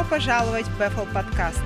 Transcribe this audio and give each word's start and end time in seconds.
Добро 0.00 0.16
пожаловать 0.16 0.66
в 0.66 0.78
Бефл 0.78 1.04
подкаст. 1.12 1.60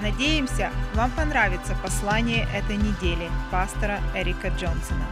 Надеемся, 0.00 0.70
вам 0.94 1.10
понравится 1.10 1.76
послание 1.82 2.46
этой 2.54 2.76
недели 2.76 3.28
пастора 3.50 4.00
Эрика 4.14 4.48
Джонсона. 4.48 5.04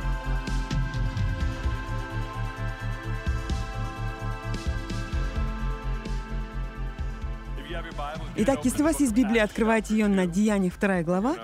Итак, 8.36 8.64
если 8.64 8.80
у 8.80 8.84
вас 8.86 8.98
есть 8.98 9.14
Библия, 9.14 9.44
открывайте 9.44 9.92
ее 9.94 10.06
на 10.06 10.26
Деяниях 10.26 10.80
2 10.80 11.02
глава. 11.02 11.36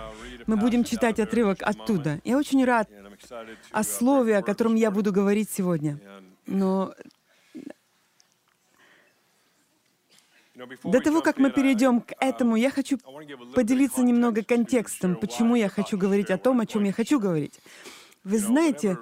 Мы 0.46 0.56
будем 0.56 0.84
читать 0.84 1.20
отрывок 1.20 1.58
оттуда. 1.60 2.20
Я 2.24 2.38
очень 2.38 2.64
рад 2.64 2.88
о 3.72 3.82
слове, 3.82 4.38
о 4.38 4.42
котором 4.42 4.74
я 4.74 4.90
буду 4.90 5.12
говорить 5.12 5.50
сегодня. 5.50 6.00
Но 6.46 6.94
до 10.84 11.00
того, 11.00 11.20
как 11.22 11.38
мы 11.38 11.50
перейдем 11.50 12.00
к 12.00 12.12
этому, 12.20 12.56
я 12.56 12.70
хочу 12.70 12.98
поделиться 13.54 14.02
немного 14.02 14.42
контекстом, 14.42 15.16
почему 15.16 15.56
я 15.56 15.68
хочу 15.68 15.96
говорить 15.96 16.30
о 16.30 16.38
том, 16.38 16.60
о 16.60 16.66
чем 16.66 16.84
я 16.84 16.92
хочу 16.92 17.18
говорить. 17.20 17.60
Вы 18.22 18.38
знаете, 18.38 18.98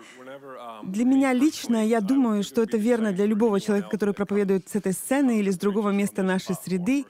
для 0.85 1.05
меня 1.05 1.33
лично, 1.33 1.85
я 1.85 2.01
думаю, 2.01 2.45
что 2.45 2.63
это 2.63 2.77
верно 2.77 3.13
для 3.13 3.27
любого 3.27 3.61
человека, 3.61 3.89
который 3.91 4.15
проповедует 4.15 4.69
с 4.69 4.77
этой 4.77 4.93
сцены 4.93 5.41
или 5.41 5.51
с 5.51 5.59
другого 5.59 5.91
места 5.91 6.23
нашей 6.23 6.55
среды. 6.55 7.05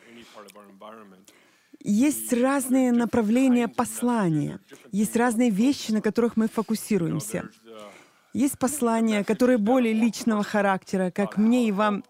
Есть 1.81 2.33
разные 2.33 2.93
направления 2.93 3.69
послания, 3.69 4.59
есть 4.91 5.17
разные 5.17 5.51
вещи, 5.51 5.93
на 5.93 6.01
которых 6.01 6.37
мы 6.37 6.49
фокусируемся. 6.49 7.51
Есть 8.33 8.59
послания, 8.59 9.23
которые 9.23 9.59
более 9.59 9.93
личного 9.93 10.43
характера, 10.43 11.11
как 11.11 11.37
мне 11.37 11.69
и 11.69 11.73
вам 11.73 12.05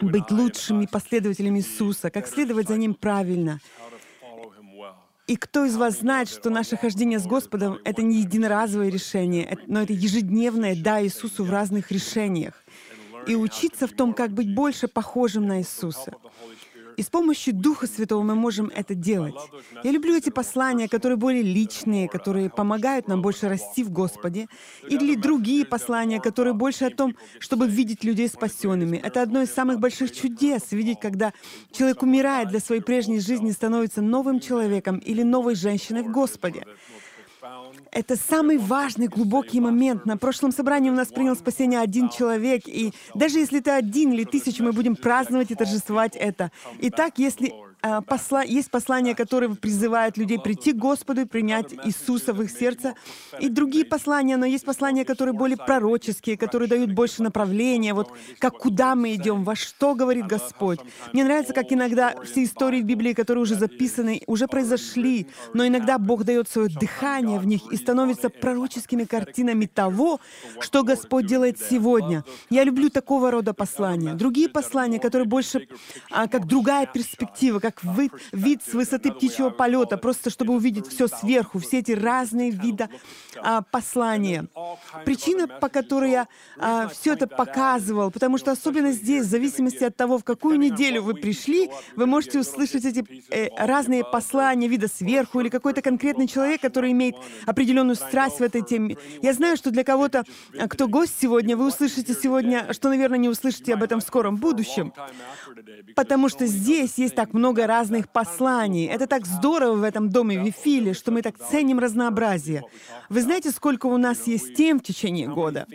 быть 0.00 0.30
лучшими 0.30 0.86
последователями 0.86 1.58
Иисуса, 1.58 2.10
как 2.10 2.26
следовать 2.26 2.68
за 2.68 2.76
Ним 2.76 2.94
правильно. 2.94 3.60
И 5.26 5.36
кто 5.36 5.64
из 5.64 5.76
вас 5.76 6.00
знает, 6.00 6.28
что 6.28 6.50
наше 6.50 6.76
хождение 6.76 7.18
с 7.18 7.26
Господом— 7.26 7.78
это 7.84 8.02
не 8.02 8.20
единоразовое 8.20 8.90
решение, 8.90 9.58
но 9.66 9.82
это 9.82 9.94
ежедневное 9.94 10.76
«да» 10.76 11.02
Иисусу 11.02 11.44
в 11.44 11.50
разных 11.50 11.90
решениях. 11.90 12.62
И 13.26 13.34
учиться 13.34 13.86
в 13.86 13.92
том, 13.92 14.12
как 14.12 14.32
быть 14.32 14.54
больше 14.54 14.86
похожим 14.86 15.46
на 15.46 15.60
Иисуса. 15.60 16.14
И 16.96 17.02
с 17.02 17.06
помощью 17.06 17.54
Духа 17.54 17.86
Святого 17.86 18.22
мы 18.22 18.34
можем 18.34 18.70
это 18.74 18.94
делать. 18.94 19.34
Я 19.82 19.90
люблю 19.90 20.16
эти 20.16 20.30
послания, 20.30 20.88
которые 20.88 21.16
более 21.16 21.42
личные, 21.42 22.08
которые 22.08 22.50
помогают 22.50 23.08
нам 23.08 23.22
больше 23.22 23.48
расти 23.48 23.82
в 23.82 23.90
Господе, 23.90 24.46
или 24.88 25.14
другие 25.14 25.64
послания, 25.64 26.20
которые 26.20 26.54
больше 26.54 26.84
о 26.84 26.90
том, 26.90 27.16
чтобы 27.38 27.66
видеть 27.66 28.04
людей 28.04 28.28
спасенными. 28.28 28.96
Это 28.96 29.22
одно 29.22 29.42
из 29.42 29.50
самых 29.50 29.80
больших 29.80 30.12
чудес— 30.12 30.62
видеть, 30.70 31.00
когда 31.00 31.32
человек 31.72 32.02
умирает 32.02 32.48
для 32.48 32.60
своей 32.60 32.80
прежней 32.80 33.20
жизни, 33.20 33.50
становится 33.50 34.02
новым 34.02 34.40
человеком 34.40 34.98
или 34.98 35.22
новой 35.22 35.54
женщиной 35.54 36.02
в 36.02 36.12
Господе. 36.12 36.64
Это 37.94 38.16
самый 38.16 38.58
важный, 38.58 39.06
глубокий 39.06 39.60
момент. 39.60 40.04
На 40.04 40.16
прошлом 40.16 40.50
собрании 40.50 40.90
у 40.90 40.94
нас 40.94 41.08
принял 41.08 41.36
спасение 41.36 41.78
один 41.78 42.08
человек, 42.08 42.62
и 42.66 42.92
даже 43.14 43.38
если 43.38 43.60
это 43.60 43.76
один 43.76 44.12
или 44.12 44.24
тысячу, 44.24 44.64
мы 44.64 44.72
будем 44.72 44.96
праздновать 44.96 45.52
и 45.52 45.54
торжествовать 45.54 46.16
это. 46.16 46.50
Итак, 46.80 47.14
если 47.18 47.54
посла, 48.06 48.42
есть 48.42 48.70
послания, 48.70 49.14
которые 49.14 49.54
призывают 49.54 50.16
людей 50.16 50.38
прийти 50.38 50.72
к 50.72 50.76
Господу 50.76 51.22
и 51.22 51.24
принять 51.24 51.74
Иисуса 51.84 52.32
в 52.32 52.42
их 52.42 52.50
сердце, 52.50 52.94
и 53.40 53.48
другие 53.48 53.84
послания, 53.84 54.36
но 54.36 54.46
есть 54.46 54.64
послания, 54.64 55.04
которые 55.04 55.34
более 55.34 55.56
пророческие, 55.56 56.36
которые 56.36 56.68
дают 56.68 56.92
больше 56.92 57.22
направления, 57.22 57.94
вот 57.94 58.10
как 58.38 58.58
куда 58.58 58.94
мы 58.94 59.14
идем, 59.14 59.44
во 59.44 59.54
что 59.54 59.94
говорит 59.94 60.26
Господь. 60.26 60.80
Мне 61.12 61.24
нравится, 61.24 61.52
как 61.52 61.72
иногда 61.72 62.14
все 62.24 62.44
истории 62.44 62.80
в 62.80 62.84
Библии, 62.84 63.12
которые 63.12 63.42
уже 63.42 63.54
записаны, 63.54 64.22
уже 64.26 64.46
произошли, 64.46 65.26
но 65.52 65.66
иногда 65.66 65.98
Бог 65.98 66.24
дает 66.24 66.48
свое 66.48 66.68
дыхание 66.68 67.38
в 67.38 67.46
них 67.46 67.60
и 67.70 67.76
становится 67.76 68.30
пророческими 68.30 69.04
картинами 69.04 69.66
того, 69.66 70.20
что 70.60 70.82
Господь 70.82 71.26
делает 71.26 71.58
сегодня. 71.58 72.24
Я 72.50 72.64
люблю 72.64 72.88
такого 72.88 73.30
рода 73.30 73.52
послания. 73.52 74.14
Другие 74.14 74.48
послания, 74.48 74.98
которые 74.98 75.26
больше 75.26 75.68
а, 76.10 76.28
как 76.28 76.46
другая 76.46 76.86
перспектива, 76.86 77.58
как 77.58 77.73
как 77.74 77.96
вид, 77.96 78.12
вид 78.32 78.62
с 78.66 78.72
высоты 78.72 79.12
птичьего 79.12 79.50
полета, 79.50 79.96
просто 79.96 80.30
чтобы 80.30 80.54
увидеть 80.54 80.86
все 80.86 81.08
сверху, 81.08 81.58
все 81.58 81.78
эти 81.78 81.92
разные 81.92 82.50
виды 82.50 82.88
а, 83.36 83.62
послания. 83.62 84.46
Причина, 85.04 85.48
по 85.48 85.68
которой 85.68 86.10
я 86.10 86.28
а, 86.58 86.88
все 86.88 87.14
это 87.14 87.26
показывал, 87.26 88.10
потому 88.10 88.38
что 88.38 88.52
особенно 88.52 88.92
здесь, 88.92 89.26
в 89.26 89.30
зависимости 89.30 89.84
от 89.84 89.96
того, 89.96 90.18
в 90.18 90.24
какую 90.24 90.58
неделю 90.58 91.02
вы 91.02 91.14
пришли, 91.14 91.70
вы 91.96 92.06
можете 92.06 92.40
услышать 92.40 92.84
эти 92.84 93.04
э, 93.30 93.48
разные 93.56 94.04
послания 94.04 94.68
вида 94.68 94.88
сверху 94.88 95.40
или 95.40 95.48
какой-то 95.48 95.82
конкретный 95.82 96.26
человек, 96.26 96.60
который 96.60 96.92
имеет 96.92 97.16
определенную 97.46 97.96
страсть 97.96 98.38
в 98.38 98.42
этой 98.42 98.62
теме. 98.62 98.96
Я 99.22 99.32
знаю, 99.32 99.56
что 99.56 99.70
для 99.70 99.84
кого-то, 99.84 100.24
а, 100.58 100.68
кто 100.68 100.88
гость 100.88 101.14
сегодня, 101.20 101.56
вы 101.56 101.66
услышите 101.66 102.14
сегодня, 102.14 102.72
что, 102.72 102.88
наверное, 102.88 103.18
не 103.18 103.28
услышите 103.28 103.74
об 103.74 103.82
этом 103.82 104.00
в 104.00 104.02
скором 104.02 104.36
будущем, 104.36 104.92
потому 105.96 106.28
что 106.28 106.46
здесь 106.46 106.94
есть 106.96 107.14
так 107.14 107.32
много 107.32 107.63
разных 107.66 108.08
посланий. 108.08 108.86
Это 108.86 109.06
так 109.06 109.26
здорово 109.26 109.76
в 109.76 109.82
этом 109.82 110.10
доме 110.10 110.36
Вифиле, 110.36 110.94
что 110.94 111.10
мы 111.10 111.22
так 111.22 111.36
ценим 111.38 111.78
разнообразие. 111.78 112.62
Вы 113.08 113.22
знаете, 113.22 113.50
сколько 113.50 113.86
у 113.86 113.96
нас 113.96 114.26
есть 114.26 114.54
тем 114.54 114.78
в 114.78 114.82
течение 114.82 115.28
года? 115.28 115.66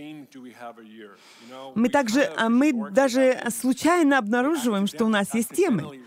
Мы 1.76 1.90
также, 1.90 2.32
а 2.38 2.50
мы 2.50 2.74
даже 2.92 3.40
случайно 3.50 4.18
обнаруживаем, 4.18 4.88
что 4.88 5.06
у 5.06 5.10
нас 5.10 5.34
есть 5.34 5.50
темы. 5.56 6.00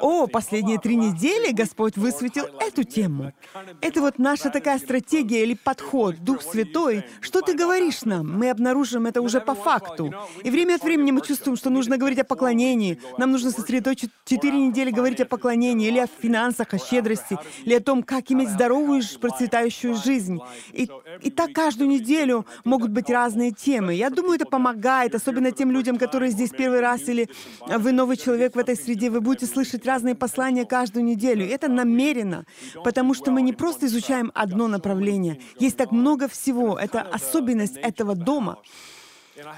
О, 0.00 0.26
последние 0.26 0.78
три 0.78 0.96
недели 0.96 1.52
Господь 1.52 1.96
высветил 1.96 2.46
эту 2.60 2.84
тему. 2.84 3.32
Это 3.80 4.00
вот 4.00 4.18
наша 4.18 4.50
такая 4.50 4.78
стратегия 4.78 5.42
или 5.42 5.54
подход, 5.54 6.16
Дух 6.18 6.42
Святой. 6.42 7.04
Что 7.20 7.40
ты 7.40 7.54
говоришь 7.54 8.02
нам? 8.02 8.38
Мы 8.38 8.50
обнаружим 8.50 9.06
это 9.06 9.22
уже 9.22 9.40
по 9.40 9.54
факту. 9.54 10.12
И 10.42 10.50
время 10.50 10.74
от 10.74 10.84
времени 10.84 11.10
мы 11.12 11.20
чувствуем, 11.20 11.56
что 11.56 11.70
нужно 11.70 11.96
говорить 11.96 12.18
о 12.18 12.24
поклонении. 12.24 13.00
Нам 13.18 13.32
нужно 13.32 13.50
сосредоточить 13.50 14.10
четыре 14.24 14.58
недели 14.58 14.90
говорить 14.90 15.20
о 15.20 15.26
поклонении, 15.26 15.88
или 15.88 15.98
о 15.98 16.06
финансах, 16.06 16.74
о 16.74 16.78
щедрости, 16.78 17.38
или 17.64 17.74
о 17.74 17.80
том, 17.80 18.02
как 18.02 18.30
иметь 18.30 18.50
здоровую, 18.50 19.02
процветающую 19.20 19.94
жизнь. 19.94 20.38
И, 20.72 20.88
и 21.22 21.30
так 21.30 21.52
каждую 21.52 21.88
неделю 21.88 22.46
могут 22.64 22.90
быть 22.90 23.08
разные 23.10 23.52
темы. 23.52 23.94
Я 23.94 24.10
думаю, 24.10 24.34
это 24.34 24.46
помогает, 24.46 25.14
особенно 25.14 25.52
тем 25.52 25.70
людям, 25.70 25.98
которые 25.98 26.30
здесь 26.30 26.50
первый 26.50 26.80
раз, 26.80 27.08
или 27.08 27.28
вы 27.66 27.92
новый 27.92 28.16
человек 28.16 28.54
в 28.54 28.58
этой 28.58 28.76
среде, 28.76 29.10
вы 29.10 29.20
будете 29.20 29.46
слышать 29.46 29.85
разные 29.86 30.14
послания 30.14 30.64
каждую 30.64 31.04
неделю. 31.04 31.46
Это 31.46 31.68
намеренно, 31.68 32.44
потому 32.84 33.14
что 33.14 33.30
мы 33.30 33.42
не 33.42 33.52
просто 33.52 33.86
изучаем 33.86 34.30
одно 34.34 34.68
направление. 34.68 35.40
Есть 35.58 35.76
так 35.76 35.92
много 35.92 36.28
всего. 36.28 36.78
Это 36.78 37.00
особенность 37.00 37.76
этого 37.76 38.14
дома. 38.14 38.58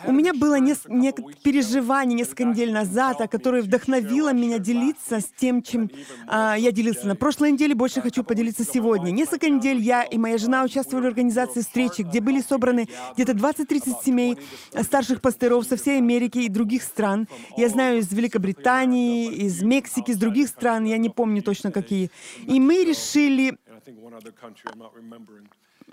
У 0.06 0.12
меня 0.12 0.34
было 0.34 0.58
несколько 0.58 1.22
переживаний 1.42 2.14
несколько 2.14 2.44
недель 2.44 2.72
назад, 2.72 3.18
которое 3.30 3.62
вдохновило 3.62 4.32
меня 4.32 4.58
делиться 4.58 5.20
с 5.20 5.26
тем, 5.36 5.62
чем 5.62 5.90
а, 6.26 6.56
я 6.56 6.72
делился 6.72 7.06
на 7.06 7.14
прошлой 7.14 7.52
неделе, 7.52 7.74
больше 7.74 8.00
хочу 8.00 8.24
поделиться 8.24 8.64
сегодня. 8.64 9.10
Несколько 9.10 9.48
недель 9.48 9.78
я 9.78 10.02
и 10.02 10.18
моя 10.18 10.38
жена 10.38 10.64
участвовали 10.64 11.04
в 11.04 11.08
организации 11.08 11.60
встречи, 11.60 12.02
где 12.02 12.20
были 12.20 12.40
собраны 12.40 12.88
где-то 13.14 13.32
20-30 13.32 14.04
семей 14.04 14.38
старших 14.82 15.20
пастыров 15.20 15.64
со 15.66 15.76
всей 15.76 15.98
Америки 15.98 16.38
и 16.38 16.48
других 16.48 16.82
стран. 16.82 17.28
Я 17.56 17.68
знаю 17.68 17.98
из 17.98 18.10
Великобритании, 18.12 19.32
из 19.32 19.62
Мексики, 19.62 20.10
из 20.10 20.18
других 20.18 20.48
стран, 20.48 20.84
я 20.84 20.98
не 20.98 21.08
помню 21.08 21.42
точно 21.42 21.70
какие. 21.70 22.10
И 22.46 22.58
мы 22.60 22.84
решили 22.84 23.56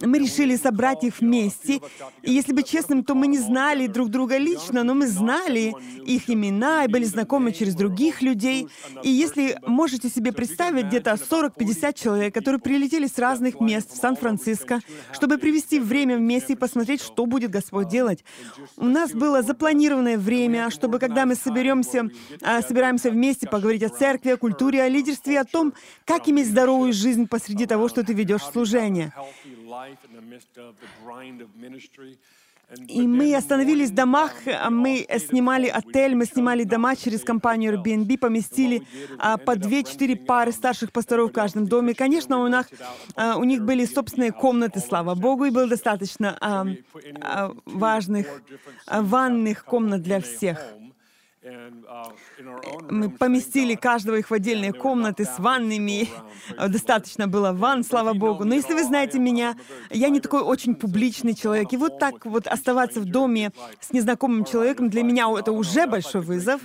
мы 0.01 0.19
решили 0.19 0.55
собрать 0.55 1.03
их 1.03 1.19
вместе. 1.19 1.79
И 2.21 2.31
если 2.31 2.53
быть 2.53 2.67
честным, 2.67 3.03
то 3.03 3.15
мы 3.15 3.27
не 3.27 3.37
знали 3.37 3.87
друг 3.87 4.09
друга 4.09 4.37
лично, 4.37 4.83
но 4.83 4.93
мы 4.93 5.07
знали 5.07 5.73
их 6.05 6.29
имена 6.29 6.85
и 6.85 6.87
были 6.87 7.05
знакомы 7.05 7.51
через 7.51 7.75
других 7.75 8.21
людей. 8.21 8.67
И 9.03 9.09
если 9.09 9.57
можете 9.65 10.09
себе 10.09 10.31
представить, 10.31 10.87
где-то 10.87 11.11
40-50 11.11 11.93
человек, 11.93 12.33
которые 12.33 12.59
прилетели 12.59 13.07
с 13.07 13.17
разных 13.17 13.59
мест 13.59 13.91
в 13.91 13.97
Сан-Франциско, 13.97 14.81
чтобы 15.13 15.37
привести 15.37 15.79
время 15.79 16.17
вместе 16.17 16.53
и 16.53 16.55
посмотреть, 16.55 17.01
что 17.01 17.25
будет 17.25 17.51
Господь 17.51 17.87
делать. 17.87 18.23
У 18.77 18.85
нас 18.85 19.11
было 19.11 19.41
запланированное 19.41 20.17
время, 20.17 20.69
чтобы 20.69 20.99
когда 20.99 21.25
мы 21.25 21.35
соберемся, 21.35 22.09
а, 22.41 22.61
собираемся 22.61 23.09
вместе 23.09 23.47
поговорить 23.47 23.83
о 23.83 23.89
церкви, 23.89 24.31
о 24.31 24.37
культуре, 24.37 24.81
о 24.81 24.89
лидерстве, 24.89 25.39
о 25.39 25.45
том, 25.45 25.73
как 26.05 26.27
иметь 26.27 26.47
здоровую 26.47 26.93
жизнь 26.93 27.27
посреди 27.27 27.65
того, 27.65 27.87
что 27.87 28.03
ты 28.03 28.13
ведешь 28.13 28.43
служение. 28.43 29.13
И 32.87 33.01
мы 33.05 33.35
остановились 33.35 33.91
в 33.91 33.93
домах, 33.93 34.31
а 34.47 34.69
мы 34.71 35.05
снимали 35.19 35.67
отель, 35.67 36.15
мы 36.15 36.25
снимали 36.25 36.63
дома 36.63 36.95
через 36.95 37.23
компанию 37.23 37.73
Airbnb, 37.73 38.17
поместили 38.17 38.81
а, 39.19 39.37
по 39.37 39.55
две-четыре 39.55 40.15
пары 40.15 40.51
старших 40.51 40.91
пасторов 40.91 41.29
в 41.29 41.33
каждом 41.33 41.67
доме. 41.67 41.93
Конечно, 41.93 42.39
у 42.39 42.47
них, 42.47 42.67
а, 43.15 43.37
у 43.37 43.43
них 43.43 43.63
были 43.63 43.85
собственные 43.85 44.31
комнаты, 44.31 44.79
слава 44.79 45.13
Богу, 45.13 45.45
и 45.45 45.51
было 45.51 45.67
достаточно 45.67 46.37
а, 46.41 47.51
важных 47.65 48.41
ванных 48.87 49.63
комнат 49.65 50.01
для 50.01 50.19
всех. 50.19 50.59
Мы 52.89 53.09
поместили 53.09 53.75
каждого 53.75 54.15
их 54.15 54.29
в 54.29 54.33
отдельные 54.33 54.73
комнаты 54.73 55.25
с 55.25 55.39
ваннами. 55.39 56.09
Достаточно 56.67 57.27
было 57.27 57.51
ванн, 57.51 57.83
слава 57.83 58.13
богу. 58.13 58.45
Но 58.45 58.55
если 58.55 58.73
вы 58.73 58.83
знаете 58.83 59.19
меня, 59.19 59.55
я 59.89 60.09
не 60.09 60.19
такой 60.19 60.41
очень 60.41 60.75
публичный 60.75 61.35
человек. 61.35 61.71
И 61.73 61.77
вот 61.77 61.99
так 61.99 62.25
вот 62.25 62.47
оставаться 62.47 62.99
в 62.99 63.05
доме 63.05 63.51
с 63.79 63.91
незнакомым 63.91 64.45
человеком, 64.45 64.89
для 64.89 65.03
меня 65.03 65.27
это 65.37 65.51
уже 65.51 65.85
большой 65.87 66.21
вызов. 66.21 66.61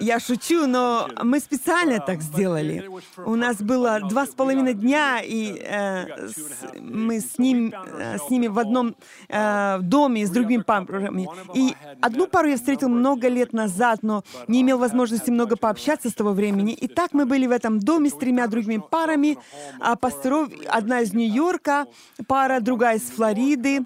Я 0.00 0.18
шучу, 0.18 0.66
но 0.66 1.08
мы 1.22 1.38
специально 1.38 2.00
так 2.00 2.22
сделали. 2.22 2.88
У 3.16 3.36
нас 3.36 3.62
было 3.62 4.00
два 4.00 4.26
с 4.26 4.30
половиной 4.30 4.74
дня, 4.74 5.20
и 5.22 5.58
э, 5.58 6.28
с, 6.28 6.64
мы 6.80 7.20
с, 7.20 7.38
ним, 7.38 7.72
э, 7.72 8.18
с 8.18 8.30
ними 8.30 8.48
в 8.48 8.58
одном 8.58 8.96
э, 9.28 9.78
доме 9.80 10.26
с 10.26 10.30
другими 10.30 10.62
парами. 10.62 11.28
И 11.54 11.74
одну 12.00 12.26
пару 12.26 12.48
я 12.48 12.56
встретил 12.56 12.88
много 12.88 13.28
лет 13.28 13.51
назад, 13.52 14.00
но 14.02 14.24
не 14.48 14.62
имел 14.62 14.78
возможности 14.78 15.30
много 15.30 15.56
пообщаться 15.56 16.10
с 16.10 16.14
того 16.14 16.32
времени. 16.32 16.72
И 16.72 16.88
так 16.88 17.12
мы 17.12 17.26
были 17.26 17.46
в 17.46 17.50
этом 17.50 17.78
доме 17.78 18.10
с 18.10 18.14
тремя 18.14 18.46
другими 18.46 18.82
парами. 18.90 19.38
А 19.80 19.96
пасторов, 19.96 20.50
одна 20.68 21.00
из 21.00 21.12
Нью-Йорка, 21.12 21.86
пара, 22.26 22.60
другая 22.60 22.96
из 22.96 23.02
Флориды 23.10 23.84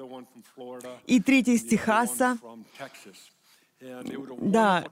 и 1.07 1.21
третья 1.21 1.53
из 1.53 1.63
Техаса. 1.63 2.39
Да, 4.41 4.85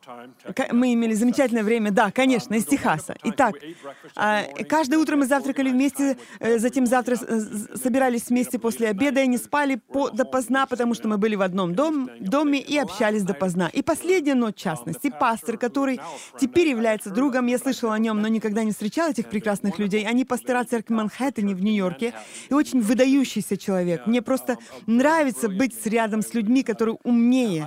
мы 0.72 0.92
имели 0.92 1.14
замечательное 1.14 1.62
время, 1.62 1.90
да, 1.90 2.10
конечно, 2.10 2.54
из 2.54 2.66
Техаса. 2.66 3.16
Итак, 3.22 3.54
а, 4.14 4.42
каждое 4.68 4.98
утро 4.98 5.16
мы 5.16 5.24
завтракали 5.24 5.70
вместе, 5.70 6.18
э, 6.38 6.58
затем 6.58 6.84
завтра 6.84 7.16
собирались 7.16 8.28
вместе 8.28 8.58
после 8.58 8.88
обеда 8.88 9.22
и 9.22 9.26
не 9.26 9.38
спали 9.38 9.76
по, 9.76 10.10
допоздна, 10.10 10.66
потому 10.66 10.92
что 10.92 11.08
мы 11.08 11.16
были 11.16 11.34
в 11.34 11.40
одном 11.40 11.74
дом, 11.74 12.10
доме 12.20 12.60
и 12.60 12.76
общались 12.76 13.22
допоздна. 13.22 13.70
И 13.72 13.80
последняя 13.82 14.34
ночь, 14.34 14.56
в 14.56 14.60
частности, 14.60 15.10
пастор, 15.18 15.56
который 15.56 15.98
теперь 16.38 16.68
является 16.68 17.08
другом, 17.08 17.46
я 17.46 17.58
слышала 17.58 17.94
о 17.94 17.98
нем, 17.98 18.20
но 18.20 18.28
никогда 18.28 18.64
не 18.64 18.72
встречал 18.72 19.10
этих 19.10 19.30
прекрасных 19.30 19.78
людей. 19.78 20.06
Они 20.06 20.26
пастора 20.26 20.62
церкви 20.64 20.92
Манхэттене 20.92 21.54
в 21.54 21.62
Нью-Йорке 21.62 22.12
и 22.50 22.54
очень 22.54 22.82
выдающийся 22.82 23.56
человек. 23.56 24.06
Мне 24.06 24.20
просто 24.20 24.58
нравится 24.86 25.48
быть 25.48 25.74
рядом 25.86 26.20
с 26.20 26.34
людьми, 26.34 26.62
которые 26.62 26.98
умнее. 27.02 27.66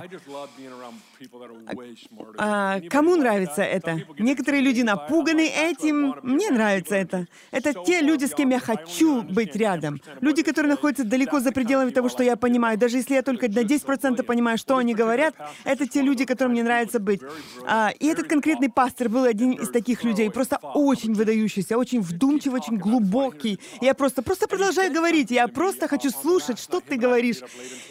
А, 2.38 2.80
кому 2.88 3.16
нравится 3.16 3.62
это? 3.62 4.02
Некоторые 4.18 4.62
люди 4.62 4.82
напуганы 4.82 5.46
этим. 5.48 6.14
Мне 6.22 6.50
нравится 6.50 6.94
это. 6.94 7.26
Это 7.50 7.74
те 7.84 8.00
люди, 8.00 8.26
с 8.26 8.34
кем 8.34 8.50
я 8.50 8.60
хочу 8.60 9.22
быть 9.22 9.56
рядом. 9.56 10.00
Люди, 10.20 10.42
которые 10.42 10.70
находятся 10.70 11.04
далеко 11.04 11.40
за 11.40 11.52
пределами 11.52 11.90
того, 11.90 12.08
что 12.08 12.22
я 12.22 12.36
понимаю. 12.36 12.78
Даже 12.78 12.98
если 12.98 13.14
я 13.14 13.22
только 13.22 13.48
на 13.48 13.64
10% 13.64 14.22
понимаю, 14.22 14.58
что 14.58 14.76
они 14.76 14.94
говорят, 14.94 15.34
это 15.64 15.86
те 15.86 16.02
люди, 16.02 16.24
которым 16.24 16.52
мне 16.52 16.62
нравится 16.62 17.00
быть. 17.00 17.20
А, 17.66 17.90
и 17.98 18.06
этот 18.06 18.28
конкретный 18.28 18.70
пастор 18.70 19.08
был 19.08 19.24
один 19.24 19.52
из 19.52 19.70
таких 19.70 20.04
людей. 20.04 20.30
Просто 20.30 20.58
очень 20.74 21.14
выдающийся, 21.14 21.76
очень 21.76 22.00
вдумчивый, 22.00 22.60
очень 22.60 22.76
глубокий. 22.76 23.58
Я 23.80 23.94
просто, 23.94 24.22
просто 24.22 24.46
продолжаю 24.46 24.92
говорить. 24.92 25.30
Я 25.30 25.48
просто 25.48 25.88
хочу 25.88 26.10
слушать, 26.10 26.58
что 26.58 26.80
ты 26.80 26.96
говоришь. 26.96 27.38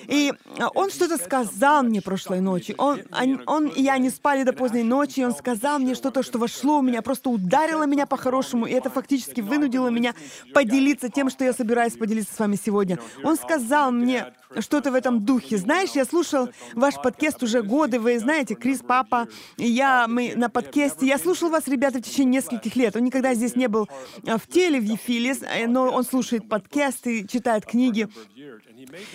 И 0.07 0.33
он 0.75 0.89
что-то 0.89 1.17
сказал 1.17 1.83
мне 1.83 2.01
прошлой 2.01 2.39
ночью. 2.39 2.75
Он, 2.77 3.01
он, 3.45 3.67
и 3.67 3.81
я 3.81 3.97
не 3.97 4.09
спали 4.09 4.43
до 4.43 4.53
поздней 4.53 4.83
ночи, 4.83 5.19
и 5.19 5.25
он 5.25 5.33
сказал 5.33 5.79
мне 5.79 5.95
что-то, 5.95 6.23
что 6.23 6.39
вошло 6.39 6.79
у 6.79 6.81
меня, 6.81 7.01
просто 7.01 7.29
ударило 7.29 7.83
меня 7.83 8.05
по-хорошему, 8.05 8.65
и 8.65 8.71
это 8.71 8.89
фактически 8.89 9.41
вынудило 9.41 9.89
меня 9.89 10.13
поделиться 10.53 11.09
тем, 11.09 11.29
что 11.29 11.43
я 11.43 11.53
собираюсь 11.53 11.93
поделиться 11.93 12.33
с 12.33 12.39
вами 12.39 12.57
сегодня. 12.63 12.99
Он 13.23 13.35
сказал 13.35 13.91
мне 13.91 14.33
что-то 14.59 14.91
в 14.91 14.95
этом 14.95 15.23
духе. 15.23 15.57
Знаешь, 15.57 15.91
я 15.91 16.05
слушал 16.05 16.49
ваш 16.73 16.95
подкаст 16.95 17.43
уже 17.43 17.61
годы, 17.61 17.99
вы 17.99 18.19
знаете, 18.19 18.55
Крис, 18.55 18.81
папа, 18.85 19.27
я, 19.57 20.07
мы 20.07 20.33
на 20.35 20.49
подкасте. 20.49 21.05
Я 21.05 21.17
слушал 21.17 21.49
вас, 21.49 21.67
ребята, 21.67 21.99
в 21.99 22.01
течение 22.01 22.41
нескольких 22.41 22.75
лет. 22.75 22.95
Он 22.95 23.03
никогда 23.03 23.33
здесь 23.33 23.55
не 23.55 23.67
был 23.67 23.87
а, 24.25 24.37
в 24.37 24.47
теле, 24.47 24.79
в 24.79 24.83
Ефилис, 24.83 25.41
э, 25.41 25.67
но 25.67 25.89
он 25.89 26.03
слушает 26.03 26.47
подкасты, 26.47 27.27
читает 27.27 27.65
книги. 27.65 28.07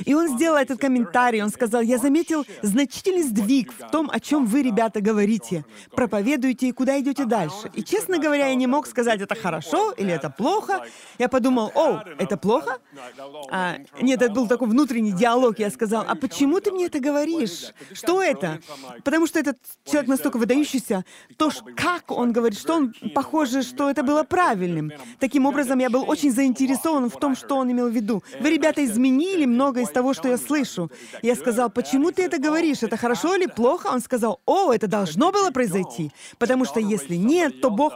И 0.04 0.14
он 0.14 0.28
сделал 0.28 0.56
этот 0.56 0.80
комментарий, 0.80 1.42
он 1.42 1.50
сказал, 1.50 1.82
я 1.82 1.98
заметил 1.98 2.44
значительный 2.62 3.22
сдвиг 3.22 3.72
в 3.72 3.90
том, 3.90 4.10
о 4.12 4.20
чем 4.20 4.44
вы, 4.46 4.62
ребята, 4.62 5.00
говорите, 5.00 5.64
проповедуете 5.94 6.68
и 6.68 6.72
куда 6.72 7.00
идете 7.00 7.24
дальше. 7.24 7.70
И, 7.74 7.82
честно 7.82 8.18
говоря, 8.18 8.48
я 8.48 8.54
не 8.54 8.66
мог 8.66 8.86
сказать, 8.86 9.20
это 9.20 9.34
хорошо 9.34 9.92
или 9.92 10.12
это 10.12 10.30
плохо. 10.30 10.84
Я 11.18 11.28
подумал, 11.28 11.70
о, 11.74 12.02
это 12.18 12.36
плохо? 12.36 12.78
А, 13.50 13.76
нет, 14.00 14.20
это 14.20 14.32
был 14.32 14.48
такой 14.48 14.68
внутренний 14.68 15.12
диалог. 15.22 15.58
Я 15.58 15.70
сказал, 15.70 16.04
а 16.08 16.14
почему 16.16 16.60
ты 16.60 16.72
мне 16.72 16.86
это 16.86 16.98
говоришь? 16.98 17.72
Что 17.92 18.20
это? 18.22 18.60
Потому 19.04 19.26
что 19.28 19.38
этот 19.38 19.56
человек 19.84 20.08
настолько 20.08 20.36
выдающийся, 20.36 21.04
то, 21.36 21.50
как 21.76 22.10
он 22.10 22.32
говорит, 22.32 22.58
что 22.58 22.74
он, 22.74 22.94
похоже, 23.14 23.62
что 23.62 23.88
это 23.88 24.02
было 24.02 24.24
правильным. 24.24 24.90
Таким 25.20 25.46
образом, 25.46 25.78
я 25.78 25.90
был 25.90 26.04
очень 26.08 26.32
заинтересован 26.32 27.08
в 27.08 27.16
том, 27.18 27.36
что 27.36 27.56
он 27.56 27.70
имел 27.70 27.88
в 27.88 27.94
виду. 27.94 28.22
Вы, 28.40 28.50
ребята, 28.50 28.84
изменили 28.84 29.46
много 29.46 29.80
из 29.80 29.90
того, 29.90 30.12
что 30.12 30.28
я 30.28 30.38
слышу. 30.38 30.90
Я 31.22 31.36
сказал, 31.36 31.70
почему 31.70 32.10
ты 32.10 32.22
это 32.24 32.38
говоришь? 32.38 32.82
Это 32.82 32.96
хорошо 32.96 33.36
или 33.36 33.46
плохо? 33.46 33.88
Он 33.92 34.00
сказал, 34.00 34.40
о, 34.44 34.72
это 34.72 34.88
должно 34.88 35.30
было 35.30 35.52
произойти. 35.52 36.10
Потому 36.38 36.64
что 36.64 36.80
если 36.80 37.14
нет, 37.14 37.60
то 37.60 37.70
Бог 37.70 37.92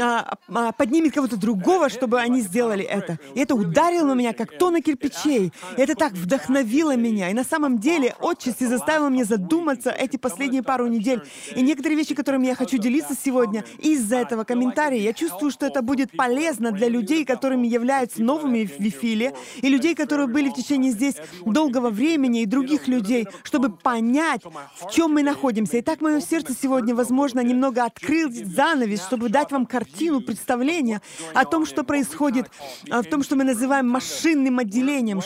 а, 0.00 0.38
а, 0.48 0.72
поднимет 0.72 1.12
кого-то 1.12 1.36
другого, 1.36 1.90
чтобы 1.90 2.18
они 2.18 2.40
сделали 2.40 2.84
это. 2.84 3.18
И 3.34 3.40
это 3.40 3.54
ударило 3.54 4.06
на 4.06 4.14
меня, 4.14 4.32
как 4.32 4.56
тонна 4.58 4.80
кирпичей. 4.80 5.52
Это 5.76 5.94
так 5.94 6.12
вдохновило 6.12 6.61
меня. 6.62 7.30
И 7.30 7.34
на 7.34 7.44
самом 7.44 7.78
деле 7.78 8.14
отчасти 8.20 8.64
заставило 8.64 9.08
меня 9.08 9.24
задуматься 9.24 9.90
эти 9.90 10.16
последние 10.16 10.62
пару 10.62 10.86
недель. 10.86 11.22
И 11.54 11.62
некоторые 11.62 11.96
вещи, 11.96 12.14
которыми 12.14 12.46
я 12.46 12.54
хочу 12.54 12.78
делиться 12.78 13.14
сегодня, 13.20 13.64
из-за 13.78 14.16
этого 14.16 14.44
комментария, 14.44 15.00
я 15.00 15.12
чувствую, 15.12 15.50
что 15.50 15.66
это 15.66 15.82
будет 15.82 16.16
полезно 16.16 16.72
для 16.72 16.88
людей, 16.88 17.24
которыми 17.24 17.66
являются 17.66 18.22
новыми 18.22 18.64
в 18.66 18.80
Вифиле, 18.80 19.34
и 19.60 19.68
людей, 19.68 19.94
которые 19.94 20.26
были 20.26 20.50
в 20.50 20.54
течение 20.54 20.92
здесь 20.92 21.14
долгого 21.44 21.90
времени, 21.90 22.42
и 22.42 22.46
других 22.46 22.88
людей, 22.88 23.26
чтобы 23.42 23.70
понять, 23.70 24.42
в 24.44 24.90
чем 24.90 25.14
мы 25.14 25.22
находимся. 25.22 25.78
И 25.78 25.82
так 25.82 26.00
мое 26.00 26.20
сердце 26.20 26.54
сегодня, 26.60 26.94
возможно, 26.94 27.40
немного 27.40 27.84
открыл 27.84 28.30
занавес, 28.30 29.02
чтобы 29.02 29.28
дать 29.28 29.50
вам 29.50 29.66
картину, 29.66 30.20
представление 30.20 31.00
о 31.34 31.44
том, 31.44 31.66
что 31.66 31.84
происходит, 31.84 32.50
в 32.84 33.04
том, 33.04 33.22
что 33.22 33.36
мы 33.36 33.44
называем 33.44 33.88
машинным 33.88 34.58
отделением, 34.58 35.20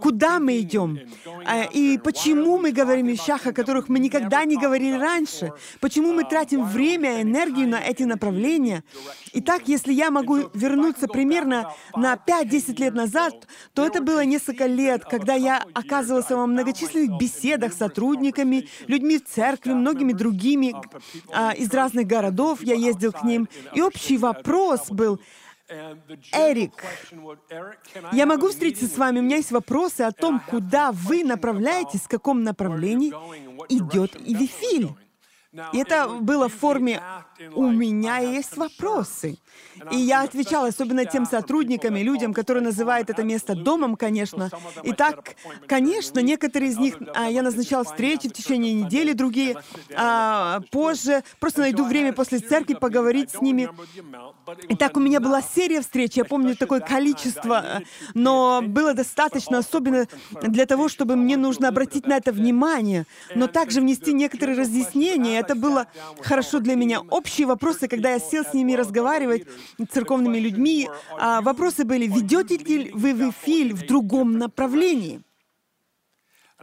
куда 0.00 0.38
мы 0.38 0.58
идем, 0.60 0.77
а, 1.46 1.64
и 1.64 1.98
почему 1.98 2.58
мы 2.58 2.72
говорим 2.72 3.06
о 3.06 3.10
вещах, 3.10 3.46
о 3.46 3.52
которых 3.52 3.88
мы 3.88 3.98
никогда 3.98 4.44
не 4.44 4.56
говорили 4.56 4.96
раньше, 4.96 5.52
почему 5.80 6.12
мы 6.12 6.24
тратим 6.24 6.64
время 6.64 7.18
и 7.18 7.22
энергию 7.22 7.68
на 7.68 7.80
эти 7.80 8.02
направления. 8.04 8.84
Итак, 9.32 9.62
если 9.66 9.92
я 9.92 10.10
могу 10.10 10.50
вернуться 10.54 11.08
примерно 11.08 11.72
на 11.96 12.14
5-10 12.14 12.80
лет 12.80 12.94
назад, 12.94 13.46
то 13.74 13.86
это 13.86 14.02
было 14.02 14.24
несколько 14.24 14.66
лет, 14.66 15.04
когда 15.04 15.34
я 15.34 15.64
оказывался 15.74 16.36
во 16.36 16.46
многочисленных 16.46 17.18
беседах 17.18 17.72
с 17.72 17.78
сотрудниками, 17.78 18.68
людьми 18.86 19.18
в 19.18 19.24
церкви, 19.24 19.72
многими 19.72 20.12
другими 20.12 20.74
а, 21.32 21.52
из 21.52 21.72
разных 21.72 22.06
городов, 22.06 22.62
я 22.62 22.74
ездил 22.74 23.12
к 23.12 23.22
ним, 23.24 23.48
и 23.74 23.80
общий 23.80 24.18
вопрос 24.18 24.90
был, 24.90 25.20
Эрик, 25.70 26.72
я 28.12 28.26
могу 28.26 28.48
встретиться 28.48 28.86
с 28.86 28.96
вами, 28.96 29.18
у 29.18 29.22
меня 29.22 29.36
есть 29.36 29.50
вопросы 29.50 30.00
о 30.02 30.12
том, 30.12 30.40
куда 30.40 30.92
вы 30.92 31.24
направляетесь, 31.24 32.00
в 32.00 32.08
каком 32.08 32.42
направлении 32.42 33.12
идет 33.68 34.16
Ивифиль. 34.16 34.88
И 35.72 35.78
это 35.78 36.08
было 36.08 36.48
в 36.48 36.54
форме 36.54 37.00
«у 37.54 37.70
меня 37.70 38.18
есть 38.18 38.56
вопросы». 38.56 39.38
И 39.90 39.96
я 39.96 40.22
отвечала, 40.22 40.68
особенно 40.68 41.04
тем 41.04 41.24
сотрудникам 41.24 41.96
и 41.96 42.02
людям, 42.02 42.34
которые 42.34 42.62
называют 42.62 43.10
это 43.10 43.22
место 43.22 43.54
домом, 43.54 43.96
конечно. 43.96 44.50
И 44.82 44.92
так, 44.92 45.36
конечно, 45.66 46.18
некоторые 46.18 46.72
из 46.72 46.78
них 46.78 46.96
а, 47.14 47.30
я 47.30 47.42
назначала 47.42 47.84
встречи 47.84 48.28
в 48.28 48.32
течение 48.32 48.72
недели, 48.72 49.12
другие 49.12 49.56
а, 49.94 50.60
позже. 50.70 51.22
Просто 51.40 51.60
найду 51.60 51.84
время 51.84 52.12
после 52.12 52.40
церкви 52.40 52.74
поговорить 52.74 53.30
с 53.30 53.40
ними. 53.40 53.70
И 54.68 54.76
так 54.76 54.96
у 54.96 55.00
меня 55.00 55.20
была 55.20 55.40
серия 55.42 55.80
встреч, 55.80 56.14
я 56.14 56.24
помню 56.24 56.56
такое 56.56 56.80
количество, 56.80 57.82
но 58.14 58.62
было 58.62 58.94
достаточно, 58.94 59.58
особенно 59.58 60.06
для 60.42 60.66
того, 60.66 60.88
чтобы 60.88 61.16
мне 61.16 61.36
нужно 61.36 61.68
обратить 61.68 62.06
на 62.06 62.16
это 62.16 62.32
внимание, 62.32 63.06
но 63.34 63.46
также 63.46 63.80
внести 63.80 64.12
некоторые 64.12 64.58
разъяснения. 64.58 65.38
Это 65.48 65.54
было 65.54 65.86
хорошо 66.20 66.60
для 66.60 66.74
меня. 66.74 67.00
Общие 67.00 67.46
вопросы, 67.46 67.88
когда 67.88 68.10
я 68.10 68.18
сел 68.18 68.44
с 68.44 68.52
ними 68.52 68.74
разговаривать, 68.74 69.46
церковными 69.90 70.36
людьми, 70.38 70.90
а 71.18 71.40
вопросы 71.40 71.84
были, 71.84 72.06
ведете 72.06 72.58
ли 72.58 72.90
вы 72.92 73.14
в 73.14 73.30
эфир 73.30 73.74
в 73.74 73.86
другом 73.86 74.36
направлении? 74.36 75.22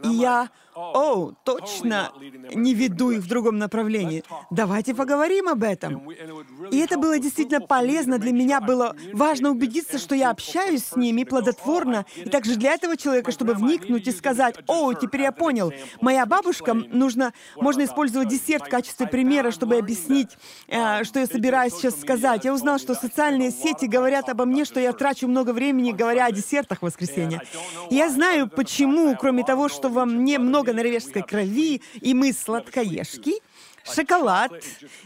И 0.04 0.08
я 0.08 0.50
о, 0.76 1.32
точно 1.44 2.12
не 2.54 2.74
веду 2.74 3.10
их 3.10 3.20
в 3.20 3.28
другом 3.28 3.56
направлении. 3.56 4.22
Давайте 4.50 4.94
поговорим 4.94 5.48
об 5.48 5.62
этом. 5.62 6.10
И 6.70 6.78
это 6.78 6.98
было 6.98 7.18
действительно 7.18 7.60
полезно. 7.60 8.18
Для 8.18 8.32
меня 8.32 8.60
было 8.60 8.94
важно 9.14 9.50
убедиться, 9.50 9.98
что 9.98 10.14
я 10.14 10.30
общаюсь 10.30 10.84
с 10.84 10.96
ними 10.96 11.24
плодотворно. 11.24 12.04
И 12.16 12.28
также 12.28 12.56
для 12.56 12.74
этого 12.74 12.96
человека, 12.96 13.32
чтобы 13.32 13.54
вникнуть 13.54 14.06
и 14.06 14.12
сказать, 14.12 14.56
о, 14.66 14.92
теперь 14.92 15.22
я 15.22 15.32
понял, 15.32 15.72
моя 16.02 16.26
бабушка, 16.26 16.74
нужно, 16.74 17.32
можно 17.56 17.84
использовать 17.84 18.28
десерт 18.28 18.66
в 18.66 18.70
качестве 18.70 19.06
примера, 19.06 19.50
чтобы 19.52 19.76
объяснить, 19.76 20.36
э, 20.68 21.04
что 21.04 21.20
я 21.20 21.26
собираюсь 21.26 21.72
сейчас 21.72 21.98
сказать. 21.98 22.44
Я 22.44 22.52
узнал, 22.52 22.78
что 22.78 22.94
социальные 22.94 23.50
сети 23.50 23.86
говорят 23.86 24.28
обо 24.28 24.44
мне, 24.44 24.66
что 24.66 24.78
я 24.78 24.92
трачу 24.92 25.26
много 25.26 25.52
времени, 25.52 25.92
говоря 25.92 26.26
о 26.26 26.32
десертах 26.32 26.80
в 26.80 26.82
воскресенье. 26.82 27.40
Я 27.90 28.10
знаю, 28.10 28.48
почему, 28.48 29.16
кроме 29.16 29.42
того, 29.42 29.68
что 29.68 29.88
во 29.88 30.04
мне 30.04 30.38
много 30.38 30.65
норвежской 30.72 31.22
крови, 31.22 31.82
и 32.00 32.14
мы 32.14 32.32
сладкоежки, 32.32 33.34
шоколад, 33.92 34.52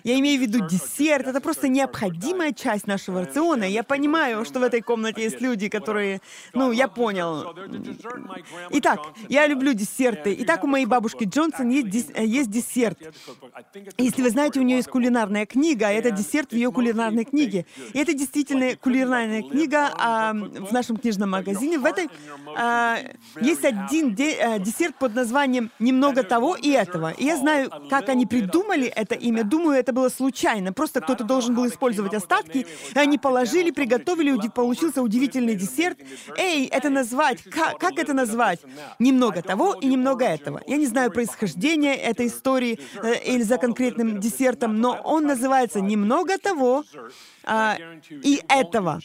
я 0.05 0.19
имею 0.19 0.39
в 0.39 0.43
виду 0.43 0.67
десерт, 0.67 1.27
это 1.27 1.41
просто 1.41 1.69
необходимая 1.69 2.53
часть 2.53 2.87
нашего 2.87 3.21
рациона. 3.21 3.65
Я 3.65 3.83
понимаю, 3.83 4.45
что 4.45 4.61
в 4.61 4.63
этой 4.63 4.81
комнате 4.81 5.23
есть 5.23 5.41
люди, 5.41 5.69
которые, 5.69 6.21
ну, 6.55 6.73
я 6.73 6.89
понял. 6.89 7.55
Итак, 8.71 9.01
я 9.29 9.47
люблю 9.47 9.73
десерты. 9.75 10.37
Итак, 10.41 10.65
у 10.65 10.67
моей 10.67 10.87
бабушки 10.87 11.25
Джонсон 11.25 11.69
есть, 11.69 11.89
дес... 11.89 12.07
есть 12.19 12.51
десерт. 12.51 12.99
Если 13.99 14.23
вы 14.23 14.31
знаете, 14.31 14.61
у 14.61 14.63
нее 14.63 14.79
есть 14.79 14.89
кулинарная 14.89 15.47
книга, 15.47 15.89
а 15.89 15.93
это 15.93 16.11
десерт 16.11 16.51
в 16.51 16.55
ее 16.55 16.73
кулинарной 16.73 17.25
книге. 17.25 17.67
И 17.93 17.99
это 17.99 18.15
действительно 18.15 18.77
кулинарная 18.77 19.43
книга 19.43 19.93
а, 19.99 20.33
в 20.33 20.73
нашем 20.73 20.97
книжном 20.97 21.31
магазине. 21.31 21.79
В 21.79 21.85
этой 21.85 22.09
а, 22.57 22.99
есть 23.41 23.65
один 23.65 24.15
де... 24.15 24.37
А, 24.41 24.59
десерт 24.59 24.97
под 24.97 25.15
названием 25.15 25.71
«Немного 25.79 26.23
того 26.23 26.57
и 26.57 26.71
этого». 26.71 27.11
И 27.11 27.25
я 27.25 27.37
знаю, 27.37 27.71
как 27.89 28.09
они 28.09 28.27
придумали 28.27 28.70
придумали 28.71 28.89
это 28.89 29.15
имя, 29.15 29.45
думаю, 29.45 29.79
это 29.79 29.93
было 29.93 30.09
случайно. 30.09 30.73
Просто 30.73 31.01
кто-то 31.01 31.25
должен 31.25 31.55
был 31.55 31.67
использовать 31.67 32.15
остатки, 32.15 32.67
и 32.95 32.99
они 32.99 33.19
положили, 33.19 33.71
приготовили, 33.71 34.31
получился 34.55 35.03
удивительный 35.03 35.55
десерт. 35.55 35.99
Эй, 36.37 36.67
это 36.67 36.91
назвать, 36.91 37.43
как, 37.43 37.79
как 37.79 37.99
это 37.99 38.15
назвать? 38.15 38.61
Немного 38.99 39.43
того 39.43 39.75
и 39.75 39.87
немного 39.87 40.25
этого. 40.25 40.63
Я 40.67 40.77
не 40.77 40.87
знаю 40.87 41.11
происхождение 41.11 41.95
этой 41.97 42.27
истории 42.27 42.79
э, 43.03 43.35
или 43.35 43.43
за 43.43 43.59
конкретным 43.59 44.21
десертом, 44.21 44.81
но 44.81 45.01
он 45.05 45.27
называется 45.27 45.81
«Немного 45.81 46.39
того 46.39 46.85
а, 47.45 47.77
и 48.11 48.41
этого. 48.49 49.01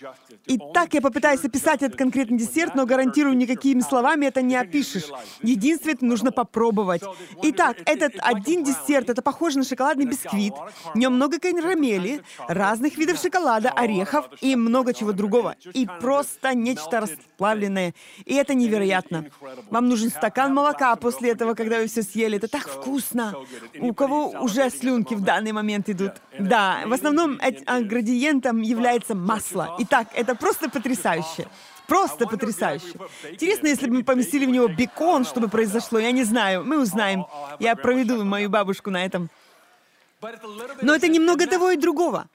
И 0.45 0.60
так 0.74 0.93
я 0.93 1.01
попытаюсь 1.01 1.43
описать 1.43 1.81
этот 1.81 1.98
конкретный 1.98 2.38
десерт, 2.38 2.75
но 2.75 2.86
гарантирую, 2.86 3.36
никакими 3.36 3.79
словами 3.79 4.25
это 4.25 4.41
не 4.41 4.55
опишешь. 4.55 5.05
Единственное, 5.41 5.98
нужно 6.01 6.31
попробовать. 6.31 7.01
Итак, 7.41 7.77
этот 7.86 8.13
один 8.19 8.63
десерт, 8.63 9.10
это 9.10 9.22
похоже 9.22 9.54
на 9.59 9.65
шоколадный 9.65 10.05
бисквит. 10.05 10.53
В 10.93 10.97
нем 10.97 11.13
много 11.13 11.39
карамели, 11.39 12.21
разных 12.47 12.97
видов 12.97 13.19
шоколада, 13.19 13.69
орехов 13.69 14.29
и 14.41 14.55
много 14.55 14.93
чего 14.93 15.12
другого. 15.12 15.55
И 15.74 15.88
просто 16.00 16.53
нечто 16.53 17.01
расплавленное. 17.01 17.93
И 18.25 18.35
это 18.35 18.53
невероятно. 18.53 19.25
Вам 19.69 19.89
нужен 19.89 20.09
стакан 20.09 20.53
молока 20.53 20.95
после 20.95 21.31
этого, 21.31 21.53
когда 21.53 21.79
вы 21.79 21.88
все 21.88 22.03
съели. 22.03 22.38
Это 22.38 22.47
так 22.47 22.67
вкусно. 22.67 23.35
У 23.79 23.93
кого 23.93 24.29
уже 24.41 24.69
слюнки 24.69 25.13
в 25.13 25.21
данный 25.21 25.51
момент 25.51 25.89
идут? 25.89 26.13
Да, 26.39 26.83
в 26.85 26.93
основном 26.93 27.35
ингредиенты 27.35 28.05
ингредиентом 28.05 28.62
является 28.62 29.15
масло. 29.15 29.75
Итак, 29.79 30.07
это 30.13 30.35
просто 30.35 30.69
потрясающе. 30.69 31.47
Просто 31.88 32.25
потрясающе. 32.27 32.93
Интересно, 33.31 33.67
если 33.67 33.88
бы 33.88 33.97
мы 33.97 34.03
поместили 34.03 34.45
в 34.45 34.50
него 34.50 34.67
бекон, 34.67 35.24
что 35.24 35.39
бы 35.39 35.47
произошло, 35.47 36.00
я 36.00 36.12
не 36.12 36.24
знаю. 36.24 36.63
Мы 36.65 36.81
узнаем. 36.81 37.25
Я 37.59 37.75
проведу 37.75 38.24
мою 38.25 38.50
бабушку 38.50 38.89
на 38.89 39.05
этом. 39.05 39.29
Но 40.82 40.96
это 40.96 41.08
немного 41.08 41.48
того 41.48 41.72
и 41.72 41.77
другого. 41.77 42.27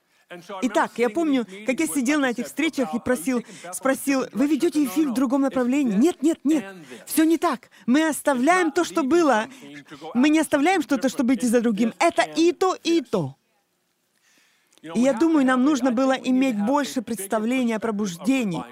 Итак, 0.62 0.92
я 0.96 1.10
помню, 1.10 1.44
как 1.66 1.80
я 1.80 1.86
сидел 1.88 2.20
на 2.20 2.30
этих 2.30 2.46
встречах 2.46 2.94
и 2.94 3.00
просил, 3.00 3.44
спросил, 3.72 4.26
вы 4.32 4.46
ведете 4.46 4.84
эфир 4.84 5.08
в 5.08 5.14
другом 5.14 5.42
направлении? 5.42 5.96
Нет, 5.96 6.22
нет, 6.22 6.38
нет, 6.44 6.64
все 7.04 7.24
не 7.24 7.36
так. 7.36 7.70
Мы 7.86 8.08
оставляем 8.08 8.70
то, 8.70 8.84
что 8.84 9.02
было. 9.02 9.48
Мы 10.14 10.28
не 10.28 10.38
оставляем 10.38 10.82
что-то, 10.82 11.08
чтобы 11.08 11.34
идти 11.34 11.48
за 11.48 11.60
другим. 11.60 11.92
Это 11.98 12.22
и 12.22 12.52
то, 12.52 12.76
и 12.84 13.00
то. 13.00 13.34
И 14.82 15.00
я 15.00 15.12
думаю, 15.12 15.44
нам 15.44 15.64
нужно 15.64 15.90
было 15.90 16.12
иметь 16.12 16.56
больше 16.56 17.02
представления 17.02 17.76
о 17.76 17.80
пробуждении. 17.80 18.64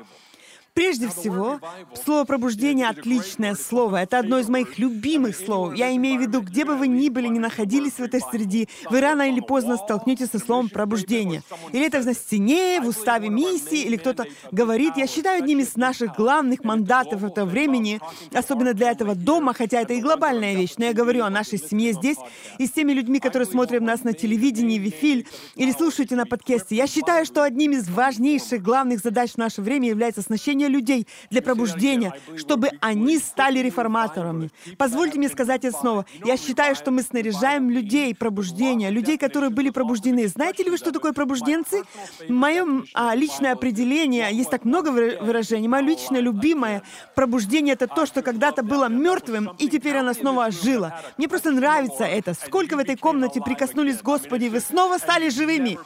Прежде 0.78 1.08
всего, 1.08 1.58
слово 2.04 2.22
«пробуждение»— 2.22 2.86
отличное 2.88 3.56
слово. 3.56 4.02
Это 4.02 4.20
одно 4.20 4.38
из 4.38 4.48
моих 4.48 4.78
любимых 4.78 5.34
слов. 5.34 5.74
Я 5.74 5.92
имею 5.96 6.20
в 6.20 6.22
виду, 6.22 6.40
где 6.40 6.64
бы 6.64 6.76
вы 6.76 6.86
ни 6.86 7.08
были, 7.08 7.26
ни 7.26 7.40
находились 7.40 7.94
в 7.94 8.00
этой 8.00 8.20
среде, 8.20 8.68
вы 8.88 9.00
рано 9.00 9.28
или 9.28 9.40
поздно 9.40 9.76
столкнетесь 9.76 10.30
со 10.30 10.38
словом 10.38 10.68
«пробуждение». 10.68 11.42
Или 11.72 11.88
это 11.88 12.00
на 12.02 12.14
стене, 12.14 12.80
в 12.80 12.86
уставе 12.86 13.28
миссии, 13.28 13.82
или 13.82 13.96
кто-то 13.96 14.26
говорит. 14.52 14.96
Я 14.96 15.08
считаю 15.08 15.42
одним 15.42 15.58
из 15.58 15.74
наших 15.74 16.14
главных 16.14 16.62
мандатов 16.62 17.24
этого 17.24 17.46
времени, 17.46 18.00
особенно 18.32 18.72
для 18.72 18.92
этого 18.92 19.16
дома, 19.16 19.54
хотя 19.54 19.80
это 19.80 19.94
и 19.94 20.00
глобальная 20.00 20.54
вещь, 20.54 20.74
но 20.76 20.84
я 20.84 20.92
говорю 20.92 21.24
о 21.24 21.30
нашей 21.30 21.58
семье 21.58 21.92
здесь 21.92 22.18
и 22.58 22.68
с 22.68 22.70
теми 22.70 22.92
людьми, 22.92 23.18
которые 23.18 23.48
смотрят 23.48 23.82
нас 23.82 24.04
на 24.04 24.12
телевидении, 24.12 24.78
в 24.78 24.88
эфир 24.88 25.24
или 25.56 25.72
слушаете 25.72 26.14
на 26.14 26.24
подкасте. 26.24 26.76
Я 26.76 26.86
считаю, 26.86 27.26
что 27.26 27.42
одним 27.42 27.72
из 27.72 27.88
важнейших 27.88 28.62
главных 28.62 29.00
задач 29.00 29.32
в 29.32 29.38
наше 29.38 29.60
время 29.60 29.88
является 29.88 30.20
оснащение 30.20 30.67
людей 30.68 31.06
для 31.30 31.42
пробуждения, 31.42 32.12
чтобы 32.36 32.70
они 32.80 33.18
стали 33.18 33.60
реформаторами. 33.60 34.50
Позвольте 34.76 35.18
мне 35.18 35.28
сказать 35.28 35.64
это 35.64 35.76
снова. 35.76 36.06
Я 36.24 36.36
считаю, 36.36 36.74
что 36.74 36.90
мы 36.90 37.02
снаряжаем 37.02 37.70
людей 37.70 38.14
пробуждения, 38.14 38.90
людей, 38.90 39.18
которые 39.18 39.50
были 39.50 39.70
пробуждены. 39.70 40.26
Знаете 40.28 40.64
ли 40.64 40.70
вы, 40.70 40.76
что 40.76 40.92
такое 40.92 41.12
пробужденцы? 41.12 41.82
Мое 42.28 42.84
а, 42.94 43.14
личное 43.14 43.52
определение, 43.52 44.28
есть 44.32 44.50
так 44.50 44.64
много 44.64 44.88
выражений, 44.90 45.68
мое 45.68 45.82
личное 45.82 46.20
любимое 46.20 46.82
пробуждение— 47.14 47.74
это 47.74 47.86
то, 47.86 48.06
что 48.06 48.22
когда-то 48.22 48.62
было 48.62 48.88
мертвым, 48.88 49.50
и 49.58 49.68
теперь 49.68 49.96
оно 49.96 50.12
снова 50.14 50.46
ожило. 50.46 51.00
Мне 51.16 51.28
просто 51.28 51.50
нравится 51.50 52.04
это. 52.04 52.34
Сколько 52.34 52.76
в 52.76 52.78
этой 52.78 52.96
комнате 52.96 53.40
прикоснулись 53.40 54.02
Господи, 54.02 54.48
вы 54.48 54.60
снова 54.60 54.98
стали 54.98 55.28
живыми. 55.28 55.78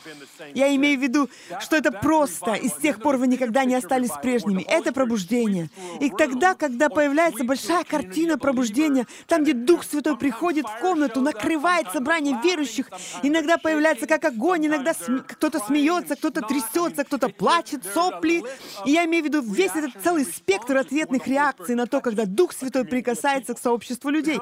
Я 0.55 0.75
имею 0.77 0.99
в 0.99 1.03
виду, 1.03 1.29
что 1.61 1.77
это 1.77 1.93
просто, 1.93 2.55
и 2.55 2.69
с 2.69 2.75
тех 2.75 3.01
пор 3.01 3.17
вы 3.17 3.27
никогда 3.27 3.65
не 3.65 3.75
остались 3.75 4.11
прежними 4.23 4.62
это 4.63 4.93
пробуждение. 4.93 5.71
И 6.01 6.11
тогда, 6.11 6.55
когда 6.55 6.89
появляется 6.89 7.45
большая 7.45 7.85
картина 7.85 8.37
пробуждения, 8.39 9.07
там, 9.27 9.43
где 9.43 9.53
Дух 9.53 9.85
Святой 9.85 10.17
приходит 10.17 10.67
в 10.67 10.81
комнату, 10.81 11.21
накрывает 11.21 11.89
собрание 11.93 12.39
верующих, 12.43 12.91
иногда 13.23 13.57
появляется 13.57 14.07
как 14.07 14.25
огонь, 14.25 14.67
иногда 14.67 14.93
кто-то 15.27 15.59
смеется, 15.61 16.17
кто-то 16.17 16.43
трясется, 16.43 17.05
кто-то 17.05 17.29
плачет, 17.29 17.85
сопли. 17.95 18.43
И 18.85 18.91
я 18.91 19.05
имею 19.07 19.25
в 19.25 19.27
виду 19.29 19.41
весь 19.41 19.75
этот 19.75 19.93
целый 20.03 20.25
спектр 20.25 20.77
ответных 20.77 21.27
реакций 21.27 21.75
на 21.75 21.87
то, 21.87 22.01
когда 22.01 22.25
Дух 22.27 22.53
Святой 22.53 22.85
прикасается 22.85 23.55
к 23.55 23.59
сообществу 23.59 24.11
людей. 24.11 24.39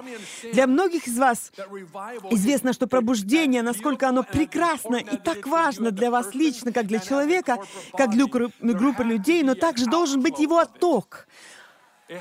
Для 0.52 0.66
многих 0.66 1.06
из 1.06 1.18
вас 1.18 1.52
известно, 2.30 2.72
что 2.72 2.86
пробуждение, 2.86 3.62
насколько 3.62 4.08
оно 4.08 4.24
прекрасно 4.24 4.96
и 4.96 5.16
так 5.16 5.46
важно 5.46 5.90
для 5.92 6.10
вас 6.10 6.34
лично, 6.34 6.72
как 6.72 6.86
для 6.86 6.98
человека, 6.98 7.58
как 7.92 8.10
для 8.10 8.24
группы 8.26 9.04
людей, 9.04 9.42
но 9.42 9.54
также 9.54 9.86
должен 9.86 10.09
должен 10.10 10.22
быть 10.22 10.38
его 10.40 10.58
отток. 10.58 11.28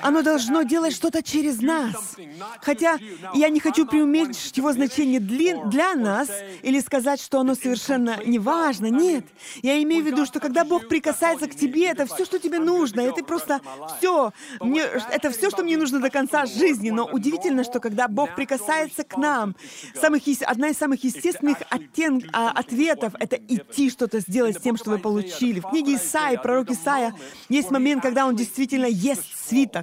Оно 0.02 0.22
должно 0.22 0.64
делать 0.64 0.94
что-то 0.94 1.24
через 1.24 1.62
нас. 1.62 2.16
Хотя 2.62 2.98
я 3.34 3.50
не 3.50 3.60
хочу 3.60 3.86
преуменьшить 3.86 4.58
его 4.58 4.72
значение 4.72 5.20
для, 5.20 5.96
нас 5.96 6.30
или 6.62 6.80
сказать, 6.80 7.20
что 7.22 7.40
оно 7.40 7.56
совершенно 7.56 8.20
не 8.26 8.38
важно. 8.38 8.88
Нет. 8.88 9.26
Я 9.62 9.82
имею 9.82 10.04
в 10.04 10.08
виду, 10.08 10.26
что 10.26 10.40
когда 10.40 10.64
Бог 10.64 10.88
прикасается 10.88 11.48
к 11.48 11.56
тебе, 11.56 11.88
это 11.88 12.06
все, 12.06 12.26
что 12.26 12.40
тебе 12.40 12.60
нужно. 12.60 13.02
Это 13.02 13.24
просто 13.24 13.62
все. 13.98 14.32
Мне, 14.60 14.82
это 14.82 15.32
все, 15.32 15.50
что 15.50 15.64
мне 15.64 15.78
нужно 15.78 16.00
до 16.00 16.10
конца 16.10 16.46
жизни. 16.46 16.92
Но 16.92 17.06
удивительно, 17.06 17.64
что 17.64 17.80
когда 17.80 18.08
Бог 18.08 18.36
прикасается 18.36 19.04
к 19.04 19.18
нам, 19.18 19.56
самых, 19.96 20.24
одна 20.46 20.70
из 20.70 20.78
самых 20.78 21.04
естественных 21.04 21.58
оттен, 21.70 22.30
а, 22.32 22.52
ответов— 22.52 23.14
это 23.20 23.36
идти 23.36 23.90
что-то 23.90 24.20
сделать 24.20 24.58
с 24.58 24.62
тем, 24.62 24.78
что 24.78 24.92
вы 24.92 25.00
получили. 25.00 25.60
В 25.60 25.70
книге 25.70 25.96
Исаия, 25.96 26.38
пророк 26.38 26.70
Исаия, 26.70 27.14
есть 27.50 27.72
момент, 27.72 28.04
когда 28.04 28.28
он 28.28 28.36
действительно 28.36 28.86
ест 28.86 29.24
свиток 29.48 29.79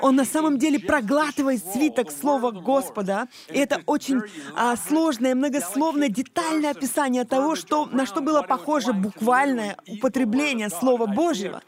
он 0.00 0.16
на 0.16 0.24
самом 0.24 0.58
деле 0.58 0.78
проглатывает 0.78 1.62
свиток 1.64 2.10
Слова 2.10 2.50
Господа. 2.50 3.28
И 3.48 3.58
это 3.58 3.82
очень 3.86 4.20
а, 4.54 4.76
сложное, 4.76 5.34
многословное, 5.34 6.08
детальное 6.08 6.70
описание 6.70 7.24
того, 7.24 7.56
что, 7.56 7.86
на 7.86 8.06
что 8.06 8.20
было 8.20 8.42
похоже 8.42 8.92
буквальное 8.92 9.76
употребление 9.86 10.70
Слова 10.70 11.06
Божьего. 11.06 11.62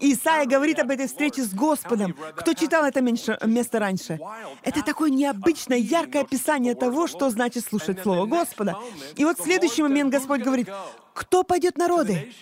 Исаия 0.00 0.46
говорит 0.46 0.78
об 0.78 0.90
этой 0.90 1.06
встрече 1.06 1.42
с 1.42 1.52
Господом. 1.52 2.16
Кто 2.36 2.54
читал 2.54 2.84
это 2.84 3.00
меньше, 3.00 3.38
место 3.44 3.78
раньше? 3.78 4.18
Это 4.62 4.82
такое 4.82 5.10
необычное, 5.10 5.78
яркое 5.78 6.22
описание 6.22 6.74
того, 6.74 7.06
что 7.06 7.30
значит 7.30 7.64
слушать 7.64 8.00
Слово 8.02 8.26
Господа. 8.26 8.76
И 9.16 9.24
вот 9.24 9.38
следующий 9.38 9.82
момент 9.82 10.12
Господь 10.12 10.42
говорит, 10.42 10.68
кто 11.12 11.44
пойдет 11.44 11.78
народы? 11.78 12.32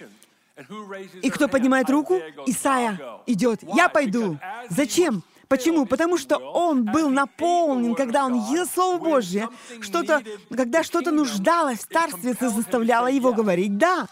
И 1.22 1.30
кто 1.30 1.48
поднимает 1.48 1.88
руку? 1.90 2.20
Исайя 2.46 2.98
идет. 3.26 3.60
Я 3.62 3.88
пойду. 3.88 4.38
Зачем? 4.68 5.22
Почему? 5.48 5.84
Потому 5.84 6.16
что 6.16 6.38
он 6.38 6.86
был 6.86 7.10
наполнен, 7.10 7.94
когда 7.94 8.24
он 8.24 8.34
ел 8.50 8.64
Слово 8.66 8.98
Божье, 8.98 9.50
что-то, 9.82 10.22
когда 10.48 10.82
что-то 10.82 11.10
нуждалось 11.10 11.80
в 11.80 11.82
старстве, 11.82 12.30
это 12.32 12.48
заставляло 12.48 13.08
его 13.08 13.34
говорить 13.34 13.76
«да». 13.76 14.08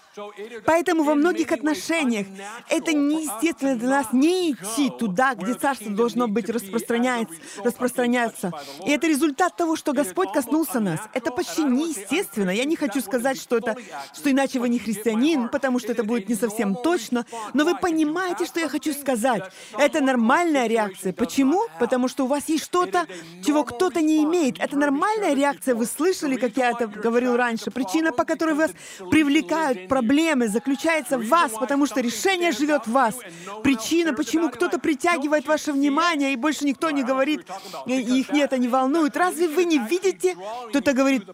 Поэтому 0.65 1.03
во 1.03 1.15
многих 1.15 1.53
отношениях 1.53 2.27
это 2.69 2.93
неестественно 2.93 3.77
для 3.77 3.89
нас 3.89 4.07
не 4.13 4.53
идти 4.53 4.91
туда, 4.91 5.35
где 5.35 5.55
Царство 5.55 5.91
должно 5.91 6.29
быть 6.29 6.49
распространяется, 6.49 7.35
распространяться. 7.65 8.53
И 8.87 8.91
это 8.91 9.07
результат 9.07 9.57
того, 9.57 9.77
что 9.77 9.93
Господь 9.93 10.33
коснулся 10.33 10.81
нас. 10.81 11.01
Это 11.13 11.31
почти 11.31 11.65
неестественно. 11.65 12.51
Я 12.51 12.65
не 12.65 12.77
хочу 12.77 13.01
сказать, 13.01 13.41
что 13.41 13.57
это, 13.57 13.77
что 14.15 14.31
иначе 14.31 14.59
вы 14.59 14.69
не 14.69 14.79
христианин, 14.79 15.49
потому 15.49 15.79
что 15.79 15.93
это 15.93 16.05
будет 16.05 16.29
не 16.29 16.35
совсем 16.35 16.75
точно, 16.75 17.25
но 17.55 17.65
вы 17.65 17.77
понимаете, 17.77 18.45
что 18.45 18.61
я 18.61 18.69
хочу 18.69 18.93
сказать. 18.93 19.43
Это 19.79 20.03
нормальная 20.03 20.67
реакция. 20.67 21.13
Почему? 21.13 21.63
Потому 21.79 22.09
что 22.09 22.25
у 22.25 22.27
вас 22.27 22.49
есть 22.49 22.65
что-то, 22.65 23.07
чего 23.45 23.65
кто-то 23.65 24.01
не 24.01 24.25
имеет. 24.25 24.59
Это 24.59 24.77
нормальная 24.77 25.35
реакция. 25.35 25.75
Вы 25.75 25.87
слышали, 25.87 26.37
как 26.37 26.57
я 26.57 26.71
это 26.71 26.87
говорил 26.87 27.37
раньше. 27.37 27.71
Причина, 27.71 28.13
по 28.13 28.25
которой 28.25 28.55
вас 28.55 28.71
привлекают 29.11 29.89
проблемы, 29.89 30.10
заключается 30.49 31.19
в 31.19 31.29
вас, 31.29 31.53
потому 31.53 31.87
что 31.87 32.01
решение 32.01 32.53
живет 32.53 32.87
в 32.87 32.93
вас. 32.93 33.17
Причина, 33.63 34.13
почему 34.13 34.51
кто-то 34.51 34.79
притягивает 34.79 35.47
ваше 35.47 35.73
внимание, 35.73 36.33
и 36.33 36.37
больше 36.37 36.65
никто 36.65 36.91
не 36.91 37.03
говорит, 37.03 37.47
их 37.87 38.33
не 38.33 38.41
это 38.41 38.59
не 38.59 38.69
волнует. 38.69 39.17
Разве 39.17 39.49
вы 39.49 39.65
не 39.65 39.79
видите? 39.79 40.37
Кто-то 40.71 40.93
говорит, 40.93 41.25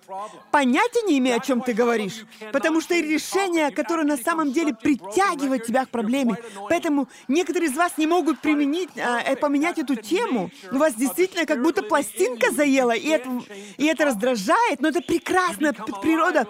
понятия 0.51 1.03
не 1.07 1.19
имею, 1.19 1.37
о 1.37 1.41
чем 1.41 1.61
ты 1.61 1.73
говоришь. 1.73 2.25
Потому 2.53 2.81
что 2.81 2.95
решение, 2.95 3.71
которое 3.71 4.05
на 4.05 4.17
самом 4.17 4.53
деле 4.53 4.75
притягивает 4.75 5.65
тебя 5.65 5.85
к 5.85 5.89
проблеме. 5.89 6.37
Поэтому 6.69 7.09
некоторые 7.29 7.71
из 7.71 7.77
вас 7.77 7.93
не 7.97 8.07
могут 8.07 8.41
применить, 8.41 8.91
а, 8.97 9.21
э, 9.21 9.37
поменять 9.37 9.79
эту 9.79 9.97
тему. 9.97 10.51
У 10.71 10.77
вас 10.77 10.95
действительно 10.95 11.47
как 11.47 11.63
будто 11.63 11.83
пластинка 11.83 12.51
заела, 12.53 12.93
и 12.93 13.09
это, 13.09 13.31
и 13.77 13.87
это 13.87 14.05
раздражает, 14.05 14.81
но 14.81 14.89
это 14.89 15.01
прекрасная 15.01 15.73
природа 15.73 16.47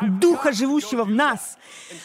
Духа, 0.00 0.52
живущего 0.52 1.04
в 1.04 1.10
нас. 1.10 1.58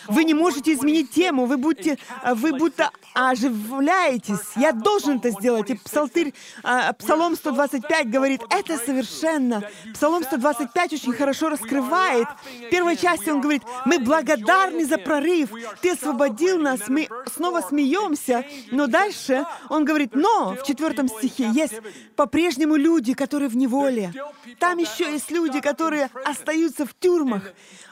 Вы 0.08 0.25
не 0.25 0.34
можете 0.34 0.74
изменить 0.74 1.12
тему, 1.12 1.46
вы, 1.46 1.56
будете, 1.56 1.98
вы 2.36 2.51
будто 2.51 2.91
оживляетесь. 3.13 4.56
Я 4.58 4.74
должен 4.74 5.17
это 5.17 5.29
сделать. 5.29 5.70
И 5.70 5.75
Псалтырь, 5.75 6.34
а, 6.63 6.91
Псалом 6.94 7.36
125 7.36 8.10
говорит, 8.10 8.41
это 8.50 8.77
совершенно. 8.77 9.63
Псалом 9.94 10.24
125 10.24 10.94
очень 10.94 11.13
хорошо 11.13 11.50
раскрывает. 11.50 12.27
В 12.60 12.70
первой 12.70 12.98
части 12.98 13.29
он 13.29 13.39
говорит, 13.39 13.63
мы 13.86 14.00
благодарны 14.00 14.86
за 14.86 14.98
прорыв, 14.98 15.50
ты 15.82 15.91
освободил 15.91 16.60
нас, 16.60 16.82
мы 16.89 17.08
снова 17.34 17.62
смеемся. 17.62 18.46
Но 18.70 18.88
дальше 18.88 19.46
он 19.70 19.86
говорит, 19.86 20.13
но 20.13 20.56
в 20.62 20.63
четвертом 20.63 21.08
стихе 21.08 21.50
есть 21.53 21.75
по-прежнему 22.17 22.75
люди, 22.75 23.13
которые 23.13 23.48
в 23.48 23.56
неволе. 23.56 24.13
Там 24.60 24.77
еще 24.77 25.10
есть 25.10 25.32
люди, 25.32 25.62
которые 25.62 26.10
остаются 26.25 26.86
в 26.86 26.94
тюрьмах 26.94 27.44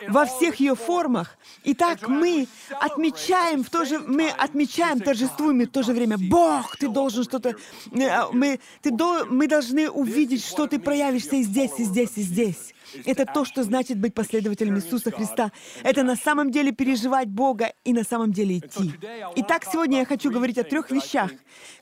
во 0.08 0.26
всех 0.26 0.56
ее 0.58 0.76
формах. 0.76 1.38
Итак, 1.64 2.08
мы 2.08 2.48
отмечаем 2.80 3.64
в 3.64 3.70
то 3.70 3.86
же, 3.86 4.00
мы 4.00 4.30
отмечаем, 4.30 5.00
торжествуем 5.00 5.62
и 5.62 5.66
в 5.66 5.72
то 5.72 5.84
же 5.84 5.94
время, 5.94 6.18
Бог, 6.18 6.78
ты 6.78 6.88
должен 6.88 7.24
что-то, 7.24 7.56
э, 7.92 8.26
мы, 8.32 8.60
ты 8.82 8.92
до, 8.92 9.26
мы 9.26 9.48
должны 9.48 9.90
увидеть, 9.90 10.46
что 10.46 10.68
ты 10.68 10.80
проявишься 10.80 11.36
и 11.38 11.44
здесь, 11.44 11.72
и 11.78 11.84
здесь, 11.84 12.12
и 12.16 12.22
здесь. 12.22 12.74
Это 13.06 13.26
то, 13.26 13.46
что 13.46 13.64
значит 13.64 14.00
быть 14.00 14.14
последователем 14.14 14.78
Иисуса 14.78 15.12
Христа. 15.12 15.52
Это 15.84 16.04
на 16.04 16.16
самом 16.16 16.52
деле 16.52 16.72
переживать 16.72 17.28
Бога 17.28 17.74
и 17.84 17.94
на 17.94 18.04
самом 18.04 18.32
деле 18.32 18.60
идти. 18.60 18.94
Итак, 19.38 19.66
сегодня 19.72 20.00
я 20.00 20.06
хочу 20.06 20.32
говорить 20.32 20.58
о 20.58 20.64
трех 20.64 20.92
вещах, 20.92 21.32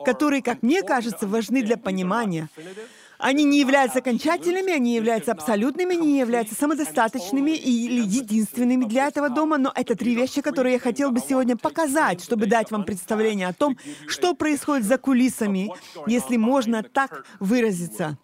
которые, 0.04 0.42
как 0.42 0.64
мне 0.64 0.82
кажется, 0.82 1.28
важны 1.28 1.62
для 1.62 1.78
понимания 1.78 2.50
они 3.24 3.46
не 3.46 3.60
являются 3.60 4.00
окончательными, 4.00 4.74
они 4.74 4.96
являются 4.96 5.32
абсолютными, 5.32 5.96
они 5.96 6.14
не 6.14 6.20
являются 6.20 6.56
самодостаточными 6.56 7.52
или 7.52 8.02
единственными 8.02 8.84
для 8.84 9.08
этого 9.08 9.30
дома, 9.30 9.58
но 9.58 9.72
это 9.74 9.96
три 9.96 10.14
вещи, 10.14 10.42
которые 10.42 10.74
я 10.74 10.80
хотел 10.80 11.12
бы 11.12 11.22
сегодня 11.22 11.56
показать, 11.56 12.22
чтобы 12.22 12.48
дать 12.48 12.70
вам 12.70 12.84
представление 12.84 13.48
о 13.48 13.54
том, 13.54 13.78
что 14.08 14.34
происходит 14.34 14.86
за 14.86 14.98
кулисами, 14.98 15.72
если 16.06 16.36
можно 16.36 16.84
так 16.84 17.26
выразиться. 17.40 18.18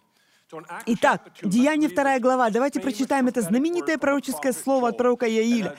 Итак, 0.86 1.22
Деяние 1.42 1.88
2 1.88 2.18
глава. 2.18 2.50
Давайте 2.50 2.80
прочитаем 2.80 3.28
это 3.28 3.40
знаменитое 3.40 3.98
пророческое 3.98 4.52
слово 4.52 4.88
от 4.88 4.96
пророка 4.96 5.26
Яиля. 5.26 5.76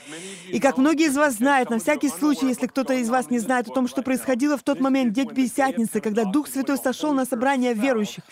И 0.47 0.59
как 0.59 0.77
многие 0.77 1.07
из 1.07 1.17
вас 1.17 1.35
знают, 1.35 1.69
на 1.69 1.79
всякий 1.79 2.07
случай, 2.07 2.47
если 2.47 2.67
кто-то 2.67 2.93
из 2.93 3.09
вас 3.09 3.29
не 3.29 3.39
знает 3.39 3.67
о 3.67 3.73
том, 3.73 3.87
что 3.87 4.01
происходило 4.01 4.57
в 4.57 4.63
тот 4.63 4.79
момент 4.79 5.13
День 5.13 5.27
Пятидесятницы, 5.27 5.99
когда 5.99 6.23
Дух 6.23 6.47
Святой 6.47 6.77
сошел 6.77 7.11
на 7.13 7.25
собрание 7.25 7.73
верующих. 7.73 8.23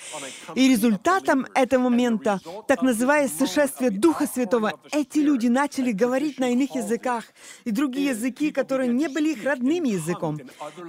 И 0.56 0.70
результатом 0.70 1.46
этого 1.56 1.90
момента, 1.90 2.40
так 2.68 2.84
называемое 2.84 3.30
сошествие 3.30 3.92
Духа 3.92 4.26
Святого, 4.26 4.80
эти 4.92 5.20
люди 5.20 5.48
начали 5.48 5.92
говорить 5.92 6.40
на 6.40 6.54
иных 6.54 6.74
языках 6.74 7.26
и 7.66 7.72
другие 7.72 8.12
языки, 8.12 8.52
которые 8.52 8.90
не 8.90 9.10
были 9.10 9.34
их 9.34 9.44
родным 9.44 9.84
языком. 9.84 10.40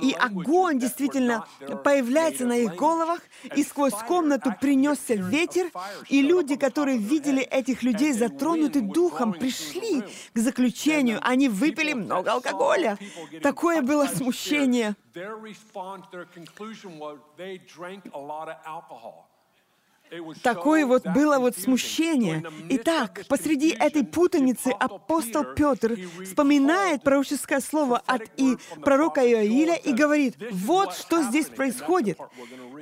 И 0.01 0.12
огонь 0.12 0.79
действительно 0.79 1.44
появляется 1.83 2.46
на 2.46 2.57
их 2.57 2.77
головах, 2.77 3.20
и 3.57 3.64
сквозь 3.64 3.94
комнату 4.07 4.55
принесся 4.61 5.14
ветер, 5.14 5.39
ветер, 5.40 5.70
и 6.09 6.22
люди, 6.22 6.57
которые 6.57 6.98
видели 6.98 7.42
этих 7.42 7.83
людей 7.83 8.12
затронуты 8.12 8.81
духом, 8.81 9.33
пришли 9.33 10.03
к 10.35 10.38
заключению, 10.38 11.18
они 11.22 11.48
выпили 11.48 11.92
много 11.94 12.33
алкоголя. 12.33 12.98
Такое 13.42 13.83
было 13.83 14.07
смущение. 14.07 14.94
Такое 20.42 20.87
вот 20.87 21.07
было 21.07 21.38
вот 21.38 21.57
смущение. 21.57 22.44
Итак, 22.70 23.23
посреди 23.29 23.70
этой 23.70 24.05
путаницы 24.05 24.68
апостол 24.68 25.44
Петр 25.44 25.96
вспоминает 26.25 27.03
пророческое 27.03 27.61
слово 27.61 28.03
от 28.07 28.23
и 28.37 28.57
пророка 28.83 29.20
Иоиля 29.20 29.75
и 29.75 29.92
говорит, 29.92 30.37
вот 30.51 30.94
что 30.94 31.23
здесь 31.23 31.46
происходит. 31.46 32.18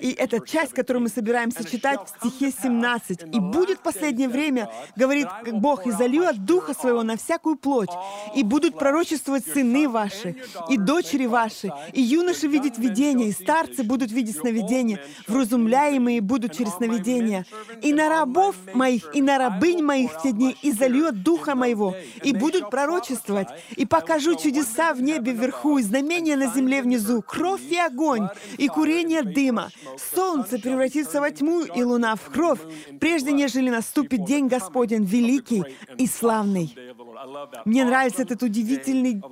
И 0.01 0.13
эта 0.13 0.41
часть, 0.41 0.73
которую 0.73 1.03
мы 1.03 1.09
собираемся 1.09 1.65
читать 1.65 2.01
в 2.05 2.09
стихе 2.09 2.51
17. 2.51 3.35
«И 3.35 3.41
будет 3.41 3.81
последнее 3.81 4.29
время, 4.29 4.71
говорит 4.97 5.29
Бог, 5.53 5.87
и 5.87 5.91
залью 5.91 6.29
от 6.29 6.45
Духа 6.45 6.75
Своего 6.75 7.03
на 7.03 7.17
всякую 7.17 7.57
плоть, 7.57 7.91
и 8.35 8.43
будут 8.43 8.79
пророчествовать 8.79 9.45
сыны 9.47 9.89
ваши, 9.89 10.37
и 10.69 10.77
дочери 10.77 11.27
ваши, 11.27 11.73
и 11.93 12.01
юноши 12.01 12.47
видеть 12.47 12.79
видения, 12.79 13.29
и 13.29 13.33
старцы 13.33 13.83
будут 13.83 14.13
видеть 14.13 14.39
сновидения, 14.39 15.01
вразумляемые 15.27 16.21
будут 16.21 16.57
через 16.57 16.75
сновидения. 17.19 17.47
И 17.83 17.93
на 17.93 18.09
рабов 18.09 18.57
моих, 18.75 19.15
и 19.15 19.23
на 19.23 19.39
рабынь 19.39 19.83
моих 19.83 20.11
те 20.23 20.33
дни, 20.33 20.57
и 20.63 20.73
Духа 21.13 21.55
Моего, 21.55 21.95
и 22.23 22.33
будут 22.33 22.71
пророчествовать, 22.71 23.49
и 23.77 23.87
покажу 23.87 24.35
чудеса 24.37 24.95
в 24.95 25.03
небе 25.03 25.33
вверху, 25.33 25.79
и 25.79 25.83
знамения 25.83 26.37
на 26.37 26.53
земле 26.53 26.83
внизу, 26.83 27.23
кровь 27.23 27.63
и 27.71 27.79
огонь, 27.79 28.29
и 28.57 28.69
курение 28.69 29.23
дыма, 29.23 29.71
Солнце 30.15 30.59
превратится 30.59 31.21
во 31.21 31.31
тьму 31.31 31.63
и 31.63 31.83
луна 31.83 32.17
в 32.17 32.31
кровь, 32.33 32.61
прежде 33.01 33.33
нежели 33.33 33.71
наступит 33.71 34.25
день 34.25 34.49
Господень 34.49 35.05
великий 35.05 35.65
и 35.97 36.07
славный. 36.07 36.77
Мне 37.65 37.85
нравится 37.85 38.23
этот 38.23 38.43
удивительный 38.43 39.23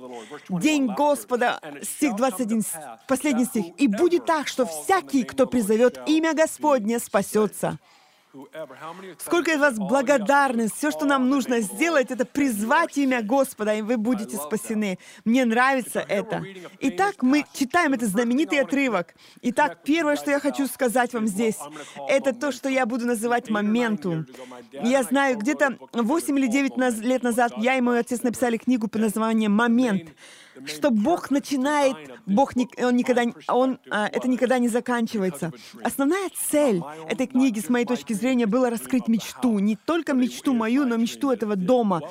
день 0.49 0.87
Господа, 0.87 1.59
стих 1.81 2.15
21, 2.15 2.63
последний 3.07 3.45
стих. 3.45 3.65
«И 3.77 3.87
будет 3.87 4.25
так, 4.25 4.47
что 4.47 4.65
всякий, 4.65 5.23
кто 5.23 5.45
призовет 5.47 5.99
имя 6.07 6.33
Господне, 6.33 6.99
спасется». 6.99 7.79
Сколько 9.19 9.51
из 9.51 9.59
вас 9.59 9.75
благодарны? 9.77 10.69
Все, 10.69 10.91
что 10.91 11.05
нам 11.05 11.29
нужно 11.29 11.61
сделать, 11.61 12.11
это 12.11 12.25
призвать 12.25 12.97
имя 12.97 13.21
Господа, 13.21 13.73
и 13.73 13.81
вы 13.81 13.97
будете 13.97 14.37
спасены. 14.37 14.99
Мне 15.25 15.45
нравится 15.45 15.99
это. 15.99 16.43
Итак, 16.81 17.21
мы 17.21 17.45
читаем 17.53 17.93
этот 17.93 18.09
знаменитый 18.09 18.59
отрывок. 18.59 19.15
Итак, 19.41 19.79
первое, 19.83 20.15
что 20.15 20.31
я 20.31 20.39
хочу 20.39 20.67
сказать 20.67 21.13
вам 21.13 21.27
здесь, 21.27 21.57
это 22.07 22.33
то, 22.33 22.51
что 22.51 22.69
я 22.69 22.85
буду 22.85 23.05
называть 23.05 23.49
моментум. 23.49 24.25
Я 24.71 25.03
знаю, 25.03 25.37
где-то 25.37 25.77
8 25.93 26.39
или 26.39 26.47
9 26.47 27.03
лет 27.03 27.23
назад 27.23 27.53
я 27.57 27.75
и 27.75 27.81
мой 27.81 27.99
отец 27.99 28.23
написали 28.23 28.57
книгу 28.57 28.87
под 28.87 29.01
названием 29.01 29.51
«Момент» 29.51 30.11
что 30.65 30.89
Бог 30.91 31.31
начинает, 31.31 31.95
Бог 32.25 32.53
он 32.77 32.95
никогда, 32.95 33.23
он, 33.47 33.79
а, 33.89 34.07
это 34.07 34.27
никогда 34.27 34.59
не 34.59 34.67
заканчивается. 34.67 35.51
Основная 35.83 36.29
цель 36.49 36.81
этой 37.09 37.27
книги, 37.27 37.59
с 37.59 37.69
моей 37.69 37.85
точки 37.85 38.13
зрения, 38.13 38.45
была 38.45 38.69
раскрыть 38.69 39.07
мечту. 39.07 39.59
Не 39.59 39.75
только 39.75 40.13
мечту 40.13 40.53
мою, 40.53 40.85
но 40.85 40.97
мечту 40.97 41.31
этого 41.31 41.55
дома. 41.55 42.01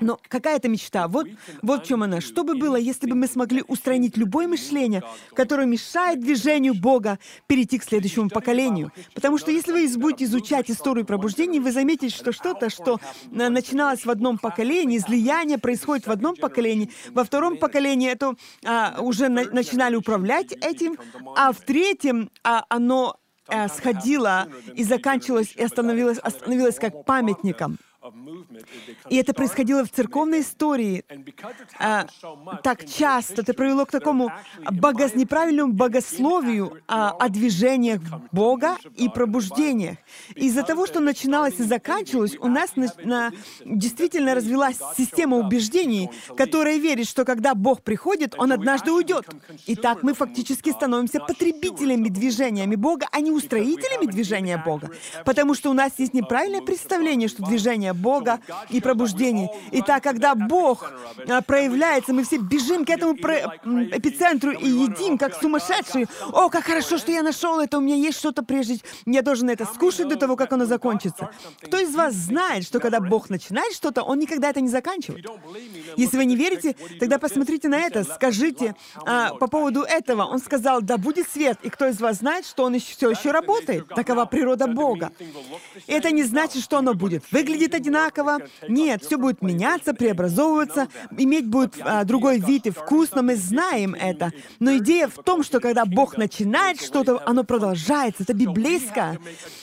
Но 0.00 0.18
какая 0.28 0.56
это 0.56 0.68
мечта? 0.68 1.08
Вот, 1.08 1.26
вот 1.62 1.84
в 1.84 1.88
чем 1.88 2.02
она. 2.02 2.20
Что 2.20 2.44
бы 2.44 2.54
было, 2.54 2.76
если 2.76 3.06
бы 3.06 3.14
мы 3.14 3.26
смогли 3.26 3.62
устранить 3.66 4.16
любое 4.16 4.48
мышление, 4.48 5.02
которое 5.34 5.66
мешает 5.66 6.20
движению 6.20 6.74
Бога 6.74 7.18
перейти 7.46 7.78
к 7.78 7.84
следующему 7.84 8.28
поколению? 8.28 8.92
Потому 9.14 9.38
что 9.38 9.50
если 9.50 9.72
вы 9.72 9.98
будете 9.98 10.24
изучать 10.24 10.70
историю 10.70 11.04
пробуждения, 11.04 11.60
вы 11.60 11.72
заметите, 11.72 12.14
что 12.14 12.32
что-то, 12.32 12.70
что 12.70 13.00
начиналось 13.30 14.04
в 14.04 14.10
одном 14.10 14.38
поколении, 14.38 14.98
излияние 14.98 15.58
происходит 15.58 16.06
в 16.06 16.10
одном 16.10 16.36
поколении, 16.36 16.90
во 17.10 17.24
втором 17.24 17.56
поколении 17.56 18.10
это 18.10 18.34
а, 18.64 18.96
уже 19.00 19.28
на, 19.28 19.44
начинали 19.44 19.96
управлять 19.96 20.52
этим, 20.52 20.96
а 21.36 21.52
в 21.52 21.60
третьем 21.60 22.30
а, 22.42 22.64
оно 22.68 23.16
а, 23.48 23.68
сходило 23.68 24.48
и 24.74 24.84
заканчивалось 24.84 25.54
и 25.56 25.62
остановилось, 25.62 26.18
остановилось 26.18 26.76
как 26.76 27.04
памятником. 27.04 27.78
И 29.08 29.16
это 29.16 29.32
происходило 29.32 29.84
в 29.84 29.90
церковной 29.90 30.40
истории 30.40 31.04
а, 31.78 32.06
так 32.62 32.84
часто. 32.84 33.42
Это 33.42 33.54
привело 33.54 33.86
к 33.86 33.92
такому 33.92 34.32
бого... 34.70 35.10
неправильному 35.14 35.72
богословию 35.72 36.80
а, 36.88 37.10
о 37.10 37.28
движениях 37.28 38.00
Бога 38.32 38.76
и 38.96 39.08
пробуждениях. 39.08 39.98
Из-за 40.34 40.64
того, 40.64 40.86
что 40.86 40.98
начиналось 40.98 41.60
и 41.60 41.62
заканчивалось, 41.62 42.36
у 42.40 42.48
нас 42.48 42.74
на, 42.74 42.88
на, 43.04 43.30
действительно 43.64 44.34
развилась 44.34 44.78
система 44.96 45.36
убеждений, 45.36 46.10
которая 46.36 46.78
верит, 46.78 47.06
что 47.06 47.24
когда 47.24 47.54
Бог 47.54 47.82
приходит, 47.82 48.34
Он 48.36 48.50
однажды 48.50 48.90
уйдет. 48.90 49.28
Итак, 49.68 50.02
мы 50.02 50.14
фактически 50.14 50.70
становимся 50.70 51.20
потребителями 51.20 52.08
движениями 52.08 52.74
Бога, 52.74 53.06
а 53.12 53.20
не 53.20 53.30
устроителями 53.30 54.06
движения 54.06 54.56
Бога. 54.58 54.90
Потому 55.24 55.54
что 55.54 55.70
у 55.70 55.72
нас 55.72 55.92
есть 55.98 56.14
неправильное 56.14 56.62
представление, 56.62 57.28
что 57.28 57.44
движение 57.44 57.91
Бога 57.92 58.40
и 58.70 58.80
пробуждение. 58.80 59.50
Итак, 59.72 60.02
когда 60.02 60.34
Бог 60.34 60.90
а, 61.28 61.42
проявляется, 61.42 62.12
мы 62.12 62.24
все 62.24 62.38
бежим 62.38 62.84
к 62.84 62.90
этому 62.90 63.14
эпицентру 63.14 64.52
и 64.52 64.66
едим, 64.66 65.18
как 65.18 65.34
сумасшедшие. 65.34 66.06
О, 66.32 66.48
как 66.48 66.64
хорошо, 66.64 66.98
что 66.98 67.12
я 67.12 67.22
нашел 67.22 67.60
это, 67.60 67.78
у 67.78 67.80
меня 67.80 67.96
есть 67.96 68.18
что-то 68.18 68.42
прежде. 68.42 68.78
Я 69.06 69.22
должен 69.22 69.50
это 69.50 69.64
скушать 69.64 70.08
до 70.08 70.16
того, 70.16 70.36
как 70.36 70.52
оно 70.52 70.64
закончится. 70.64 71.30
Кто 71.62 71.78
из 71.78 71.94
вас 71.94 72.14
знает, 72.14 72.64
что 72.64 72.80
когда 72.80 73.00
Бог 73.00 73.30
начинает 73.30 73.74
что-то, 73.74 74.02
Он 74.02 74.18
никогда 74.18 74.50
это 74.50 74.60
не 74.60 74.68
заканчивает? 74.68 75.26
Если 75.96 76.16
вы 76.16 76.24
не 76.24 76.36
верите, 76.36 76.76
тогда 77.00 77.18
посмотрите 77.18 77.68
на 77.68 77.78
это, 77.78 78.04
скажите 78.04 78.74
а, 79.04 79.34
по 79.34 79.46
поводу 79.46 79.82
этого. 79.82 80.24
Он 80.24 80.38
сказал, 80.38 80.82
да 80.82 80.96
будет 80.96 81.28
свет. 81.28 81.58
И 81.62 81.70
кто 81.70 81.86
из 81.86 82.00
вас 82.00 82.18
знает, 82.18 82.46
что 82.46 82.64
Он 82.64 82.74
еще, 82.74 82.94
все 82.94 83.10
еще 83.10 83.30
работает? 83.30 83.88
Такова 83.88 84.24
природа 84.24 84.66
Бога. 84.66 85.12
Это 85.86 86.10
не 86.10 86.22
значит, 86.22 86.62
что 86.62 86.78
оно 86.78 86.94
будет 86.94 87.24
выглядеть 87.30 87.74
одинаково. 87.82 88.38
Нет, 88.68 89.02
все 89.04 89.18
будет 89.18 89.42
меняться, 89.42 89.92
преобразовываться, 89.92 90.88
иметь 91.16 91.46
будет 91.46 91.74
а, 91.80 92.04
другой 92.04 92.38
вид 92.38 92.66
и 92.66 92.70
вкус, 92.70 93.10
но 93.12 93.22
мы 93.22 93.36
знаем 93.36 93.94
это. 93.94 94.32
Но 94.60 94.76
идея 94.78 95.08
в 95.08 95.22
том, 95.22 95.42
что 95.42 95.60
когда 95.60 95.84
Бог 95.84 96.16
начинает 96.16 96.80
что-то, 96.80 97.20
оно 97.26 97.44
продолжается. 97.44 98.22
Это 98.22 98.34
библейское. 98.34 99.18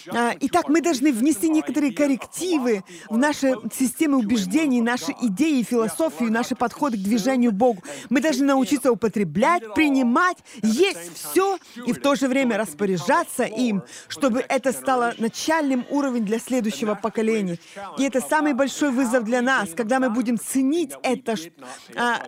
А, 0.09 0.33
итак, 0.39 0.69
мы 0.69 0.81
должны 0.81 1.11
внести 1.11 1.49
некоторые 1.49 1.93
коррективы 1.93 2.83
в 3.09 3.17
наши 3.17 3.55
системы 3.73 4.17
убеждений, 4.17 4.81
наши 4.81 5.13
идеи, 5.21 5.63
философию, 5.63 6.31
наши 6.31 6.55
подходы 6.55 6.97
к 6.97 7.01
движению 7.01 7.51
Богу. 7.51 7.83
Мы 8.09 8.21
должны 8.21 8.45
научиться 8.45 8.91
употреблять, 8.91 9.73
принимать, 9.73 10.37
есть 10.61 11.13
все 11.15 11.57
и 11.85 11.93
в 11.93 12.01
то 12.01 12.15
же 12.15 12.27
время 12.27 12.57
распоряжаться 12.57 13.43
им, 13.43 13.83
чтобы 14.07 14.43
это 14.47 14.71
стало 14.71 15.13
начальным 15.17 15.85
уровнем 15.89 16.25
для 16.25 16.39
следующего 16.39 16.95
поколения. 16.95 17.57
И 17.97 18.03
это 18.09 18.21
самый 18.21 18.53
большой 18.53 18.91
вызов 18.91 19.23
для 19.23 19.41
нас, 19.41 19.69
когда 19.75 19.99
мы 19.99 20.09
будем 20.09 20.37
ценить 20.37 20.93
это, 21.03 21.35
а, 21.95 22.21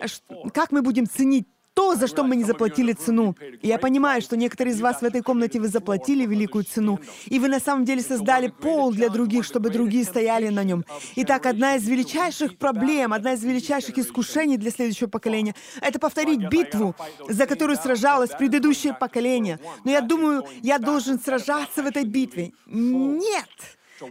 как 0.54 0.70
мы 0.70 0.82
будем 0.82 1.08
ценить 1.08 1.46
то, 1.74 1.94
за 1.94 2.06
что 2.06 2.22
мы 2.22 2.36
не 2.36 2.44
заплатили 2.44 2.92
цену. 2.92 3.34
И 3.62 3.68
я 3.68 3.78
понимаю, 3.78 4.20
что 4.22 4.36
некоторые 4.36 4.74
из 4.74 4.80
вас 4.80 5.00
в 5.00 5.04
этой 5.04 5.22
комнате 5.22 5.58
вы 5.58 5.68
заплатили 5.68 6.26
великую 6.26 6.64
цену, 6.64 7.00
и 7.26 7.38
вы 7.38 7.48
на 7.48 7.60
самом 7.60 7.84
деле 7.84 8.02
создали 8.02 8.48
пол 8.48 8.92
для 8.92 9.08
других, 9.08 9.44
чтобы 9.44 9.70
другие 9.70 10.04
стояли 10.04 10.48
на 10.48 10.64
нем. 10.64 10.84
Итак, 11.16 11.46
одна 11.46 11.76
из 11.76 11.88
величайших 11.88 12.58
проблем, 12.58 13.12
одна 13.12 13.32
из 13.32 13.42
величайших 13.42 13.98
искушений 13.98 14.58
для 14.58 14.70
следующего 14.70 15.08
поколения— 15.08 15.54
это 15.80 15.98
повторить 15.98 16.48
битву, 16.48 16.94
за 17.28 17.46
которую 17.46 17.76
сражалось 17.78 18.30
предыдущее 18.30 18.94
поколение. 18.94 19.58
Но 19.84 19.90
я 19.90 20.02
думаю, 20.02 20.44
я 20.62 20.78
должен 20.78 21.18
сражаться 21.18 21.82
в 21.82 21.86
этой 21.86 22.04
битве. 22.04 22.52
Нет! 22.66 23.48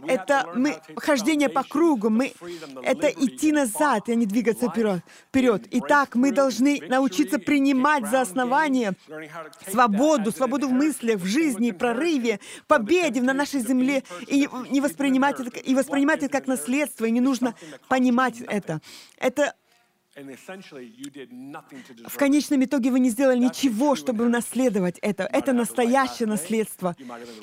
Это 0.06 0.50
мы, 0.54 0.80
хождение 0.96 1.48
по 1.48 1.62
кругу, 1.62 2.10
мы, 2.10 2.32
это 2.82 3.08
идти 3.08 3.52
назад, 3.52 4.08
а 4.08 4.14
не 4.14 4.26
двигаться 4.26 4.68
вперед. 4.68 5.00
вперед. 5.28 5.66
Итак, 5.70 6.14
мы 6.14 6.32
должны 6.32 6.80
научиться 6.88 7.38
принимать 7.38 8.08
за 8.08 8.20
основание 8.20 8.94
свободу, 9.70 10.32
свободу 10.32 10.68
в 10.68 10.72
мыслях, 10.72 11.20
в 11.20 11.26
жизни, 11.26 11.70
прорыве, 11.70 12.40
победе 12.66 13.20
на 13.20 13.32
нашей 13.32 13.60
земле, 13.60 14.04
и 14.26 14.48
не 14.70 14.80
воспринимать 14.80 15.40
это, 15.40 15.58
и 15.58 15.74
воспринимать 15.74 16.22
это 16.22 16.28
как 16.28 16.46
наследство, 16.46 17.04
и 17.04 17.10
не 17.10 17.20
нужно 17.20 17.54
понимать 17.88 18.40
это. 18.40 18.80
Это 19.18 19.54
в 22.06 22.16
конечном 22.18 22.62
итоге 22.62 22.90
вы 22.90 23.00
не 23.00 23.08
сделали 23.08 23.38
ничего, 23.38 23.96
чтобы 23.96 24.26
унаследовать 24.26 24.98
это. 25.00 25.22
Это 25.24 25.54
настоящее 25.54 26.28
наследство. 26.28 26.94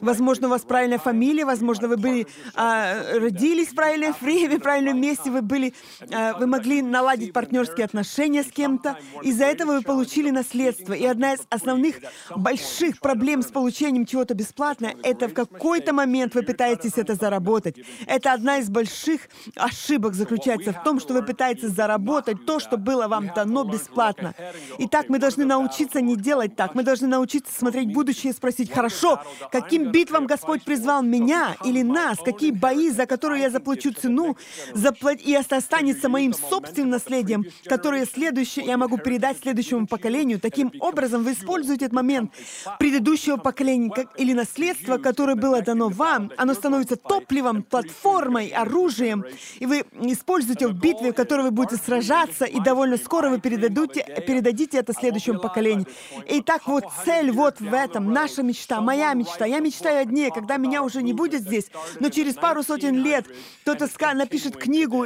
Возможно, 0.01 0.47
у 0.47 0.49
вас 0.51 0.61
правильная 0.61 0.99
фамилия, 0.99 1.45
возможно, 1.45 1.87
вы 1.87 1.97
были 1.97 2.27
а, 2.53 3.17
родились 3.19 3.69
в 3.69 3.75
правильное 3.75 4.13
время, 4.21 4.59
в 4.59 4.61
правильном 4.61 5.01
месте, 5.01 5.31
вы 5.31 5.41
были, 5.41 5.73
а, 6.11 6.37
вы 6.37 6.45
могли 6.45 6.83
наладить 6.83 7.33
партнерские 7.33 7.85
отношения 7.85 8.43
с 8.43 8.51
кем-то. 8.51 8.99
Из-за 9.23 9.45
этого 9.45 9.77
вы 9.77 9.81
получили 9.81 10.29
наследство. 10.29 10.93
И 10.93 11.05
одна 11.05 11.33
из 11.33 11.39
основных 11.49 11.95
больших 12.35 12.99
проблем 12.99 13.41
с 13.41 13.47
получением 13.47 14.05
чего-то 14.05 14.35
бесплатно— 14.35 14.93
это 15.03 15.27
в 15.27 15.33
какой-то 15.33 15.91
момент 15.91 16.35
вы 16.35 16.43
пытаетесь 16.43 16.97
это 16.97 17.15
заработать. 17.15 17.77
Это 18.05 18.33
одна 18.33 18.59
из 18.59 18.69
больших 18.69 19.21
ошибок 19.55 20.13
заключается 20.13 20.71
в 20.71 20.83
том, 20.83 20.99
что 20.99 21.15
вы 21.15 21.23
пытаетесь 21.23 21.69
заработать 21.69 22.45
то, 22.45 22.58
что 22.59 22.77
было 22.77 23.07
вам 23.07 23.31
дано 23.35 23.63
бесплатно. 23.63 24.33
Итак, 24.77 25.09
мы 25.09 25.19
должны 25.19 25.45
научиться 25.45 26.01
не 26.01 26.15
делать 26.15 26.55
так. 26.55 26.75
Мы 26.75 26.83
должны 26.83 27.07
научиться 27.07 27.51
смотреть 27.57 27.93
будущее 27.93 28.31
и 28.31 28.35
спросить, 28.35 28.71
хорошо, 28.71 29.21
каким 29.51 29.91
битвам 29.91 30.27
Господь 30.27 30.63
призвал 30.63 31.01
меня 31.01 31.55
или 31.63 31.81
нас, 31.81 32.17
какие 32.23 32.51
бои, 32.51 32.89
за 32.89 33.05
которые 33.05 33.43
я 33.43 33.49
заплачу 33.49 33.93
цену, 33.93 34.37
заплат... 34.73 35.19
и 35.21 35.31
это 35.31 35.57
останется 35.57 36.09
моим 36.09 36.33
собственным 36.33 36.91
наследием, 36.91 37.45
которое 37.65 38.05
следующее 38.05 38.65
я 38.65 38.77
могу 38.77 38.97
передать 38.97 39.39
следующему 39.39 39.87
поколению. 39.87 40.39
Таким 40.39 40.71
образом, 40.79 41.23
вы 41.23 41.33
используете 41.33 41.85
этот 41.85 41.95
момент 41.95 42.31
предыдущего 42.77 43.37
поколения 43.37 43.89
как... 43.89 44.19
или 44.19 44.33
наследства, 44.33 44.97
которое 44.97 45.35
было 45.35 45.61
дано 45.61 45.89
вам. 45.89 46.31
Оно 46.37 46.53
становится 46.53 46.95
топливом, 46.95 47.63
платформой, 47.63 48.49
оружием, 48.49 49.23
и 49.59 49.65
вы 49.65 49.85
используете 50.01 50.67
в 50.67 50.73
битве, 50.73 51.11
в 51.11 51.15
которой 51.15 51.43
вы 51.43 51.51
будете 51.51 51.77
сражаться 51.77 52.45
и 52.49 52.59
довольно 52.59 52.97
скоро 52.97 53.29
вы 53.29 53.39
передадите, 53.39 54.03
передадите 54.27 54.77
это 54.79 54.93
следующему 54.93 55.39
поколению. 55.39 55.87
И 56.27 56.41
так 56.41 56.67
вот 56.67 56.83
цель 57.05 57.31
вот 57.31 57.59
в 57.59 57.73
этом, 57.73 58.11
наша 58.11 58.43
мечта, 58.43 58.81
моя 58.81 59.13
мечта. 59.13 59.45
Я 59.45 59.59
мечтаю 59.59 60.01
о 60.01 60.05
дне, 60.05 60.31
когда 60.31 60.57
меня 60.57 60.83
уже 60.83 61.01
не 61.01 61.13
будет 61.13 61.41
здесь, 61.41 61.65
но 61.99 62.09
через 62.09 62.35
пару 62.35 62.63
сотен 62.63 62.95
лет 63.03 63.25
кто-то 63.61 63.87
напишет 64.13 64.57
книгу 64.57 65.05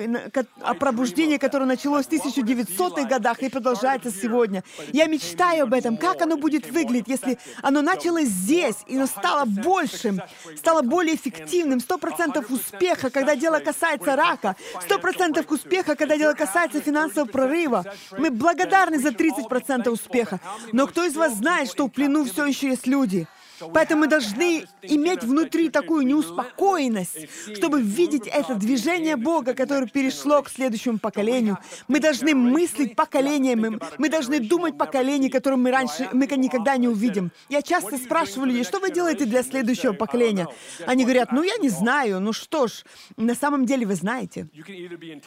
о 0.62 0.74
пробуждении, 0.74 1.38
которое 1.38 1.66
началось 1.66 2.06
в 2.06 2.10
1900-х 2.10 3.04
годах 3.06 3.42
и 3.42 3.50
продолжается 3.50 4.12
сегодня. 4.12 4.64
Я 4.92 5.08
мечтаю 5.08 5.64
об 5.64 5.74
этом, 5.74 5.98
как 5.98 6.22
оно 6.22 6.38
будет 6.38 6.70
выглядеть, 6.72 7.08
если 7.08 7.38
оно 7.62 7.82
началось 7.82 8.28
здесь 8.28 8.78
и 8.88 8.96
оно 8.96 9.08
стало 9.08 9.46
большим, 9.46 10.22
стало 10.56 10.82
более 10.82 11.16
эффективным, 11.16 11.80
сто 11.80 11.98
процентов 11.98 12.50
успеха, 12.50 13.10
когда 13.10 13.36
дело 13.36 13.60
касается 13.60 14.16
рака, 14.16 14.56
сто 14.86 15.00
процентов 15.00 15.52
успеха, 15.52 15.96
когда 15.96 16.18
дело 16.18 16.34
касается 16.34 16.82
финансового 16.82 17.28
прорыва. 17.34 17.84
Мы 18.18 18.32
благодарны 18.32 19.00
за 19.00 19.10
30% 19.10 19.90
успеха. 19.90 20.40
Но 20.72 20.88
кто 20.88 21.04
из 21.04 21.16
вас 21.16 21.34
знает, 21.34 21.70
что 21.70 21.88
в 21.88 21.90
плену 21.90 22.24
все 22.24 22.46
еще 22.46 22.70
есть 22.70 22.88
люди? 22.88 23.28
Поэтому 23.74 24.02
мы 24.02 24.08
должны 24.08 24.66
иметь 24.82 25.24
внутри 25.24 25.70
такую 25.70 26.06
неуспокоенность, 26.06 27.28
чтобы 27.56 27.82
видеть 27.82 28.28
это 28.28 28.56
движение 28.56 29.16
Бога, 29.16 29.54
которое 29.54 29.88
перешло 29.88 30.42
к 30.42 30.50
следующему 30.50 31.00
поколению. 31.00 31.58
Мы 31.88 32.00
должны 32.00 32.34
мыслить 32.34 32.96
поколениями, 32.96 33.80
мы 33.98 34.10
должны 34.10 34.40
думать 34.40 34.78
поколение, 34.78 35.30
которое 35.30 35.58
мы 35.58 35.72
раньше, 35.72 36.10
мы 36.12 36.28
никогда 36.28 36.78
не 36.78 36.88
увидим. 36.88 37.32
Я 37.50 37.62
часто 37.62 37.98
спрашиваю 37.98 38.48
людей, 38.48 38.64
что 38.64 38.80
вы 38.80 38.92
делаете 38.92 39.26
для 39.26 39.44
следующего 39.44 39.94
поколения? 39.94 40.48
Они 40.86 41.04
говорят, 41.04 41.32
ну 41.32 41.44
я 41.44 41.58
не 41.58 41.70
знаю, 41.70 42.20
ну 42.20 42.34
что 42.34 42.68
ж, 42.68 42.84
на 43.18 43.36
самом 43.36 43.66
деле 43.66 43.86
вы 43.86 43.96
знаете. 43.96 44.48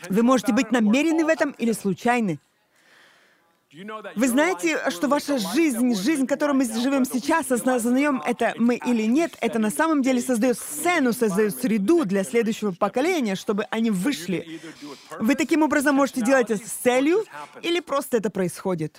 Вы 0.08 0.22
можете 0.22 0.52
быть 0.52 0.72
намерены 0.72 1.24
в 1.24 1.28
этом 1.28 1.52
или 1.52 1.72
случайны. 1.72 2.38
Вы 4.14 4.28
знаете, 4.28 4.80
что 4.90 5.06
ваша 5.06 5.38
жизнь, 5.38 5.94
жизнь, 5.94 6.26
которую 6.26 6.56
мы 6.56 6.64
живем 6.64 7.04
сейчас, 7.04 7.52
осознаем 7.52 8.22
это 8.24 8.54
мы 8.56 8.76
или 8.76 9.02
нет, 9.02 9.36
это 9.40 9.58
на 9.58 9.70
самом 9.70 10.00
деле 10.00 10.22
создает 10.22 10.58
сцену, 10.58 11.12
создает 11.12 11.60
среду 11.60 12.06
для 12.06 12.24
следующего 12.24 12.72
поколения, 12.72 13.34
чтобы 13.34 13.64
они 13.64 13.90
вышли. 13.90 14.60
Вы 15.18 15.34
таким 15.34 15.62
образом 15.62 15.96
можете 15.96 16.22
делать 16.22 16.50
это 16.50 16.66
с 16.66 16.70
целью, 16.70 17.24
или 17.60 17.80
просто 17.80 18.16
это 18.16 18.30
происходит. 18.30 18.98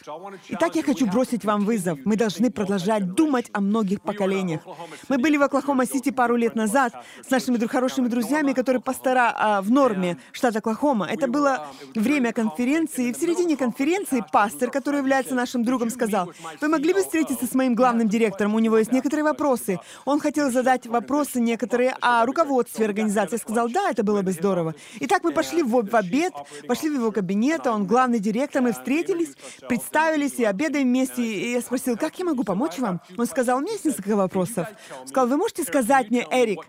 Итак, 0.50 0.76
я 0.76 0.84
хочу 0.84 1.08
бросить 1.08 1.44
вам 1.44 1.66
вызов. 1.66 1.98
Мы 2.06 2.16
должны 2.16 2.52
продолжать 2.52 3.14
думать 3.14 3.50
о 3.54 3.62
многих 3.62 4.02
поколениях. 4.02 4.62
Мы 5.10 5.18
были 5.18 5.38
в 5.38 5.44
Оклахома-Сити 5.44 6.12
пару 6.12 6.36
лет 6.36 6.56
назад 6.56 6.94
с 7.26 7.32
нашими 7.32 7.58
хорошими 7.66 8.08
друзьями, 8.10 8.54
которые 8.54 8.82
пастора 8.82 9.34
а, 9.36 9.62
в 9.62 9.72
норме, 9.72 10.18
штат 10.32 10.56
Оклахома. 10.56 11.08
Это 11.08 11.28
было 11.28 11.68
время 11.96 12.32
конференции, 12.32 13.10
и 13.10 13.14
в 13.14 13.18
середине 13.18 13.58
конференции 13.58 14.24
пастор 14.32 14.67
пастор, 14.68 14.72
который 14.72 14.98
является 14.98 15.36
нашим 15.36 15.64
другом, 15.64 15.90
сказал, 15.90 16.32
«Вы 16.62 16.68
могли 16.68 16.94
бы 16.94 17.02
встретиться 17.02 17.46
с 17.46 17.54
моим 17.56 17.76
главным 17.76 18.08
директором? 18.08 18.56
У 18.56 18.60
него 18.60 18.78
есть 18.78 18.92
некоторые 18.92 19.24
вопросы. 19.24 19.80
Он 20.06 20.20
хотел 20.20 20.52
задать 20.52 20.88
вопросы 20.88 21.40
некоторые 21.40 21.96
о 22.02 22.26
руководстве 22.26 22.86
организации. 22.86 23.36
Я 23.36 23.40
сказал, 23.40 23.70
да, 23.70 23.90
это 23.92 24.04
было 24.04 24.22
бы 24.22 24.32
здорово. 24.32 24.74
Итак, 25.02 25.24
мы 25.24 25.32
пошли 25.32 25.64
в, 25.64 25.70
в 25.70 25.96
обед, 25.96 26.34
пошли 26.68 26.90
в 26.90 26.94
его 26.94 27.12
кабинет, 27.12 27.68
он 27.68 27.86
главный 27.86 28.20
директор, 28.20 28.62
мы 28.62 28.72
встретились, 28.72 29.36
представились 29.68 30.40
и 30.40 30.46
обедаем 30.46 30.88
вместе. 30.88 31.22
И 31.22 31.52
я 31.52 31.62
спросил, 31.62 31.98
как 31.98 32.20
я 32.20 32.26
могу 32.26 32.44
помочь 32.44 32.80
вам? 32.80 33.00
Он 33.18 33.26
сказал, 33.26 33.58
у 33.58 33.62
меня 33.62 33.74
есть 33.74 33.86
несколько 33.86 34.16
вопросов. 34.16 34.68
Сказал, 35.06 35.28
вы 35.28 35.38
можете 35.38 35.64
сказать 35.64 36.10
мне, 36.10 36.26
Эрик, 36.32 36.62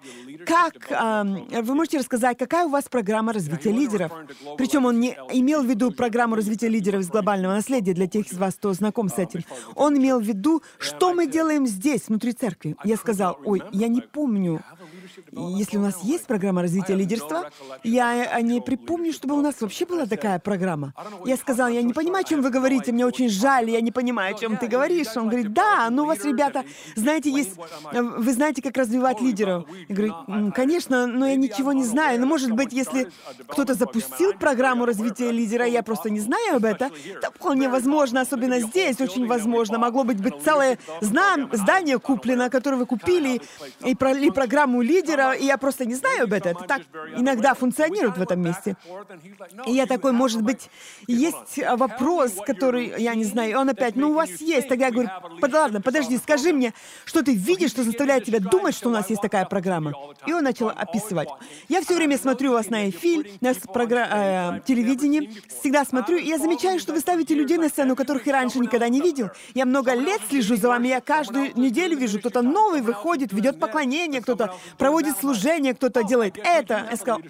как, 0.46 0.90
э, 0.90 1.62
вы 1.62 1.74
можете 1.74 1.98
рассказать, 1.98 2.38
какая 2.38 2.66
у 2.66 2.68
вас 2.68 2.84
программа 2.84 3.32
развития 3.32 3.72
лидеров? 3.72 4.12
Причем 4.56 4.84
он 4.84 5.00
не 5.00 5.16
имел 5.32 5.62
в 5.62 5.66
виду 5.66 5.90
программу 5.90 6.36
развития 6.36 6.68
лидеров 6.68 7.00
из 7.00 7.08
глобального 7.08 7.54
наследия, 7.54 7.87
для 7.94 8.06
тех 8.06 8.30
из 8.30 8.38
вас, 8.38 8.54
кто 8.54 8.72
знаком 8.72 9.08
с 9.08 9.18
этим. 9.18 9.44
Он 9.74 9.96
имел 9.96 10.20
в 10.20 10.24
виду, 10.24 10.62
что 10.78 11.14
мы 11.14 11.26
делаем 11.26 11.66
здесь, 11.66 12.08
внутри 12.08 12.32
церкви. 12.32 12.76
Я 12.84 12.96
сказал, 12.96 13.38
ой, 13.44 13.62
я 13.72 13.88
не 13.88 14.00
помню, 14.00 14.62
если 15.32 15.76
у 15.76 15.80
нас 15.80 16.02
есть 16.02 16.26
программа 16.26 16.62
развития 16.62 16.94
лидерства, 16.94 17.50
я 17.84 18.40
не 18.40 18.60
припомню, 18.60 19.12
чтобы 19.12 19.34
у 19.36 19.40
нас 19.40 19.60
вообще 19.60 19.86
была 19.86 20.06
такая 20.06 20.38
программа. 20.38 20.94
Я 21.24 21.36
сказал, 21.36 21.68
я 21.68 21.82
не 21.82 21.92
понимаю, 21.92 22.24
о 22.24 22.28
чем 22.28 22.42
вы 22.42 22.50
говорите, 22.50 22.92
мне 22.92 23.06
очень 23.06 23.28
жаль, 23.28 23.70
я 23.70 23.80
не 23.80 23.92
понимаю, 23.92 24.34
о 24.34 24.38
чем 24.38 24.56
ты 24.56 24.66
говоришь. 24.66 25.16
Он 25.16 25.28
говорит, 25.28 25.52
да, 25.52 25.88
ну 25.90 26.02
у 26.02 26.06
вас, 26.06 26.24
ребята, 26.24 26.64
знаете, 26.96 27.30
есть, 27.30 27.56
вы 27.92 28.32
знаете, 28.32 28.62
как 28.62 28.76
развивать 28.76 29.20
лидеров. 29.20 29.64
Я 29.88 29.94
говорю, 29.94 30.52
конечно, 30.52 31.06
но 31.06 31.26
я 31.26 31.36
ничего 31.36 31.72
не 31.72 31.84
знаю. 31.84 32.20
Но 32.20 32.26
может 32.26 32.52
быть, 32.52 32.72
если 32.72 33.10
кто-то 33.46 33.74
запустил 33.74 34.32
программу 34.34 34.84
развития 34.84 35.30
лидера, 35.30 35.66
я 35.66 35.82
просто 35.82 36.10
не 36.10 36.20
знаю 36.20 36.56
об 36.56 36.64
этом, 36.64 36.90
это 37.06 37.30
вполне 37.30 37.68
возможно, 37.68 38.20
особенно 38.20 38.60
здесь, 38.60 39.00
очень 39.00 39.26
возможно. 39.26 39.78
Могло 39.78 40.04
быть, 40.04 40.20
быть 40.20 40.42
целое 40.42 40.78
здание 41.00 41.98
куплено, 41.98 42.50
которое 42.50 42.76
вы 42.76 42.86
купили, 42.86 43.40
и, 43.84 43.94
про, 43.94 44.12
и 44.12 44.30
программу 44.30 44.82
лидера, 44.82 44.97
и 45.00 45.44
я 45.44 45.58
просто 45.58 45.84
не 45.84 45.94
знаю 45.94 46.24
об 46.24 46.32
этом. 46.32 46.52
Это 46.52 46.64
так 46.64 46.82
иногда 47.16 47.54
функционирует 47.54 48.16
в 48.16 48.22
этом 48.22 48.40
месте. 48.40 48.76
И 49.66 49.72
я 49.72 49.86
такой, 49.86 50.12
может 50.12 50.42
быть, 50.42 50.70
есть 51.06 51.58
вопрос, 51.76 52.34
который, 52.46 52.94
я 52.98 53.14
не 53.14 53.24
знаю, 53.24 53.50
и 53.50 53.54
он 53.54 53.68
опять, 53.68 53.96
ну, 53.96 54.10
у 54.10 54.14
вас 54.14 54.30
есть. 54.40 54.68
Тогда 54.68 54.86
я 54.86 54.92
говорю, 54.92 55.10
ладно, 55.52 55.80
подожди, 55.80 56.16
скажи 56.18 56.52
мне, 56.52 56.72
что 57.04 57.22
ты 57.22 57.34
видишь, 57.34 57.70
что 57.70 57.82
заставляет 57.82 58.24
тебя 58.24 58.40
думать, 58.40 58.74
что 58.74 58.88
у 58.88 58.92
нас 58.92 59.10
есть 59.10 59.22
такая 59.22 59.44
программа. 59.44 59.92
И 60.26 60.32
он 60.32 60.44
начал 60.44 60.68
описывать. 60.68 61.28
Я 61.68 61.80
все 61.82 61.94
время 61.94 62.18
смотрю 62.18 62.52
вас 62.52 62.68
на 62.70 62.88
эфир, 62.90 63.26
на 63.40 63.54
програ... 63.54 64.08
э, 64.10 64.60
телевидении, 64.66 65.30
всегда 65.60 65.84
смотрю, 65.84 66.16
и 66.16 66.26
я 66.26 66.38
замечаю, 66.38 66.78
что 66.78 66.92
вы 66.92 67.00
ставите 67.00 67.34
людей 67.34 67.58
на 67.58 67.68
сцену, 67.68 67.96
которых 67.96 68.26
я 68.26 68.34
раньше 68.34 68.58
никогда 68.58 68.88
не 68.88 69.00
видел. 69.00 69.30
Я 69.54 69.64
много 69.64 69.94
лет 69.94 70.20
слежу 70.28 70.56
за 70.56 70.68
вами, 70.68 70.88
я 70.88 71.00
каждую 71.00 71.58
неделю 71.58 71.96
вижу, 71.96 72.18
кто-то 72.18 72.42
новый 72.42 72.82
выходит, 72.82 73.32
ведет 73.32 73.58
поклонение, 73.58 74.20
кто-то 74.20 74.54
проводит 74.88 75.18
служение, 75.18 75.74
кто-то 75.74 76.02
делает 76.02 76.38
это. 76.42 76.88
Я 76.90 76.96
сказал, 76.96 77.20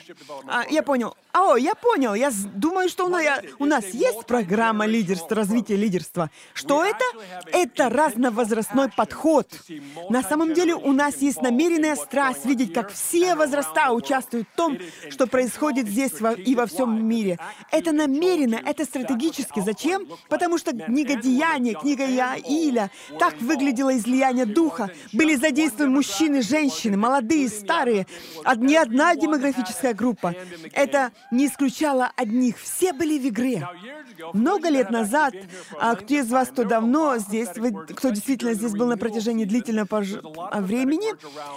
а, 0.46 0.64
я 0.70 0.84
понял. 0.84 1.16
О, 1.32 1.56
я 1.56 1.74
понял. 1.74 2.14
Я 2.14 2.30
думаю, 2.54 2.88
что 2.88 3.06
у 3.06 3.08
нас, 3.08 3.24
у 3.58 3.64
нас 3.64 3.84
есть 3.86 4.26
программа 4.26 4.86
лидерства, 4.86 5.36
развития 5.36 5.76
лидерства. 5.76 6.30
Что 6.54 6.84
это? 6.84 7.04
Это 7.52 7.88
разновозрастной 7.88 8.90
подход. 8.90 9.48
На 10.08 10.22
самом 10.22 10.54
деле 10.54 10.74
у 10.74 10.92
нас 10.92 11.18
есть 11.18 11.42
намеренная 11.42 11.96
страсть 11.96 12.44
видеть, 12.44 12.72
как 12.72 12.90
все 12.92 13.34
возраста 13.34 13.92
участвуют 13.92 14.48
в 14.52 14.56
том, 14.56 14.78
что 15.10 15.26
происходит 15.26 15.88
здесь 15.88 16.12
и 16.44 16.54
во 16.54 16.66
всем 16.66 17.06
мире. 17.06 17.38
Это 17.70 17.92
намеренно, 17.92 18.60
это 18.64 18.84
стратегически. 18.84 19.60
Зачем? 19.60 20.08
Потому 20.28 20.58
что 20.58 20.72
книга 20.72 21.16
Деяния, 21.16 21.74
книга 21.74 22.04
Иаиля, 22.04 22.90
так 23.18 23.40
выглядело 23.40 23.96
излияние 23.96 24.46
Духа. 24.46 24.90
Были 25.12 25.34
задействованы 25.36 25.94
мужчины, 25.94 26.42
женщины, 26.42 26.96
молодые, 26.96 27.47
старые. 27.48 28.06
Не 28.56 28.76
одна 28.76 29.14
демографическая 29.14 29.94
группа. 29.94 30.34
Это 30.72 31.12
не 31.30 31.46
исключало 31.46 32.10
одних. 32.16 32.58
Все 32.58 32.92
были 32.92 33.18
в 33.18 33.28
игре. 33.28 33.66
Много 34.32 34.68
лет 34.68 34.90
назад, 34.90 35.34
а 35.80 35.94
кто 35.94 36.14
из 36.14 36.30
вас, 36.30 36.48
кто 36.48 36.64
давно 36.64 37.18
здесь, 37.18 37.48
кто 37.48 38.10
действительно 38.10 38.54
здесь 38.54 38.72
был 38.72 38.86
на 38.86 38.96
протяжении 38.96 39.44
длительного 39.44 40.04
а, 40.50 40.60
времени, 40.60 41.14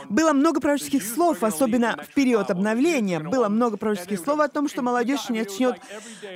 было 0.10 0.34
много 0.34 0.60
пророческих 0.60 1.04
слов, 1.04 1.44
особенно 1.44 1.98
в 2.10 2.14
период 2.14 2.52
обновления. 2.52 3.20
Было 3.20 3.50
много 3.50 3.78
пророческих 3.78 4.20
слов 4.20 4.40
о 4.40 4.48
том, 4.48 4.70
что 4.70 4.82
молодежь 4.82 5.30
начнет 5.30 5.80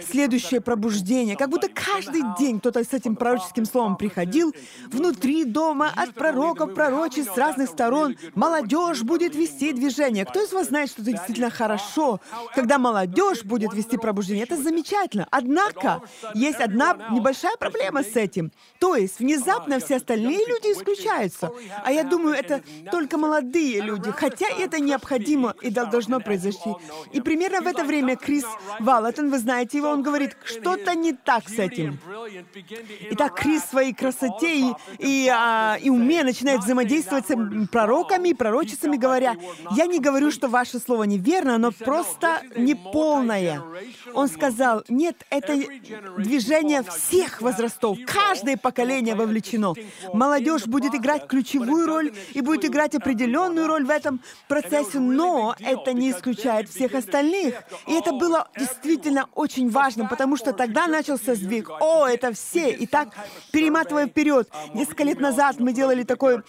следующее 0.09 0.61
пробуждение. 0.61 1.35
Как 1.35 1.49
будто 1.49 1.69
каждый 1.69 2.23
день 2.39 2.59
кто-то 2.59 2.83
с 2.83 2.93
этим 2.93 3.15
пророческим 3.15 3.65
словом 3.65 3.97
приходил. 3.97 4.53
Внутри 4.87 5.43
дома, 5.43 5.91
от 5.95 6.13
пророков, 6.13 6.73
пророчеств 6.73 7.33
с 7.33 7.37
разных 7.37 7.69
сторон, 7.69 8.15
молодежь 8.33 9.03
будет 9.03 9.35
вести 9.45 9.73
движение. 9.73 10.25
Кто 10.25 10.43
из 10.43 10.51
вас 10.51 10.67
знает, 10.67 10.89
что 10.89 11.01
это 11.01 11.11
действительно 11.11 11.49
хорошо, 11.49 12.19
когда 12.55 12.77
молодежь 12.77 13.43
будет 13.43 13.73
вести 13.73 13.97
пробуждение? 13.97 14.43
Это 14.43 14.57
замечательно. 14.57 15.27
Однако, 15.31 16.01
есть 16.33 16.59
одна 16.59 16.97
небольшая 17.11 17.55
проблема 17.57 18.03
с 18.03 18.15
этим. 18.15 18.51
То 18.79 18.95
есть, 18.95 19.19
внезапно 19.19 19.79
все 19.79 19.97
остальные 19.97 20.39
люди 20.47 20.67
исключаются. 20.73 21.51
А 21.83 21.91
я 21.91 22.03
думаю, 22.03 22.35
это 22.35 22.61
только 22.91 23.17
молодые 23.17 23.81
люди, 23.81 24.11
хотя 24.11 24.47
это 24.47 24.79
необходимо 24.79 25.55
и 25.61 25.69
должно 25.69 26.19
произойти. 26.19 26.73
И 27.11 27.21
примерно 27.21 27.61
в 27.61 27.67
это 27.67 27.83
время 27.83 28.15
Крис 28.15 28.45
Валатон, 28.79 29.29
вы 29.29 29.39
знаете 29.39 29.77
его, 29.77 29.89
он 29.89 30.01
говорит, 30.01 30.35
что-то 30.43 30.95
не 30.95 31.13
так 31.13 31.47
с 31.49 31.59
этим. 31.59 31.99
Итак, 33.11 33.35
Крис 33.35 33.63
в 33.63 33.69
своей 33.69 33.93
красоте 33.93 34.59
и, 34.59 34.73
и, 34.99 35.29
а, 35.31 35.77
и 35.81 35.89
уме 35.89 36.23
начинает 36.23 36.61
взаимодействовать 36.61 37.25
с 37.27 37.67
пророками 37.67 38.29
и 38.29 38.33
пророчицами, 38.33 38.97
говоря, 38.97 39.34
я 39.71 39.85
не 39.87 39.99
говорю, 39.99 40.31
что 40.31 40.47
ваше 40.47 40.79
слово 40.79 41.03
неверно, 41.03 41.55
оно 41.55 41.71
просто 41.71 42.41
неполное. 42.55 43.61
Он 44.13 44.27
сказал, 44.27 44.83
нет, 44.89 45.25
это 45.29 45.55
движение 46.17 46.83
всех 46.83 47.41
возрастов, 47.41 47.97
каждое 48.05 48.57
поколение 48.57 49.15
вовлечено. 49.15 49.73
Молодежь 50.13 50.65
будет 50.65 50.93
играть 50.95 51.27
ключевую 51.27 51.87
роль 51.87 52.13
и 52.33 52.41
будет 52.41 52.65
играть 52.65 52.95
определенную 52.95 53.67
роль 53.67 53.85
в 53.85 53.89
этом 53.89 54.21
процессе, 54.47 54.99
но 54.99 55.55
это 55.59 55.93
не 55.93 56.11
исключает 56.11 56.69
всех 56.69 56.93
остальных. 56.93 57.55
И 57.87 57.93
это 57.93 58.11
было 58.11 58.47
действительно 58.57 59.27
очень 59.33 59.69
важно, 59.69 60.05
потому 60.07 60.37
что 60.37 60.53
тогда 60.53 60.87
начался 60.87 61.35
сдвиг. 61.35 61.69
О, 61.69 62.05
это 62.05 62.33
все! 62.33 62.71
И 62.71 62.85
так, 62.85 63.09
перематывая 63.51 64.07
вперед, 64.07 64.49
несколько 64.73 65.03
лет 65.03 65.19
назад 65.19 65.59
мы 65.59 65.73
делали 65.73 66.03
такой 66.03 66.43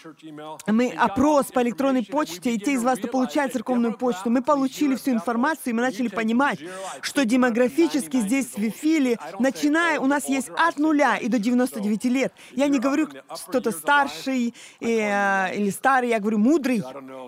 мы 0.66 0.90
опрос 0.90 1.46
по 1.46 1.62
электронной 1.62 2.04
почте, 2.04 2.54
и 2.54 2.58
те 2.58 2.75
из 2.76 2.84
вас, 2.84 2.98
кто 2.98 3.08
получает 3.08 3.52
церковную 3.52 3.96
почту, 3.96 4.30
мы 4.30 4.42
получили 4.42 4.94
всю 4.94 5.12
информацию, 5.12 5.70
и 5.70 5.72
мы 5.72 5.82
начали 5.82 6.08
понимать, 6.08 6.60
что 7.00 7.24
демографически 7.24 8.18
здесь 8.18 8.46
в 8.46 8.58
Вифиле, 8.58 9.18
начиная, 9.38 9.98
у 10.00 10.06
нас 10.06 10.28
есть 10.28 10.48
от 10.56 10.78
нуля 10.78 11.16
и 11.16 11.28
до 11.28 11.38
99 11.38 12.04
лет. 12.04 12.32
Я 12.52 12.68
не 12.68 12.78
говорю 12.78 13.08
кто-то 13.48 13.72
старший 13.72 14.54
э, 14.80 15.54
или 15.56 15.70
старый, 15.70 16.10
я 16.10 16.20
говорю 16.20 16.38
мудрый. 16.38 16.82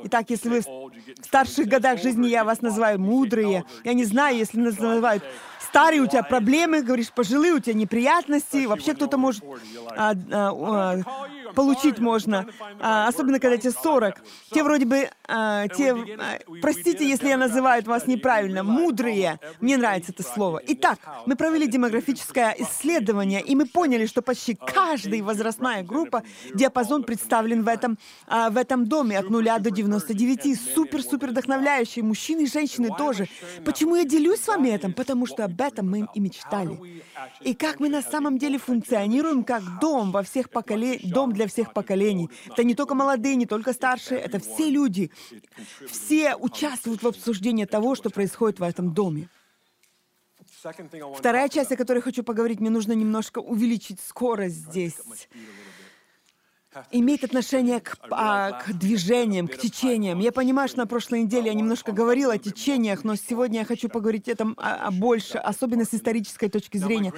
Итак, 0.04 0.30
если 0.30 0.48
вы 0.48 0.60
в 0.60 1.24
старших 1.24 1.66
годах 1.66 2.00
жизни, 2.00 2.28
я 2.28 2.44
вас 2.44 2.62
называю 2.62 3.00
мудрые. 3.00 3.64
Я 3.84 3.94
не 3.94 4.04
знаю, 4.04 4.36
если 4.36 4.58
называют 4.58 5.24
старый, 5.68 6.00
у 6.00 6.06
тебя 6.06 6.22
проблемы, 6.22 6.82
говоришь, 6.82 7.12
пожилые, 7.12 7.52
у 7.52 7.58
тебя 7.58 7.74
неприятности, 7.74 8.66
вообще 8.66 8.94
кто-то 8.94 9.18
может 9.18 9.44
а, 9.96 10.12
а, 10.12 10.14
а, 10.32 10.96
получить 11.54 11.98
можно, 11.98 12.46
а, 12.80 13.08
особенно 13.08 13.40
когда 13.40 13.56
тебе 13.56 13.72
40. 13.72 14.22
Те 14.52 14.62
вроде 14.62 14.84
бы, 14.84 15.10
а, 15.26 15.68
те, 15.68 15.92
а, 15.92 16.38
простите, 16.60 17.08
если 17.08 17.28
я 17.28 17.36
называю 17.36 17.82
вас 17.84 18.06
неправильно, 18.06 18.62
мудрые. 18.62 19.38
Мне 19.60 19.76
нравится 19.76 20.12
это 20.12 20.22
слово. 20.22 20.60
Итак, 20.66 20.98
мы 21.26 21.36
провели 21.36 21.66
демографическое 21.66 22.54
исследование, 22.58 23.40
и 23.40 23.54
мы 23.54 23.66
поняли, 23.66 24.06
что 24.06 24.22
почти 24.22 24.54
каждая 24.54 25.22
возрастная 25.22 25.82
группа, 25.82 26.22
диапазон 26.54 27.04
представлен 27.04 27.62
в 27.62 27.68
этом, 27.68 27.98
а, 28.26 28.50
в 28.50 28.56
этом 28.56 28.86
доме 28.86 29.18
от 29.18 29.30
0 29.30 29.58
до 29.58 29.70
99. 29.70 30.56
Супер-супер 30.74 31.30
вдохновляющие. 31.30 32.04
Мужчины 32.04 32.42
и 32.42 32.46
женщины 32.46 32.88
тоже. 32.96 33.28
Почему 33.64 33.96
я 33.96 34.04
делюсь 34.04 34.40
с 34.40 34.48
вами 34.48 34.68
этим? 34.68 34.92
Потому 34.92 35.26
что 35.26 35.44
об 35.44 35.60
этом 35.60 35.90
мы 35.90 36.06
и 36.14 36.20
мечтали. 36.20 36.78
И 37.40 37.54
как 37.54 37.80
мы 37.80 37.88
на 37.88 38.02
самом 38.02 38.38
деле 38.38 38.58
функционируем 38.58 39.44
как 39.44 39.62
дом 39.80 40.12
во 40.12 40.22
всех 40.22 40.50
поколениях, 40.50 41.02
дом 41.04 41.32
для 41.32 41.46
всех 41.48 41.72
поколений. 41.72 42.30
Это 42.46 42.64
не 42.64 42.74
только 42.74 42.94
молодые, 42.94 43.36
не 43.36 43.46
только 43.46 43.72
старшие, 43.72 44.20
это 44.20 44.38
все 44.38 44.70
люди. 44.70 45.10
Все 45.88 46.36
участвуют 46.36 47.02
в 47.02 47.08
обсуждении 47.08 47.64
того, 47.64 47.94
что 47.94 48.10
происходит 48.10 48.60
в 48.60 48.62
этом 48.62 48.94
доме. 48.94 49.28
Вторая 51.16 51.48
часть, 51.48 51.72
о 51.72 51.76
которой 51.76 52.00
хочу 52.00 52.22
поговорить, 52.22 52.60
мне 52.60 52.70
нужно 52.70 52.92
немножко 52.92 53.38
увеличить 53.38 54.00
скорость 54.00 54.56
здесь. 54.56 54.96
Имеет 56.90 57.24
отношение 57.24 57.80
к, 57.80 57.96
а, 58.10 58.52
к 58.52 58.72
движениям, 58.72 59.48
к 59.48 59.56
течениям. 59.56 60.18
Я 60.18 60.32
понимаю, 60.32 60.68
что 60.68 60.78
на 60.78 60.86
прошлой 60.86 61.22
неделе 61.22 61.46
я 61.46 61.54
немножко 61.54 61.92
говорила 61.92 62.34
о 62.34 62.38
течениях, 62.38 63.04
но 63.04 63.14
сегодня 63.16 63.60
я 63.60 63.64
хочу 63.64 63.88
поговорить 63.88 64.28
этом 64.28 64.54
а, 64.58 64.86
а 64.86 64.90
больше, 64.90 65.38
особенно 65.38 65.84
с 65.84 65.94
исторической 65.94 66.48
точки 66.48 66.78
зрения. 66.78 67.12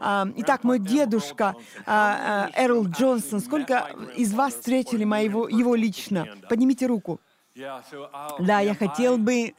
А, 0.00 0.26
итак, 0.36 0.64
мой 0.64 0.78
дедушка 0.78 1.54
Эрл 1.86 2.86
Джонсон, 2.86 3.40
сколько 3.40 3.90
из 4.16 4.32
вас 4.32 4.54
встретили 4.54 5.04
моего, 5.04 5.48
его 5.48 5.74
лично? 5.74 6.26
Поднимите 6.48 6.86
руку. 6.86 7.20
Да, 7.56 8.60
я 8.60 8.74
хотел 8.74 9.16
бы, 9.16 9.54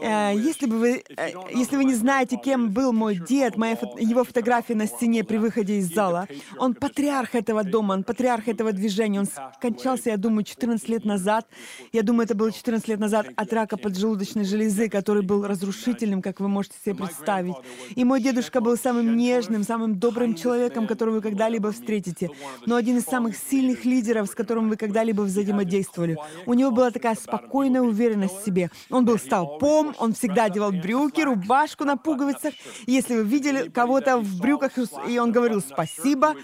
э, 0.00 0.32
если 0.36 0.66
бы 0.66 0.78
вы, 0.78 1.04
э, 1.16 1.30
если 1.52 1.76
вы 1.76 1.84
не 1.84 1.94
знаете, 1.94 2.36
кем 2.36 2.70
был 2.70 2.92
мой 2.92 3.16
дед, 3.16 3.56
моя 3.56 3.74
фото, 3.74 3.98
его 3.98 4.22
фотография 4.22 4.76
на 4.76 4.86
стене 4.86 5.24
при 5.24 5.38
выходе 5.38 5.78
из 5.78 5.92
зала, 5.92 6.28
он 6.56 6.74
патриарх 6.74 7.34
этого 7.34 7.64
дома, 7.64 7.94
он 7.94 8.04
патриарх 8.04 8.46
этого 8.46 8.70
движения. 8.70 9.18
Он 9.18 9.26
скончался, 9.56 10.10
я 10.10 10.18
думаю, 10.18 10.44
14 10.44 10.88
лет 10.88 11.04
назад. 11.04 11.48
Я 11.92 12.02
думаю, 12.02 12.26
это 12.26 12.36
было 12.36 12.52
14 12.52 12.86
лет 12.86 13.00
назад 13.00 13.26
от 13.34 13.52
рака 13.52 13.76
поджелудочной 13.76 14.44
железы, 14.44 14.88
который 14.88 15.22
был 15.22 15.44
разрушительным, 15.44 16.22
как 16.22 16.38
вы 16.38 16.46
можете 16.46 16.76
себе 16.84 16.94
представить. 16.94 17.56
И 17.96 18.04
мой 18.04 18.20
дедушка 18.20 18.60
был 18.60 18.76
самым 18.76 19.16
нежным, 19.16 19.64
самым 19.64 19.98
добрым 19.98 20.36
человеком, 20.36 20.86
которого 20.86 21.16
вы 21.16 21.22
когда-либо 21.22 21.72
встретите, 21.72 22.30
но 22.66 22.76
один 22.76 22.98
из 22.98 23.04
самых 23.04 23.36
сильных 23.36 23.84
лидеров, 23.84 24.28
с 24.28 24.34
которым 24.36 24.68
вы 24.68 24.76
когда-либо 24.76 25.22
взаимодействовали. 25.22 26.16
У 26.46 26.54
него 26.54 26.70
была 26.70 26.92
такая 26.92 27.15
спокойная 27.16 27.80
уверенность 27.80 28.40
в 28.40 28.44
себе. 28.44 28.70
Он 28.90 29.04
был 29.04 29.18
столпом, 29.18 29.94
он 29.98 30.14
всегда 30.14 30.44
одевал 30.44 30.72
брюки, 30.72 31.20
рубашку 31.20 31.84
на 31.84 31.96
пуговицах. 31.96 32.54
Если 32.86 33.16
вы 33.16 33.24
видели 33.24 33.68
кого-то 33.68 34.18
в 34.18 34.40
брюках, 34.40 34.72
и 35.08 35.18
он 35.18 35.32
говорил 35.32 35.60
«спасибо, 35.60 36.36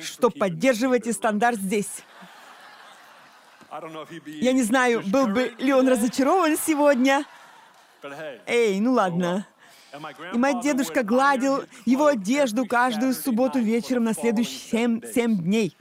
что 0.00 0.30
поддерживаете 0.30 1.12
стандарт 1.12 1.58
здесь». 1.58 2.02
Я 4.26 4.52
не 4.52 4.62
знаю, 4.62 5.02
был 5.06 5.28
бы 5.28 5.52
ли 5.58 5.72
он 5.72 5.88
разочарован 5.88 6.56
сегодня. 6.58 7.24
Эй, 8.46 8.78
ну 8.80 8.92
ладно. 8.92 9.46
И 10.32 10.38
мой 10.38 10.60
дедушка 10.62 11.02
гладил 11.02 11.64
его 11.84 12.06
одежду 12.06 12.66
каждую 12.66 13.14
субботу 13.14 13.58
вечером 13.58 14.04
на 14.04 14.14
следующие 14.14 14.58
семь, 14.58 15.00
семь 15.14 15.36
дней. 15.38 15.76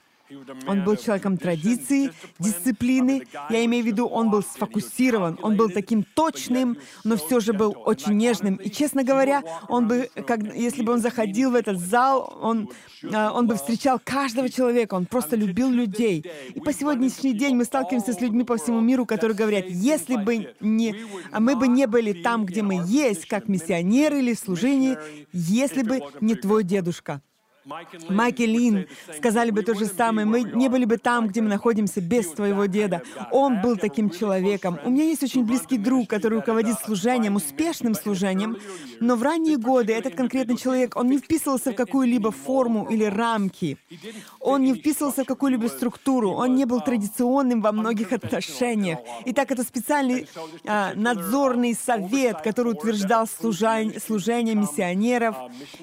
Он 0.67 0.83
был 0.83 0.95
человеком 0.95 1.37
традиции, 1.37 2.11
дисциплины. 2.39 3.23
Я 3.49 3.65
имею 3.65 3.83
в 3.83 3.87
виду, 3.87 4.05
он 4.07 4.29
был 4.29 4.43
сфокусирован, 4.43 5.37
он 5.41 5.55
был 5.55 5.69
таким 5.69 6.03
точным, 6.03 6.77
но 7.03 7.17
все 7.17 7.39
же 7.39 7.53
был 7.53 7.75
очень 7.85 8.13
нежным. 8.13 8.55
И, 8.55 8.69
честно 8.69 9.03
говоря, 9.03 9.43
он 9.67 9.87
бы, 9.87 10.09
как, 10.25 10.41
если 10.55 10.83
бы 10.83 10.93
он 10.93 10.99
заходил 10.99 11.51
в 11.51 11.55
этот 11.55 11.79
зал, 11.79 12.37
он, 12.41 12.69
а, 13.13 13.31
он 13.31 13.47
бы 13.47 13.55
встречал 13.55 13.99
каждого 14.03 14.49
человека, 14.49 14.95
он 14.95 15.05
просто 15.05 15.35
любил 15.35 15.69
людей. 15.69 16.25
И 16.53 16.59
по 16.59 16.73
сегодняшний 16.73 17.33
день 17.33 17.55
мы 17.55 17.65
сталкиваемся 17.65 18.13
с 18.13 18.21
людьми 18.21 18.43
по 18.43 18.57
всему 18.57 18.79
миру, 18.79 19.05
которые 19.05 19.35
говорят, 19.35 19.65
если 19.67 20.15
бы 20.15 20.53
не, 20.59 20.95
мы 21.37 21.55
бы 21.55 21.67
не 21.67 21.87
были 21.87 22.13
там, 22.13 22.45
где 22.45 22.61
мы 22.61 22.81
есть, 22.85 23.25
как 23.25 23.47
миссионеры 23.47 24.19
или 24.19 24.33
в 24.33 24.39
служении, 24.39 24.97
если 25.33 25.83
бы 25.83 26.01
не 26.21 26.35
твой 26.35 26.63
дедушка. 26.63 27.21
Майк 28.09 28.39
и 28.39 28.45
Лин 28.47 28.87
сказали 29.17 29.51
бы 29.51 29.61
то 29.61 29.75
же 29.75 29.85
самое. 29.85 30.25
Мы 30.25 30.43
не 30.43 30.67
были 30.67 30.85
бы 30.85 30.97
там, 30.97 31.27
где 31.27 31.41
мы 31.41 31.49
находимся, 31.49 32.01
без 32.01 32.27
твоего 32.27 32.65
деда. 32.65 33.03
Он 33.31 33.61
был 33.61 33.77
таким 33.77 34.09
человеком. 34.09 34.79
У 34.83 34.89
меня 34.89 35.03
есть 35.03 35.21
очень 35.21 35.45
близкий 35.45 35.77
друг, 35.77 36.07
который 36.07 36.39
руководит 36.39 36.79
служением, 36.79 37.35
успешным 37.35 37.93
служением, 37.93 38.57
но 38.99 39.15
в 39.15 39.23
ранние 39.23 39.57
годы 39.57 39.93
этот 39.93 40.15
конкретный 40.15 40.57
человек, 40.57 40.95
он 40.95 41.07
не 41.07 41.17
вписывался 41.17 41.71
в 41.71 41.75
какую-либо 41.75 42.31
форму 42.31 42.87
или 42.89 43.03
рамки. 43.03 43.77
Он 44.39 44.63
не 44.63 44.73
вписывался 44.73 45.23
в 45.23 45.27
какую-либо 45.27 45.67
структуру. 45.67 46.31
Он 46.31 46.55
не 46.55 46.65
был 46.65 46.81
традиционным 46.81 47.61
во 47.61 47.71
многих 47.71 48.11
отношениях. 48.11 48.99
Итак, 49.25 49.51
это 49.51 49.63
специальный 49.63 50.27
а, 50.65 50.93
надзорный 50.95 51.75
совет, 51.75 52.41
который 52.41 52.73
утверждал 52.73 53.27
служение, 53.27 53.99
служение 53.99 54.55
миссионеров 54.55 55.35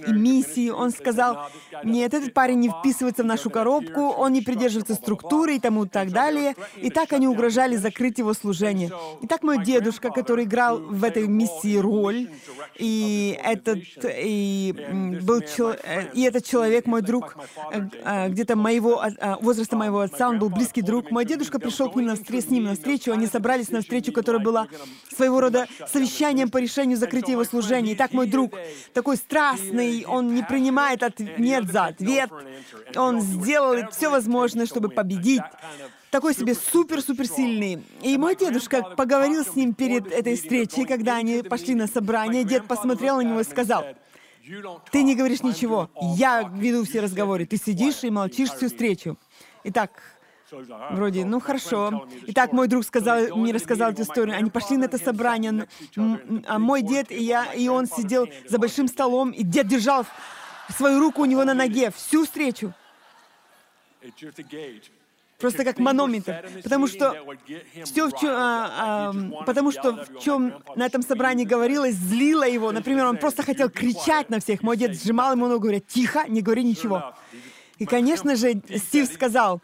и 0.06 0.12
миссии. 0.12 0.70
Он 0.70 0.90
сказал, 0.90 1.48
нет, 1.84 2.14
этот 2.14 2.34
парень 2.34 2.60
не 2.60 2.68
вписывается 2.68 3.22
в 3.22 3.26
нашу 3.26 3.50
коробку, 3.50 4.08
он 4.08 4.32
не 4.32 4.42
придерживается 4.42 4.94
структуры 4.94 5.56
и 5.56 5.60
тому 5.60 5.86
так 5.86 6.10
далее. 6.10 6.54
И 6.76 6.90
так 6.90 7.12
они 7.12 7.28
угрожали 7.28 7.76
закрыть 7.76 8.18
его 8.18 8.34
служение. 8.34 8.90
И 9.22 9.26
так 9.26 9.42
мой 9.42 9.62
дедушка, 9.64 10.10
который 10.10 10.44
играл 10.44 10.78
в 10.78 11.04
этой 11.04 11.26
миссии 11.26 11.76
роль, 11.76 12.28
и 12.76 13.38
этот, 13.42 13.78
и 14.04 14.74
был, 15.22 15.42
э, 15.84 16.12
и 16.14 16.22
этот 16.22 16.44
человек, 16.44 16.86
мой 16.86 17.02
друг, 17.02 17.36
э, 17.72 17.88
э, 18.04 18.28
где-то 18.28 18.56
моего, 18.56 19.02
возраста 19.40 19.76
моего 19.76 20.00
отца, 20.00 20.28
он 20.28 20.38
был 20.38 20.48
близкий 20.48 20.82
друг. 20.82 21.10
Мой 21.10 21.24
дедушка 21.24 21.58
пришел 21.58 21.90
к 21.90 21.96
ним 21.96 22.06
на 22.06 22.16
встречу, 22.16 22.46
с 22.46 22.50
ним 22.50 22.64
на 22.64 22.74
встречу, 22.74 23.12
они 23.12 23.26
собрались 23.26 23.70
на 23.70 23.80
встречу, 23.80 24.12
которая 24.12 24.42
была 24.42 24.68
своего 25.14 25.40
рода 25.40 25.66
совещанием 25.92 26.50
по 26.50 26.58
решению 26.58 26.96
закрытия 26.96 27.32
его 27.32 27.44
служения. 27.44 27.92
И 27.92 27.96
так 27.96 28.12
мой 28.12 28.26
друг, 28.26 28.52
такой 28.92 29.16
страстный, 29.16 30.04
он 30.06 30.34
не 30.34 30.42
принимает 30.42 31.02
от, 31.02 31.20
нет 31.58 31.72
за 31.72 31.86
ответ. 31.86 32.30
Он 32.96 33.20
сделал 33.20 33.90
все 33.90 34.10
возможное, 34.10 34.66
чтобы 34.66 34.88
победить. 34.88 35.42
Такой 36.10 36.34
себе 36.34 36.54
супер-супер 36.54 37.26
сильный. 37.26 37.84
И 38.02 38.16
мой 38.16 38.34
дедушка 38.34 38.82
поговорил 38.82 39.44
с 39.44 39.54
ним 39.54 39.74
перед 39.74 40.10
этой 40.10 40.36
встречей, 40.36 40.86
когда 40.86 41.16
они 41.16 41.42
пошли 41.42 41.74
на 41.74 41.86
собрание. 41.86 42.44
Дед 42.44 42.66
посмотрел 42.66 43.16
на 43.16 43.22
него 43.22 43.40
и 43.40 43.44
сказал, 43.44 43.84
«Ты 44.90 45.02
не 45.02 45.14
говоришь 45.14 45.42
ничего. 45.42 45.90
Я 46.16 46.50
веду 46.54 46.84
все 46.84 47.00
разговоры. 47.00 47.44
Ты 47.44 47.58
сидишь 47.58 48.04
и 48.04 48.10
молчишь 48.10 48.50
всю 48.50 48.68
встречу». 48.68 49.18
Итак, 49.64 49.90
Вроде, 50.90 51.26
ну 51.26 51.40
хорошо. 51.40 52.08
Итак, 52.28 52.52
мой 52.52 52.68
друг 52.68 52.82
сказал, 52.82 53.36
мне 53.36 53.52
рассказал 53.52 53.90
эту 53.90 54.02
историю. 54.02 54.34
Они 54.34 54.48
пошли 54.48 54.78
на 54.78 54.84
это 54.84 54.96
собрание, 54.96 55.68
а 56.46 56.58
мой 56.58 56.80
дед 56.80 57.10
и 57.12 57.22
я, 57.22 57.52
и 57.52 57.68
он 57.68 57.84
сидел 57.84 58.26
за 58.48 58.58
большим 58.58 58.88
столом, 58.88 59.30
и 59.30 59.42
дед 59.42 59.66
держал 59.66 60.06
свою 60.72 61.00
руку 61.00 61.22
у 61.22 61.24
него 61.24 61.44
на 61.44 61.54
ноге 61.54 61.90
всю 61.90 62.24
встречу. 62.24 62.72
Просто 65.38 65.64
как 65.64 65.78
манометр. 65.78 66.50
Потому 66.64 66.88
что 66.88 67.16
все, 67.84 68.08
в 68.08 68.18
чем, 68.18 68.30
а, 68.30 69.12
а, 69.12 69.44
потому 69.44 69.70
что 69.70 69.92
в 69.92 70.18
чем 70.20 70.54
на 70.74 70.86
этом 70.86 71.02
собрании 71.02 71.44
говорилось, 71.44 71.94
злило 71.94 72.46
его. 72.48 72.72
Например, 72.72 73.06
он 73.06 73.18
просто 73.18 73.44
хотел 73.44 73.70
кричать 73.70 74.30
на 74.30 74.40
всех. 74.40 74.62
Мой 74.62 74.76
дед 74.76 75.00
сжимал 75.00 75.32
ему 75.32 75.46
ногу, 75.46 75.60
говоря, 75.60 75.80
тихо, 75.80 76.24
не 76.26 76.42
говори 76.42 76.64
ничего. 76.64 77.14
И, 77.78 77.86
конечно 77.86 78.34
же, 78.36 78.60
Стив 78.76 79.08
сказал, 79.08 79.60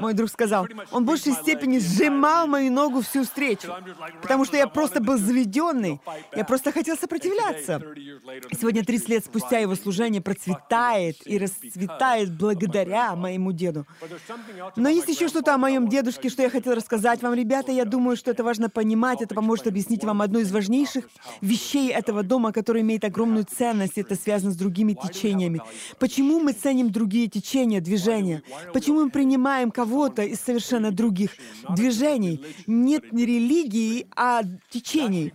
мой 0.00 0.14
друг 0.14 0.30
сказал, 0.30 0.68
он 0.90 1.04
в 1.04 1.06
большей 1.06 1.32
степени 1.32 1.78
сжимал 1.78 2.46
мою 2.46 2.70
ногу 2.70 3.00
всю 3.00 3.24
встречу, 3.24 3.68
потому 4.20 4.44
что 4.44 4.56
я 4.56 4.66
просто 4.66 5.00
был 5.00 5.16
заведенный, 5.16 6.00
я 6.34 6.44
просто 6.44 6.70
хотел 6.70 6.96
сопротивляться. 6.96 7.82
Сегодня, 8.58 8.84
30 8.84 9.08
лет 9.08 9.24
спустя, 9.24 9.58
его 9.58 9.74
служение 9.74 10.20
процветает 10.20 11.16
и 11.26 11.38
расцветает 11.38 12.36
благодаря 12.36 13.16
моему 13.16 13.52
деду. 13.52 13.86
Но 14.76 14.88
есть 14.88 15.08
еще 15.08 15.28
что-то 15.28 15.54
о 15.54 15.58
моем 15.58 15.88
дедушке, 15.88 16.28
что 16.28 16.42
я 16.42 16.50
хотел 16.50 16.74
рассказать 16.74 17.22
вам, 17.22 17.34
ребята. 17.34 17.72
Я 17.72 17.84
думаю, 17.84 18.16
что 18.16 18.30
это 18.30 18.44
важно 18.44 18.68
понимать, 18.68 19.22
это 19.22 19.34
поможет 19.34 19.66
объяснить 19.66 20.04
вам 20.04 20.20
одну 20.20 20.40
из 20.40 20.52
важнейших 20.52 21.08
вещей 21.40 21.90
этого 21.90 22.22
дома, 22.22 22.52
который 22.52 22.82
имеет 22.82 23.04
огромную 23.04 23.44
ценность, 23.44 23.96
это 23.96 24.14
связано 24.14 24.52
с 24.52 24.56
другими 24.56 24.92
течениями. 24.92 25.62
Почему 25.98 26.40
мы 26.40 26.52
ценим 26.52 26.90
другие 26.90 27.28
течения? 27.28 27.45
Течения, 27.46 27.80
движения. 27.80 28.42
Почему 28.72 29.04
мы 29.04 29.10
принимаем 29.10 29.70
кого-то 29.70 30.22
из 30.22 30.40
совершенно 30.40 30.90
других 30.90 31.30
движений? 31.70 32.44
Нет 32.66 33.12
не 33.12 33.24
религии, 33.24 34.08
а 34.16 34.42
течений. 34.70 35.32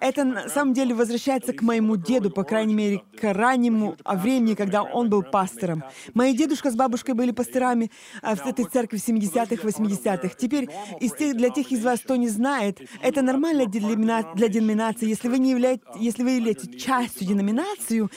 Это 0.00 0.24
на 0.24 0.48
самом 0.48 0.74
деле 0.74 0.94
возвращается 0.94 1.52
к 1.52 1.62
моему 1.62 1.96
деду, 1.96 2.30
по 2.30 2.44
крайней 2.44 2.74
мере, 2.74 3.02
к 3.18 3.32
раннему 3.32 3.96
времени, 4.04 4.54
когда 4.54 4.82
он 4.82 5.08
был 5.08 5.22
пастором. 5.22 5.82
Мои 6.12 6.36
дедушка 6.36 6.70
с 6.70 6.76
бабушкой 6.76 7.14
были 7.14 7.30
пасторами 7.30 7.90
а, 8.22 8.36
в 8.36 8.46
этой 8.46 8.66
церкви 8.66 8.98
в 8.98 9.08
70-х, 9.08 9.66
80-х. 9.66 10.34
Теперь, 10.36 10.68
из 11.00 11.12
тех, 11.12 11.36
для 11.36 11.48
тех 11.50 11.70
из 11.72 11.82
вас, 11.82 12.00
кто 12.00 12.16
не 12.16 12.28
знает, 12.28 12.80
это 13.00 13.22
нормально 13.22 13.66
для, 13.66 14.48
деноминации. 14.48 15.08
Если 15.08 15.28
вы 15.28 15.38
не 15.38 15.52
являетесь, 15.52 15.84
если 15.98 16.22
вы 16.22 16.32
являетесь 16.32 16.82
частью 16.82 17.26
деноминации, 17.26 18.08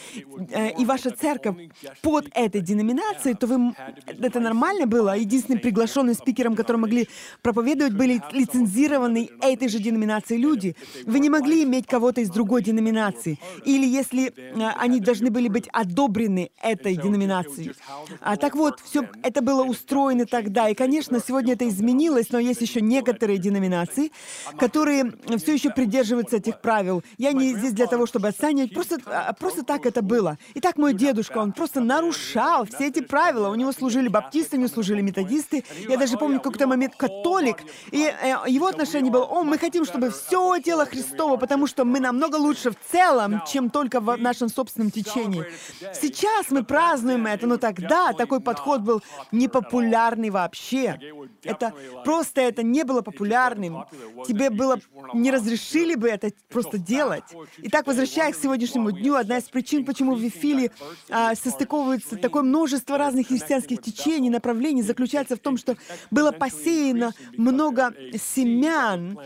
э, 0.51 0.71
и 0.77 0.85
ваша 0.85 1.11
церковь 1.11 1.55
под 2.01 2.27
этой 2.33 2.61
деноминацией, 2.61 3.36
то 3.37 3.47
вы... 3.47 3.73
Это 4.05 4.39
нормально 4.39 4.85
было. 4.85 5.17
Единственным 5.17 5.61
приглашенным 5.61 6.15
спикером, 6.15 6.55
который 6.55 6.77
могли 6.77 7.07
проповедовать, 7.41 7.93
были 7.93 8.21
лицензированные 8.31 9.29
этой 9.41 9.67
же 9.69 9.79
деноминации 9.79 10.37
люди. 10.37 10.75
Вы 11.05 11.19
не 11.19 11.29
могли 11.29 11.63
иметь 11.63 11.87
кого-то 11.87 12.21
из 12.21 12.29
другой 12.29 12.63
деноминации. 12.63 13.39
Или 13.65 13.85
если 13.87 14.33
э, 14.35 14.69
они 14.77 14.99
должны 14.99 15.29
были 15.29 15.47
быть 15.47 15.67
одобрены 15.71 16.51
этой 16.61 16.95
деноминацией. 16.95 17.73
А 18.21 18.35
так 18.35 18.55
вот, 18.55 18.79
все 18.81 19.07
это 19.23 19.41
было 19.41 19.63
устроено 19.63 20.25
тогда. 20.25 20.69
И, 20.69 20.75
конечно, 20.75 21.19
сегодня 21.25 21.53
это 21.53 21.67
изменилось, 21.67 22.31
но 22.31 22.39
есть 22.39 22.61
еще 22.61 22.81
некоторые 22.81 23.37
деноминации, 23.37 24.11
которые 24.57 25.13
все 25.37 25.53
еще 25.53 25.69
придерживаются 25.69 26.37
этих 26.37 26.61
правил. 26.61 27.03
Я 27.17 27.31
не 27.31 27.53
здесь 27.53 27.73
для 27.73 27.87
того, 27.87 28.05
чтобы 28.05 28.29
оценивать, 28.29 28.73
просто, 28.73 28.97
а, 29.05 29.33
просто 29.33 29.63
так 29.63 29.85
это 29.85 30.01
было. 30.01 30.37
И 30.53 30.59
так 30.59 30.77
мой 30.77 30.93
дедушка, 30.93 31.37
он 31.37 31.51
просто 31.51 31.81
нарушал 31.81 32.65
все 32.65 32.87
эти 32.87 33.01
правила, 33.01 33.26
правила. 33.27 33.49
У 33.49 33.55
него 33.55 33.71
служили 33.71 34.07
баптисты, 34.07 34.55
у 34.55 34.59
него 34.59 34.69
служили 34.69 35.01
методисты. 35.01 35.63
Я 35.89 35.97
даже 35.97 36.17
помню 36.17 36.39
какой-то 36.39 36.67
момент 36.67 36.95
католик. 36.95 37.57
И 37.91 38.03
э, 38.03 38.35
его 38.47 38.67
отношение 38.67 39.11
было, 39.11 39.25
о, 39.25 39.43
мы 39.43 39.57
хотим, 39.57 39.85
чтобы 39.85 40.11
все 40.11 40.59
тело 40.59 40.85
Христово, 40.85 41.37
потому 41.37 41.67
что 41.67 41.83
мы 41.83 41.99
намного 41.99 42.37
лучше 42.37 42.71
в 42.71 42.75
целом, 42.91 43.41
чем 43.51 43.69
только 43.69 43.99
в 43.99 44.17
нашем 44.17 44.49
собственном 44.49 44.91
течении. 44.91 45.45
Сейчас 45.93 46.51
мы 46.51 46.63
празднуем 46.63 47.25
это, 47.27 47.47
но 47.47 47.57
тогда 47.57 48.13
такой 48.13 48.39
подход 48.39 48.81
был 48.81 49.01
непопулярный 49.31 50.29
вообще. 50.29 50.97
Это 51.43 51.73
просто 52.05 52.41
это 52.41 52.63
не 52.63 52.83
было 52.83 53.01
популярным. 53.01 53.85
Тебе 54.27 54.49
было 54.49 54.79
не 55.13 55.31
разрешили 55.31 55.95
бы 55.95 56.07
это 56.07 56.31
просто 56.49 56.77
делать. 56.77 57.23
Итак, 57.57 57.87
возвращаясь 57.87 58.35
к 58.35 58.41
сегодняшнему 58.41 58.91
дню, 58.91 59.15
одна 59.15 59.37
из 59.37 59.43
причин, 59.43 59.85
почему 59.85 60.15
в 60.15 60.19
Вифиле 60.19 60.71
а, 61.09 61.35
состыковывается 61.35 62.17
такое 62.17 62.43
множество 62.43 62.97
разных 62.97 63.16
христианских 63.23 63.81
течений, 63.81 64.29
направлений, 64.29 64.81
заключается 64.81 65.35
в 65.35 65.39
том, 65.39 65.57
что 65.57 65.75
было 66.11 66.31
посеяно 66.31 67.13
много 67.37 67.93
семян 68.17 69.17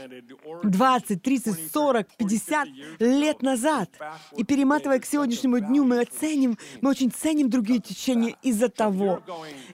20, 0.63 1.21
30, 1.21 1.71
40, 1.71 2.07
50 2.17 2.67
лет 2.99 3.41
назад. 3.41 3.89
И 4.35 4.43
перематывая 4.43 4.99
к 4.99 5.05
сегодняшнему 5.05 5.59
дню, 5.59 5.83
мы 5.83 6.01
оценим, 6.01 6.57
мы 6.81 6.91
очень 6.91 7.11
ценим 7.11 7.49
другие 7.49 7.79
течения 7.79 8.35
из-за 8.41 8.69
того. 8.69 9.21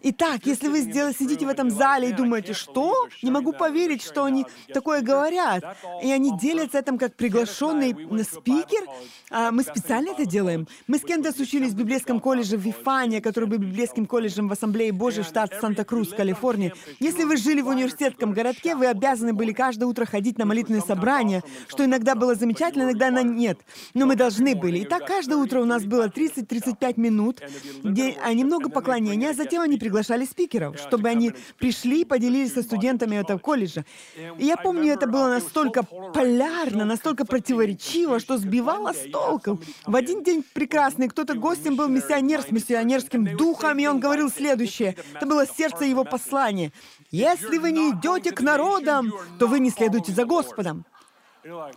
Итак, 0.04 0.42
если 0.46 0.68
вы 0.68 0.82
сидите 0.82 1.46
в 1.46 1.50
этом 1.50 1.70
зале 1.70 2.10
и 2.10 2.14
думаете, 2.14 2.54
что? 2.54 3.08
Не 3.24 3.32
могу 3.32 3.54
поверить, 3.54 4.02
что 4.04 4.24
они 4.24 4.46
такое 4.74 5.02
говорят. 5.02 5.64
И 6.04 6.12
они 6.12 6.38
делятся 6.38 6.80
этим 6.80 6.98
как 6.98 7.16
приглашенный 7.16 7.96
спикер. 8.24 8.86
А 9.30 9.52
мы 9.52 9.64
специально 9.64 10.12
это 10.12 10.26
делаем. 10.26 10.68
Мы 10.88 10.98
с 10.98 11.02
Кендес 11.02 11.40
учились 11.40 11.72
в 11.72 11.76
библейском 11.76 12.20
колледже 12.20 12.58
в 12.58 12.62
Вифане, 12.62 13.22
который 13.22 13.50
был 13.50 13.58
библейским 13.58 13.97
колледжем 14.06 14.48
в 14.48 14.52
Ассамблее 14.52 14.92
Божьей 14.92 15.24
штат 15.24 15.54
Санта-Крус, 15.60 16.10
Калифорния. 16.10 16.74
Если 17.00 17.24
вы 17.24 17.38
жили 17.38 17.62
в 17.62 17.68
университетском 17.68 18.34
городке, 18.34 18.76
вы 18.76 18.88
обязаны 18.88 19.34
были 19.34 19.54
каждое 19.54 19.86
утро 19.86 20.06
ходить 20.06 20.38
на 20.38 20.46
молитвенные 20.46 20.82
собрания, 20.82 21.44
что 21.68 21.86
иногда 21.86 22.16
было 22.16 22.36
замечательно, 22.36 22.84
иногда 22.84 23.12
на 23.12 23.24
нет. 23.24 23.60
Но 23.94 24.06
мы 24.06 24.16
должны 24.16 24.56
были. 24.56 24.80
И 24.80 24.86
так 24.86 25.08
каждое 25.08 25.38
утро 25.38 25.62
у 25.62 25.66
нас 25.66 25.84
было 25.84 26.08
30-35 26.08 27.00
минут, 27.00 27.42
где 27.84 28.18
а, 28.24 28.34
немного 28.34 28.70
поклонения, 28.70 29.30
а 29.30 29.34
затем 29.34 29.62
они 29.62 29.78
приглашали 29.78 30.26
спикеров, 30.26 30.78
чтобы 30.78 31.10
они 31.10 31.34
пришли 31.58 32.02
и 32.02 32.06
поделились 32.06 32.54
со 32.54 32.62
студентами 32.62 33.16
этого 33.16 33.40
колледжа. 33.40 33.86
И 34.38 34.46
я 34.46 34.58
помню, 34.58 34.94
это 34.94 35.08
было 35.08 35.30
настолько 35.30 35.84
полярно, 35.84 36.86
настолько 36.86 37.26
противоречиво, 37.26 38.20
что 38.20 38.38
сбивало 38.38 38.94
с 38.94 39.10
толку. 39.12 39.60
В 39.86 39.96
один 39.96 40.24
день 40.24 40.44
прекрасный 40.54 41.08
кто-то 41.08 41.34
гостем 41.34 41.76
был 41.76 41.88
миссионер 41.88 42.42
с 42.42 42.52
миссионерским 42.52 43.36
духом, 43.38 43.80
и 43.80 43.87
он 43.90 44.00
говорил 44.00 44.30
следующее. 44.30 44.96
Это 45.14 45.26
было 45.26 45.46
сердце 45.46 45.86
его 45.86 46.04
послания. 46.04 46.72
«Если 47.12 47.58
вы 47.58 47.72
не 47.72 47.92
идете 47.92 48.32
к 48.32 48.42
народам, 48.42 49.14
то 49.40 49.48
вы 49.48 49.60
не 49.60 49.70
следуете 49.70 50.12
за 50.12 50.26
Господом». 50.26 50.86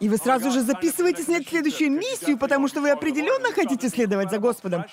И 0.00 0.08
вы 0.08 0.16
сразу 0.16 0.50
же 0.50 0.62
записываете 0.62 1.22
снять 1.22 1.48
следующую 1.48 1.92
миссию, 1.92 2.38
потому 2.38 2.66
что 2.66 2.80
вы 2.80 2.90
определенно 2.90 3.52
хотите 3.52 3.88
следовать 3.88 4.30
за 4.30 4.38
Господом. 4.38 4.84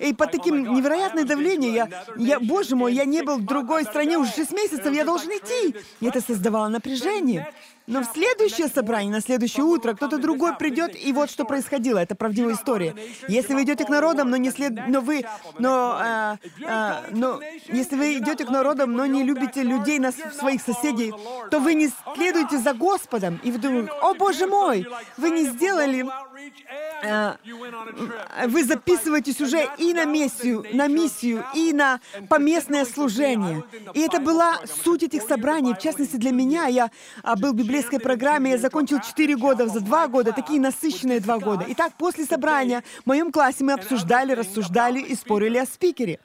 И 0.00 0.12
под 0.12 0.32
таким 0.32 0.74
невероятным 0.74 1.26
давлением 1.26 1.74
я, 1.74 2.04
я, 2.16 2.40
боже 2.40 2.74
мой, 2.74 2.92
я 2.94 3.04
не 3.04 3.22
был 3.22 3.38
в 3.38 3.44
другой 3.44 3.84
стране 3.84 4.18
уже 4.18 4.32
6 4.32 4.52
месяцев, 4.52 4.92
я 4.92 5.04
должен 5.04 5.30
идти. 5.30 5.76
И 6.00 6.06
это 6.06 6.20
создавало 6.20 6.68
напряжение. 6.68 7.52
Но 7.86 8.00
в 8.02 8.06
следующее 8.06 8.68
собрание, 8.68 9.12
на 9.12 9.20
следующее 9.20 9.64
утро, 9.64 9.94
кто-то 9.94 10.18
другой 10.18 10.56
придет, 10.56 10.92
и 10.96 11.12
вот 11.12 11.30
что 11.30 11.44
происходило. 11.44 11.98
Это 11.98 12.14
правдивая 12.14 12.54
история. 12.54 12.94
Если 13.28 13.52
вы 13.52 13.64
идете 13.64 13.84
к 13.84 13.88
народам, 13.88 14.30
но 14.30 14.36
не 14.36 14.50
след... 14.50 14.72
но 14.88 15.00
вы... 15.00 15.24
Но, 15.58 15.96
а, 15.98 16.38
а, 16.66 17.04
но 17.10 17.40
если 17.66 17.96
вы 17.96 18.18
идете 18.18 18.44
к 18.44 18.50
народам, 18.50 18.92
но 18.92 19.04
не 19.06 19.22
любите 19.22 19.62
людей, 19.62 19.98
на 19.98 20.12
своих 20.12 20.62
соседей, 20.62 21.12
то 21.50 21.60
вы 21.60 21.74
не 21.74 21.90
следуете 22.14 22.58
за 22.58 22.72
Господом. 22.72 23.38
И 23.42 23.50
вы 23.50 23.58
думаете, 23.58 23.90
о, 24.00 24.14
Боже 24.14 24.46
мой, 24.46 24.86
вы 25.16 25.30
не 25.30 25.44
сделали 25.44 26.06
Э, 27.02 27.36
вы 28.46 28.64
записываетесь 28.64 29.40
уже 29.40 29.68
и 29.78 29.92
на 29.92 30.04
миссию, 30.04 30.64
на 30.72 30.88
миссию, 30.88 31.44
и 31.54 31.72
на 31.72 32.00
поместное 32.28 32.84
служение. 32.84 33.62
И 33.94 34.00
это 34.00 34.20
была 34.20 34.60
суть 34.84 35.02
этих 35.02 35.22
собраний. 35.22 35.74
В 35.74 35.78
частности, 35.78 36.16
для 36.16 36.32
меня, 36.32 36.66
я 36.66 36.90
а, 37.22 37.36
был 37.36 37.52
в 37.52 37.56
библейской 37.74 37.98
программе, 37.98 38.52
я 38.52 38.58
закончил 38.58 39.00
4 39.00 39.36
года 39.36 39.66
за 39.66 39.80
2 39.80 40.06
года, 40.08 40.32
такие 40.32 40.60
насыщенные 40.60 41.18
2 41.18 41.38
года. 41.38 41.64
Итак, 41.68 41.92
после 41.98 42.24
собрания 42.24 42.84
в 43.02 43.06
моем 43.06 43.32
классе 43.32 43.64
мы 43.64 43.72
обсуждали, 43.72 44.32
рассуждали 44.32 45.00
и 45.00 45.14
спорили 45.16 45.58
о 45.58 45.66
спикере. 45.66 46.20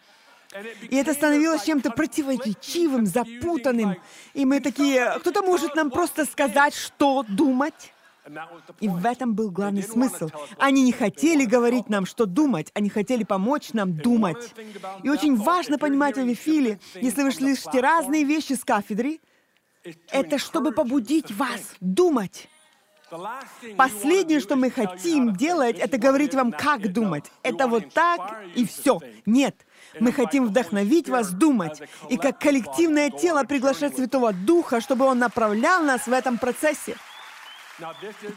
И 0.92 0.96
это 0.96 1.14
становилось 1.14 1.64
чем-то 1.64 1.90
противоречивым, 1.90 3.08
запутанным. 3.08 3.96
И 4.36 4.46
мы 4.46 4.60
такие, 4.60 5.16
кто-то 5.20 5.42
может 5.42 5.76
нам 5.76 5.90
просто 5.90 6.26
сказать, 6.26 6.76
что 6.76 7.26
думать? 7.28 7.94
И 8.80 8.88
в 8.88 9.04
этом 9.04 9.34
был 9.34 9.50
главный 9.50 9.82
смысл. 9.82 10.30
Они 10.60 10.84
не 10.84 10.92
хотели 10.92 11.46
говорить 11.46 11.90
нам, 11.90 12.06
что 12.06 12.28
думать, 12.28 12.70
они 12.76 12.90
хотели 12.90 13.24
помочь 13.24 13.74
нам 13.74 13.98
думать. 13.98 14.54
И 15.04 15.10
очень 15.10 15.36
важно 15.36 15.80
понимать 15.80 16.16
о 16.20 16.22
Вифиле, 16.22 16.80
если 16.94 17.24
вы 17.24 17.32
слышите 17.32 17.80
разные 17.80 18.24
вещи 18.24 18.54
с 18.54 18.64
кафедры, 18.64 19.20
это 20.12 20.38
чтобы 20.38 20.72
побудить 20.72 21.32
вас 21.32 21.62
думать. 21.80 22.50
Последнее, 23.76 24.40
что 24.40 24.56
мы 24.56 24.70
хотим 24.70 25.36
делать, 25.36 25.78
это 25.80 25.98
говорить 25.98 26.36
вам, 26.36 26.52
как 26.52 26.92
думать. 26.94 27.26
Это 27.42 27.68
вот 27.68 27.92
так 27.92 28.38
и 28.56 28.66
все. 28.66 29.00
Нет. 29.26 29.56
Мы 30.00 30.12
хотим 30.12 30.46
вдохновить 30.46 31.10
вас 31.10 31.32
думать 31.32 31.82
и 32.10 32.18
как 32.18 32.40
коллективное 32.40 33.10
тело 33.10 33.44
приглашать 33.44 33.96
Святого 33.96 34.32
Духа, 34.34 34.80
чтобы 34.82 35.06
Он 35.06 35.18
направлял 35.18 35.84
нас 35.84 36.06
в 36.06 36.12
этом 36.12 36.38
процессе. 36.38 36.96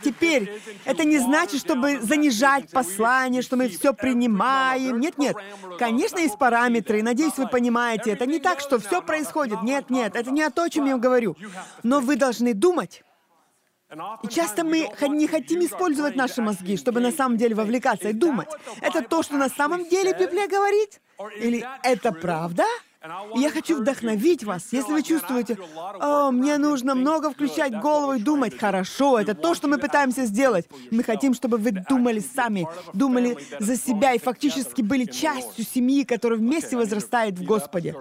Теперь, 0.03 0.61
это 0.85 1.05
не 1.05 1.19
значит, 1.19 1.61
чтобы 1.61 2.01
занижать 2.01 2.71
послание, 2.71 3.43
что 3.43 3.57
мы 3.57 3.69
все 3.69 3.93
принимаем. 3.93 5.01
Нет, 5.01 5.19
нет. 5.19 5.37
Конечно, 5.79 6.19
есть 6.19 6.39
параметры, 6.39 7.03
надеюсь, 7.03 7.37
вы 7.37 7.49
понимаете. 7.49 8.11
Это 8.13 8.27
не 8.27 8.39
так, 8.39 8.61
что 8.61 8.79
все 8.79 9.03
происходит. 9.03 9.63
Нет, 9.63 9.91
нет, 9.91 10.17
это 10.17 10.31
не 10.31 10.43
о 10.43 10.51
том, 10.51 10.67
о 10.67 10.71
чем 10.71 10.87
я 10.87 10.97
говорю. 10.97 11.37
Но 11.83 12.01
вы 12.01 12.17
должны 12.17 12.55
думать. 12.55 13.03
И 14.23 14.29
часто 14.29 14.65
мы 14.65 14.89
не 15.09 15.27
хотим 15.27 15.61
использовать 15.65 16.17
наши 16.17 16.41
мозги, 16.41 16.77
чтобы 16.77 17.01
на 17.01 17.13
самом 17.13 17.37
деле 17.37 17.55
вовлекаться 17.55 18.09
и 18.09 18.13
думать. 18.13 18.49
Это 18.81 19.03
то, 19.03 19.23
что 19.23 19.37
на 19.37 19.49
самом 19.49 19.89
деле 19.89 20.17
Библия 20.19 20.49
говорит? 20.49 21.01
Или 21.37 21.67
это 21.83 22.13
правда? 22.13 22.65
Я 23.35 23.51
хочу 23.51 23.79
вдохновить 23.79 24.45
вас. 24.45 24.69
Если 24.71 24.93
вы 24.93 25.03
чувствуете, 25.03 25.59
«О, 26.01 26.31
мне 26.31 26.59
нужно 26.59 26.95
много 26.95 27.31
включать 27.31 27.79
голову 27.81 28.15
и 28.15 28.21
думать», 28.21 28.57
хорошо, 28.59 29.19
это 29.19 29.35
то, 29.35 29.55
что 29.55 29.69
мы 29.69 29.79
пытаемся 29.79 30.25
сделать. 30.25 30.69
Мы 30.91 31.03
хотим, 31.03 31.35
чтобы 31.35 31.57
вы 31.57 31.73
думали 31.73 32.21
сами, 32.21 32.67
думали 32.93 33.37
за 33.59 33.77
себя 33.77 34.13
и 34.13 34.19
фактически 34.19 34.83
были 34.83 35.05
частью 35.05 35.65
семьи, 35.65 36.05
которая 36.05 36.39
вместе 36.39 36.77
возрастает 36.77 37.39
в 37.39 37.45
Господе. 37.45 37.97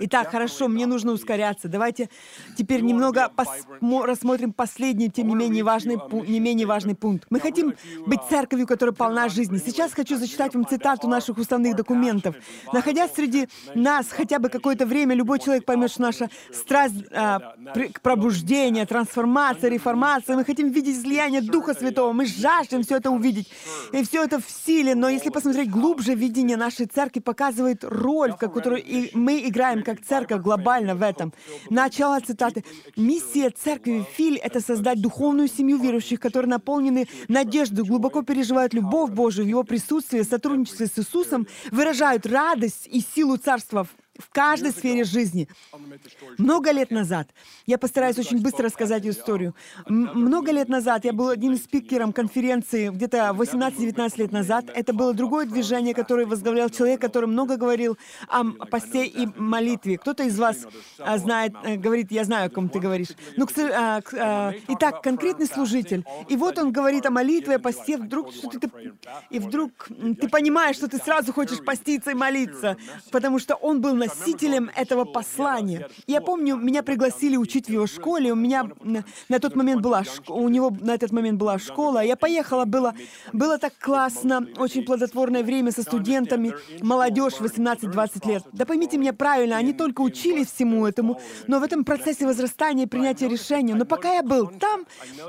Итак, 0.00 0.30
хорошо, 0.30 0.68
мне 0.68 0.86
нужно 0.86 1.12
ускоряться. 1.12 1.68
Давайте 1.68 2.08
теперь 2.56 2.80
немного 2.80 3.30
рассмотрим 3.80 4.52
последний, 4.52 5.10
тем 5.10 5.28
не 5.28 5.34
менее 5.34 5.64
важный, 5.64 5.98
не 6.26 6.40
менее 6.40 6.66
важный 6.66 6.94
пункт. 6.94 7.26
Мы 7.30 7.40
хотим 7.40 7.74
быть 8.06 8.20
церковью, 8.28 8.66
которая 8.66 8.94
полна 8.94 9.28
жизни. 9.28 9.58
Сейчас 9.58 9.92
хочу 9.92 10.16
зачитать 10.16 10.54
вам 10.54 10.66
цитату 10.66 11.08
наших 11.08 11.38
уставных 11.38 11.76
документов. 11.76 12.36
Находясь 12.72 13.12
среди 13.14 13.48
нас 13.74 14.06
хотя 14.10 14.38
бы 14.38 14.48
какое-то 14.48 14.86
время, 14.86 15.14
любой 15.14 15.38
человек 15.38 15.64
поймет, 15.64 15.90
что 15.90 16.02
наша 16.02 16.30
страсть 16.52 16.94
а, 17.12 17.54
при, 17.74 17.88
к 17.88 18.00
пробуждению, 18.00 18.86
трансформация, 18.86 19.70
реформация, 19.70 20.36
мы 20.36 20.44
хотим 20.44 20.70
видеть 20.70 20.96
излияние 20.96 21.40
Духа 21.40 21.74
Святого, 21.74 22.12
мы 22.12 22.26
жаждем 22.26 22.82
все 22.82 22.96
это 22.96 23.10
увидеть. 23.10 23.50
И 23.92 24.02
все 24.04 24.24
это 24.24 24.40
в 24.40 24.48
силе, 24.48 24.94
но 24.94 25.08
если 25.08 25.30
посмотреть 25.30 25.70
глубже, 25.70 26.14
видение 26.14 26.56
нашей 26.56 26.86
церкви 26.86 27.20
показывает 27.20 27.84
роль, 27.84 28.34
которую 28.34 28.82
и 28.82 29.10
мы 29.14 29.40
играем 29.46 29.82
как 29.82 30.04
церковь 30.04 30.42
глобально 30.42 30.94
в 30.94 31.02
этом. 31.02 31.32
Начало 31.70 32.20
цитаты. 32.20 32.64
«Миссия 32.96 33.50
церкви 33.50 34.04
Филь— 34.16 34.38
это 34.42 34.60
создать 34.60 35.00
духовную 35.00 35.48
семью 35.48 35.78
верующих, 35.78 36.20
которые 36.20 36.48
наполнены 36.48 37.08
надеждой, 37.28 37.84
глубоко 37.84 38.22
переживают 38.22 38.74
любовь 38.74 39.10
Божию 39.10 39.46
в 39.46 39.48
Его 39.48 39.64
присутствии, 39.64 40.22
сотрудничестве 40.22 40.86
с 40.86 40.98
Иисусом, 40.98 41.46
выражают 41.70 42.26
радость 42.26 42.88
и 42.90 43.00
силу 43.00 43.36
Царства 43.36 43.63
царства 43.64 43.86
в 44.18 44.30
каждой 44.30 44.70
сфере 44.72 45.04
жизни. 45.04 45.48
Много 46.38 46.70
лет 46.70 46.90
назад, 46.90 47.28
я 47.66 47.78
постараюсь 47.78 48.18
очень 48.18 48.40
быстро 48.40 48.66
рассказать 48.66 49.06
историю. 49.06 49.54
Много 49.86 50.52
лет 50.52 50.68
назад 50.68 51.04
я 51.04 51.12
был 51.12 51.28
одним 51.28 51.56
спикером 51.56 52.12
конференции, 52.12 52.90
где-то 52.90 53.34
18-19 53.36 54.18
лет 54.18 54.32
назад. 54.32 54.66
Это 54.74 54.92
было 54.92 55.14
другое 55.14 55.46
движение, 55.46 55.94
которое 55.94 56.26
возглавлял 56.26 56.70
человек, 56.70 57.00
который 57.00 57.26
много 57.26 57.56
говорил 57.56 57.98
о 58.28 58.44
посте 58.44 59.04
и 59.06 59.26
молитве. 59.36 59.98
Кто-то 59.98 60.24
из 60.24 60.38
вас 60.38 60.66
а, 60.98 61.18
знает, 61.18 61.52
а, 61.64 61.76
говорит, 61.76 62.12
я 62.12 62.24
знаю, 62.24 62.46
о 62.46 62.50
ком 62.50 62.68
ты 62.68 62.78
говоришь. 62.78 63.08
Ну, 63.36 63.46
а, 63.72 64.00
а, 64.12 64.52
итак, 64.68 65.02
конкретный 65.02 65.46
служитель. 65.46 66.04
И 66.28 66.36
вот 66.36 66.58
он 66.58 66.72
говорит 66.72 67.06
о 67.06 67.10
молитве, 67.10 67.56
о 67.56 67.58
посте, 67.58 67.96
вдруг 67.96 68.32
что 68.32 68.48
ты... 68.48 68.70
И 69.30 69.38
вдруг 69.38 69.88
ты 70.20 70.28
понимаешь, 70.28 70.76
что 70.76 70.88
ты 70.88 70.98
сразу 70.98 71.32
хочешь 71.32 71.64
поститься 71.64 72.12
и 72.12 72.14
молиться, 72.14 72.76
потому 73.10 73.38
что 73.38 73.54
он 73.54 73.80
был 73.80 73.94
носителем 74.06 74.70
этого 74.74 75.04
послания. 75.04 75.88
Я 76.06 76.20
помню, 76.20 76.56
меня 76.56 76.82
пригласили 76.82 77.36
учить 77.36 77.66
в 77.66 77.70
его 77.70 77.86
школе, 77.86 78.32
у 78.32 78.36
меня 78.36 78.70
на 79.28 79.38
тот 79.38 79.56
момент 79.56 79.82
была, 79.82 80.02
у 80.28 80.48
него 80.48 80.74
на 80.80 80.94
этот 80.94 81.12
момент 81.12 81.38
была 81.38 81.58
школа, 81.58 82.04
я 82.04 82.16
поехала, 82.16 82.64
было, 82.64 82.94
было 83.32 83.58
так 83.58 83.72
классно, 83.78 84.46
очень 84.56 84.84
плодотворное 84.84 85.42
время 85.42 85.72
со 85.72 85.82
студентами, 85.82 86.54
молодежь 86.80 87.34
18-20 87.40 88.28
лет. 88.28 88.42
Да 88.52 88.64
поймите 88.66 88.98
меня 88.98 89.12
правильно, 89.12 89.56
они 89.56 89.72
только 89.72 90.00
учились 90.00 90.52
всему 90.52 90.86
этому, 90.86 91.20
но 91.46 91.60
в 91.60 91.62
этом 91.62 91.84
процессе 91.84 92.26
возрастания 92.26 92.86
принятия 92.86 93.28
решения, 93.28 93.74
но 93.74 93.84
пока 93.84 94.14
я 94.14 94.22
был 94.22 94.48
там, 94.48 94.86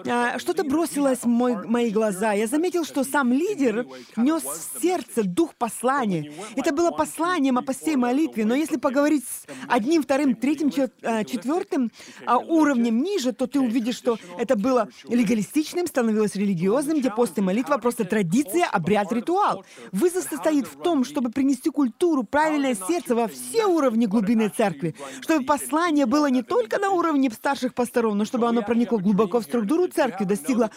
а, 0.08 0.40
что-то 0.40 0.64
бросилось 0.64 1.20
в 1.20 1.28
мой, 1.28 1.56
мои 1.68 1.90
глаза. 1.92 2.34
Я 2.34 2.48
заметил, 2.48 2.86
что 2.86 3.04
сам 3.04 3.32
лидер 3.32 3.86
нес 4.18 4.44
в 4.44 4.82
сердце 4.82 5.24
дух 5.24 5.56
послания. 5.56 6.32
Это 6.56 6.74
было 6.74 6.92
посланием 6.92 7.58
о 7.58 7.62
посте 7.62 7.94
и 7.94 7.96
молитве, 7.96 8.46
но 8.46 8.56
если 8.66 8.78
поговорить 8.78 9.24
с 9.24 9.46
одним, 9.68 10.02
вторым, 10.02 10.36
третьим, 10.36 10.72
а, 11.04 11.24
четвертым 11.24 11.92
а, 12.26 12.38
уровнем 12.38 13.04
ниже, 13.04 13.32
то 13.32 13.46
ты 13.46 13.60
увидишь, 13.60 13.96
что 13.96 14.18
это 14.40 14.56
было 14.56 14.90
легалистичным, 15.08 15.86
становилось 15.86 16.36
религиозным, 16.36 17.00
где 17.00 17.12
пост 17.12 17.38
и 17.38 17.42
молитва 17.42 17.78
просто 17.78 18.06
традиция, 18.06 18.66
обряд, 18.66 19.12
ритуал. 19.12 19.64
Вызов 19.92 20.24
состоит 20.24 20.66
в 20.66 20.82
том, 20.82 21.04
чтобы 21.04 21.30
принести 21.30 21.70
культуру, 21.70 22.24
правильное 22.24 22.76
сердце 22.76 23.14
во 23.14 23.28
все 23.28 23.66
уровни 23.66 24.08
глубины 24.08 24.50
церкви, 24.50 24.96
чтобы 25.22 25.46
послание 25.46 26.08
было 26.08 26.28
не 26.28 26.42
только 26.42 26.80
на 26.80 26.90
уровне 26.90 27.30
старших 27.30 27.76
пасторов, 27.76 28.16
но 28.16 28.26
чтобы 28.26 28.48
оно 28.48 28.64
проникло 28.64 28.98
глубоко 28.98 29.42
в 29.42 29.44
структуру 29.44 29.88
церкви, 29.88 30.26
достигло 30.26 30.72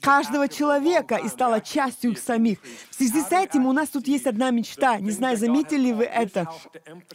каждого 0.00 0.48
человека 0.48 1.16
и 1.16 1.28
стало 1.28 1.60
частью 1.60 2.12
их 2.12 2.18
самих. 2.18 2.58
В 2.94 2.96
связи 2.96 3.22
с 3.22 3.32
этим 3.32 3.66
у 3.66 3.72
нас 3.72 3.88
тут 3.88 4.06
есть 4.06 4.24
одна 4.24 4.50
мечта. 4.50 5.00
Не 5.00 5.10
знаю, 5.10 5.36
заметили 5.36 5.86
ли 5.86 5.92
вы 5.92 6.04
это. 6.04 6.48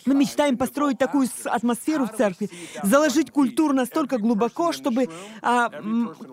Мы 0.05 0.13
мечтаем 0.13 0.57
построить 0.57 0.97
такую 0.97 1.30
атмосферу 1.45 2.05
в 2.05 2.17
церкви, 2.17 2.49
заложить 2.84 3.32
культуру 3.32 3.73
настолько 3.73 4.17
глубоко, 4.17 4.73
чтобы 4.73 5.07
а, 5.41 5.69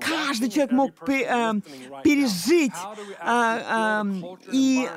каждый 0.01 0.51
человек 0.51 0.73
мог 0.73 0.91
а, 1.09 1.55
пережить. 2.03 2.73
А, 3.21 4.03
а, 4.03 4.07
и 4.51 4.89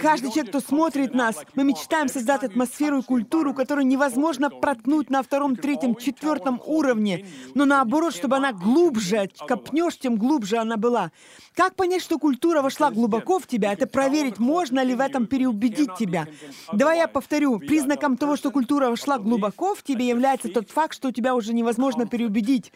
каждый 0.00 0.32
человек, 0.32 0.48
кто 0.48 0.58
смотрит 0.58 1.14
нас, 1.14 1.36
мы 1.54 1.62
мечтаем 1.62 2.08
создать 2.08 2.42
атмосферу 2.42 2.98
и 2.98 3.02
культуру, 3.02 3.54
которую 3.54 3.86
невозможно 3.86 4.50
проткнуть 4.50 5.08
на 5.08 5.22
втором, 5.22 5.54
третьем, 5.54 5.94
четвертом 5.94 6.60
уровне, 6.66 7.28
но 7.54 7.64
наоборот, 7.64 8.12
чтобы 8.12 8.38
она 8.38 8.52
глубже, 8.52 9.30
копнешь, 9.46 9.98
тем 9.98 10.16
глубже 10.16 10.56
она 10.56 10.76
была. 10.76 11.12
Как 11.54 11.76
понять, 11.76 12.02
что 12.02 12.18
культура 12.18 12.62
вошла 12.62 12.90
глубоко 12.90 13.38
в 13.38 13.46
тебя? 13.46 13.72
Это 13.72 13.83
проверить, 13.86 14.38
можно 14.38 14.82
ли 14.82 14.94
в 14.94 15.00
этом 15.00 15.26
переубедить 15.26 15.94
тебя. 15.98 16.26
Давай 16.72 16.98
я 16.98 17.08
повторю. 17.08 17.58
Признаком 17.58 18.16
того, 18.16 18.36
что 18.36 18.50
культура 18.50 18.90
вошла 18.90 19.18
глубоко 19.18 19.74
в 19.74 19.82
тебе, 19.82 20.08
является 20.08 20.48
тот 20.48 20.70
факт, 20.70 20.94
что 20.94 21.12
тебя 21.12 21.34
уже 21.34 21.52
невозможно 21.52 22.06
переубедить. 22.06 22.72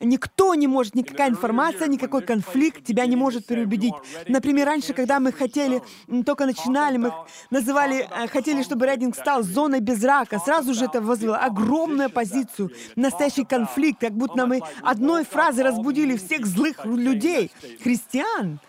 Никто 0.00 0.54
не 0.54 0.66
может, 0.66 0.94
никакая 0.94 1.30
информация, 1.30 1.88
никакой 1.88 2.22
конфликт 2.22 2.84
тебя 2.84 3.06
не 3.06 3.16
может 3.16 3.46
переубедить. 3.46 3.94
Например, 4.28 4.66
раньше, 4.66 4.92
когда 4.94 5.20
мы 5.20 5.32
хотели, 5.32 5.82
только 6.24 6.46
начинали, 6.46 6.96
мы 6.96 7.12
называли, 7.50 8.08
э, 8.10 8.28
хотели, 8.28 8.62
чтобы 8.62 8.86
рейдинг 8.86 9.16
стал 9.16 9.42
зоной 9.42 9.80
без 9.80 10.02
рака. 10.04 10.38
Сразу 10.38 10.74
же 10.74 10.84
это 10.84 11.00
вызвало 11.00 11.38
огромную 11.38 12.10
позицию, 12.10 12.70
настоящий 12.96 13.44
конфликт, 13.44 14.00
как 14.00 14.12
будто 14.12 14.46
мы 14.46 14.60
одной 14.82 15.24
фразой 15.24 15.64
разбудили 15.64 16.16
всех 16.16 16.46
злых 16.46 16.84
людей. 16.84 17.50
Христиан. 17.82 18.60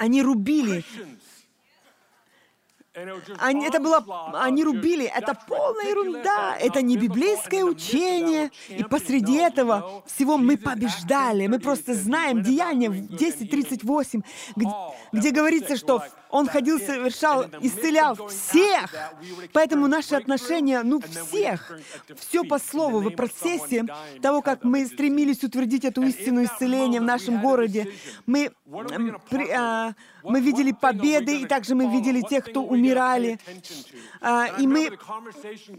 Они 0.00 0.22
рубили 0.22 0.82
они, 3.38 3.66
это 3.66 3.80
было, 3.80 4.04
они 4.34 4.64
рубили, 4.64 5.06
это 5.06 5.36
полная 5.46 5.90
ерунда, 5.90 6.56
это 6.58 6.82
не 6.82 6.96
библейское 6.96 7.64
учение. 7.64 8.50
И 8.68 8.82
посреди 8.84 9.36
этого 9.36 10.02
всего 10.06 10.36
мы 10.36 10.56
побеждали. 10.56 11.46
Мы 11.46 11.58
просто 11.58 11.94
знаем 11.94 12.42
Деяние 12.42 12.90
10.38, 12.90 14.22
где, 14.56 14.70
где 15.12 15.30
говорится, 15.30 15.76
что 15.76 16.02
он 16.30 16.46
ходил, 16.46 16.78
совершал, 16.78 17.46
исцелял 17.60 18.14
всех. 18.28 18.94
Поэтому 19.52 19.88
наши 19.88 20.14
отношения, 20.14 20.82
ну, 20.82 21.00
всех. 21.00 21.78
Все 22.16 22.44
по 22.44 22.58
слову. 22.58 23.00
В 23.00 23.10
процессе 23.10 23.84
того, 24.22 24.42
как 24.42 24.64
мы 24.64 24.86
стремились 24.86 25.42
утвердить 25.42 25.84
эту 25.84 26.02
истину 26.02 26.44
исцеления 26.44 27.00
в 27.00 27.04
нашем 27.04 27.42
городе, 27.42 27.92
мы, 28.26 28.50
а, 29.56 29.92
мы 30.22 30.40
видели 30.40 30.72
победы, 30.72 31.40
и 31.40 31.46
также 31.46 31.74
мы 31.74 31.90
видели 31.90 32.20
тех, 32.20 32.44
кто 32.44 32.62
умирали. 32.90 33.38
А, 34.20 34.46
и 34.58 34.66
мы, 34.66 34.90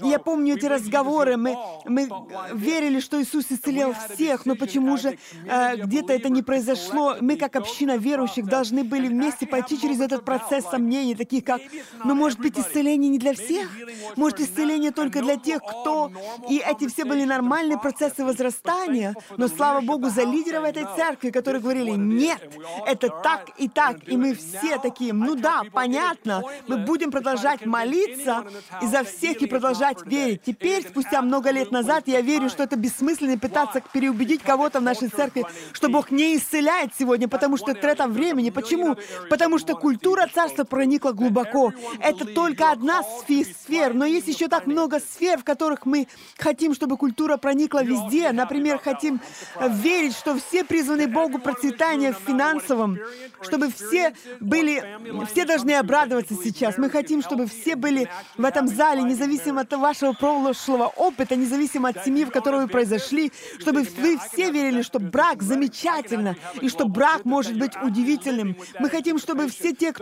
я 0.01 0.19
помню 0.19 0.55
эти 0.55 0.65
разговоры, 0.65 1.37
мы, 1.37 1.55
мы 1.85 2.09
верили, 2.53 2.99
что 2.99 3.21
Иисус 3.21 3.45
исцелял 3.49 3.93
всех, 3.93 4.45
но 4.45 4.55
почему 4.55 4.97
же 4.97 5.17
а, 5.49 5.75
где-то 5.75 6.13
это 6.13 6.29
не 6.29 6.41
произошло? 6.41 7.17
Мы, 7.21 7.37
как 7.37 7.55
община 7.55 7.97
верующих, 7.97 8.45
должны 8.45 8.83
были 8.83 9.07
вместе 9.07 9.45
пойти 9.45 9.79
через 9.79 9.99
этот 9.99 10.25
процесс 10.25 10.65
сомнений, 10.65 11.15
таких 11.15 11.43
как, 11.43 11.61
ну, 12.03 12.15
может 12.15 12.39
быть, 12.39 12.57
исцеление 12.57 13.09
не 13.09 13.19
для 13.19 13.33
всех? 13.33 13.69
Может, 14.15 14.39
исцеление 14.39 14.91
только 14.91 15.21
для 15.21 15.37
тех, 15.37 15.61
кто... 15.61 16.11
И 16.49 16.57
эти 16.57 16.87
все 16.87 17.05
были 17.05 17.23
нормальные 17.23 17.77
процессы 17.77 18.23
возрастания, 18.23 19.15
но 19.37 19.47
слава 19.47 19.81
Богу 19.81 20.09
за 20.09 20.23
лидеров 20.23 20.63
этой 20.63 20.85
церкви, 20.95 21.29
которые 21.29 21.61
говорили, 21.61 21.91
нет, 21.91 22.41
это 22.85 23.09
так 23.09 23.49
и 23.57 23.67
так, 23.67 24.07
и 24.07 24.17
мы 24.17 24.33
все 24.33 24.77
такие, 24.77 25.13
ну 25.13 25.35
да, 25.35 25.63
понятно, 25.71 26.43
мы 26.67 26.85
будем 26.91 27.09
продолжать 27.09 27.65
молиться 27.65 28.43
изо 28.81 29.05
всех 29.05 29.41
и 29.41 29.45
продолжать 29.45 30.05
верить. 30.05 30.41
Теперь, 30.45 30.85
спустя 30.85 31.21
много 31.21 31.49
лет 31.49 31.71
назад, 31.71 32.03
я 32.07 32.19
верю, 32.19 32.49
что 32.49 32.63
это 32.63 32.75
бессмысленно 32.75 33.37
пытаться 33.37 33.81
переубедить 33.93 34.41
кого-то 34.41 34.81
в 34.81 34.83
нашей 34.83 35.07
церкви, 35.07 35.45
что 35.71 35.87
Бог 35.87 36.11
не 36.11 36.35
исцеляет 36.35 36.91
сегодня, 36.99 37.29
потому 37.29 37.55
что 37.55 37.73
трета 37.73 38.07
времени. 38.07 38.49
Почему? 38.49 38.97
Потому 39.29 39.57
что 39.57 39.75
культура 39.75 40.27
царства 40.33 40.65
проникла 40.65 41.13
глубоко. 41.13 41.71
Это 42.01 42.25
только 42.25 42.71
одна 42.71 43.03
сфер, 43.03 43.93
но 43.93 44.03
есть 44.03 44.27
еще 44.27 44.49
так 44.49 44.67
много 44.67 44.99
сфер, 44.99 45.39
в 45.39 45.45
которых 45.45 45.85
мы 45.85 46.09
хотим, 46.37 46.73
чтобы 46.73 46.97
культура 46.97 47.37
проникла 47.37 47.85
везде. 47.85 48.33
Например, 48.33 48.81
хотим 48.83 49.21
верить, 49.61 50.17
что 50.17 50.37
все 50.37 50.65
призваны 50.65 51.07
Богу 51.07 51.39
процветания 51.39 52.11
в 52.11 52.17
финансовом, 52.17 52.99
чтобы 53.41 53.71
все 53.71 54.13
были, 54.41 54.83
все 55.31 55.45
должны 55.45 55.71
обрадоваться 55.71 56.35
сейчас. 56.43 56.80
Мы 56.81 56.89
хотим, 56.89 57.21
чтобы 57.21 57.45
все 57.45 57.75
были 57.75 58.09
в 58.37 58.43
этом 58.43 58.67
зале, 58.67 59.03
независимо 59.03 59.61
от 59.61 59.71
вашего 59.73 60.13
прошлого 60.13 60.87
опыта, 60.87 61.35
независимо 61.35 61.89
от 61.89 62.03
семьи, 62.03 62.25
в 62.25 62.31
которой 62.31 62.61
вы 62.61 62.67
произошли, 62.67 63.31
чтобы 63.59 63.83
вы 63.83 64.17
все 64.17 64.49
верили, 64.49 64.81
что 64.81 64.99
брак 64.99 65.43
замечательно, 65.43 66.35
и 66.59 66.69
что 66.69 66.87
брак 66.87 67.23
может 67.23 67.55
быть 67.55 67.73
удивительным. 67.83 68.55
Мы 68.79 68.89
хотим, 68.89 69.19
чтобы 69.19 69.47
все 69.47 69.75
те, 69.75 69.93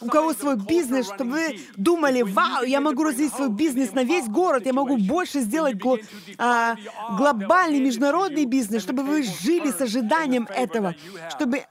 у 0.00 0.06
кого 0.06 0.32
свой 0.32 0.54
бизнес, 0.54 1.06
чтобы 1.06 1.32
вы 1.32 1.60
думали, 1.76 2.22
вау, 2.22 2.62
я 2.62 2.80
могу 2.80 3.02
развить 3.02 3.34
свой 3.34 3.48
бизнес 3.48 3.92
на 3.92 4.04
весь 4.04 4.28
город, 4.28 4.64
я 4.64 4.72
могу 4.72 4.96
больше 4.96 5.40
сделать 5.40 5.76
гло, 5.76 5.98
а, 6.38 6.76
глобальный 7.16 7.80
международный 7.80 8.44
бизнес, 8.44 8.84
чтобы 8.84 9.02
вы 9.02 9.24
жили 9.24 9.72
с 9.72 9.80
ожиданием 9.80 10.46
этого, 10.54 10.94
чтобы... 11.30 11.64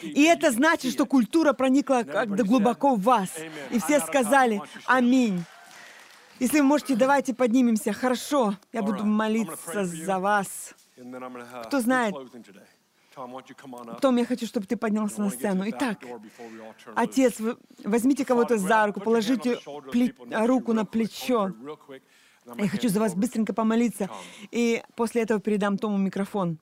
И 0.00 0.22
это 0.22 0.50
значит, 0.50 0.94
что 0.94 1.04
культура 1.04 1.52
проникла 1.52 2.04
как-то 2.10 2.42
глубоко 2.42 2.94
в 2.94 3.02
вас. 3.02 3.33
И 3.70 3.78
все 3.78 4.00
сказали 4.00 4.60
«Аминь». 4.86 5.44
Если 6.40 6.58
вы 6.60 6.66
можете, 6.66 6.96
давайте 6.96 7.32
поднимемся. 7.32 7.92
Хорошо, 7.92 8.56
я 8.72 8.82
буду 8.82 9.04
молиться 9.04 9.84
за 9.84 10.18
вас. 10.18 10.74
Кто 11.66 11.80
знает, 11.80 12.14
том, 14.00 14.16
я 14.16 14.24
хочу, 14.24 14.46
чтобы 14.46 14.66
ты 14.66 14.76
поднялся 14.76 15.20
на 15.20 15.30
сцену. 15.30 15.64
Итак, 15.68 15.98
Отец, 16.96 17.34
возьмите 17.84 18.24
кого-то 18.24 18.58
за 18.58 18.86
руку, 18.86 19.00
положите 19.00 19.60
руку 20.30 20.72
на 20.72 20.84
плечо. 20.84 21.52
Я 22.56 22.68
хочу 22.68 22.88
за 22.88 23.00
вас 23.00 23.14
быстренько 23.14 23.54
помолиться, 23.54 24.10
и 24.50 24.82
после 24.96 25.22
этого 25.22 25.40
передам 25.40 25.78
Тому 25.78 25.96
микрофон. 25.96 26.58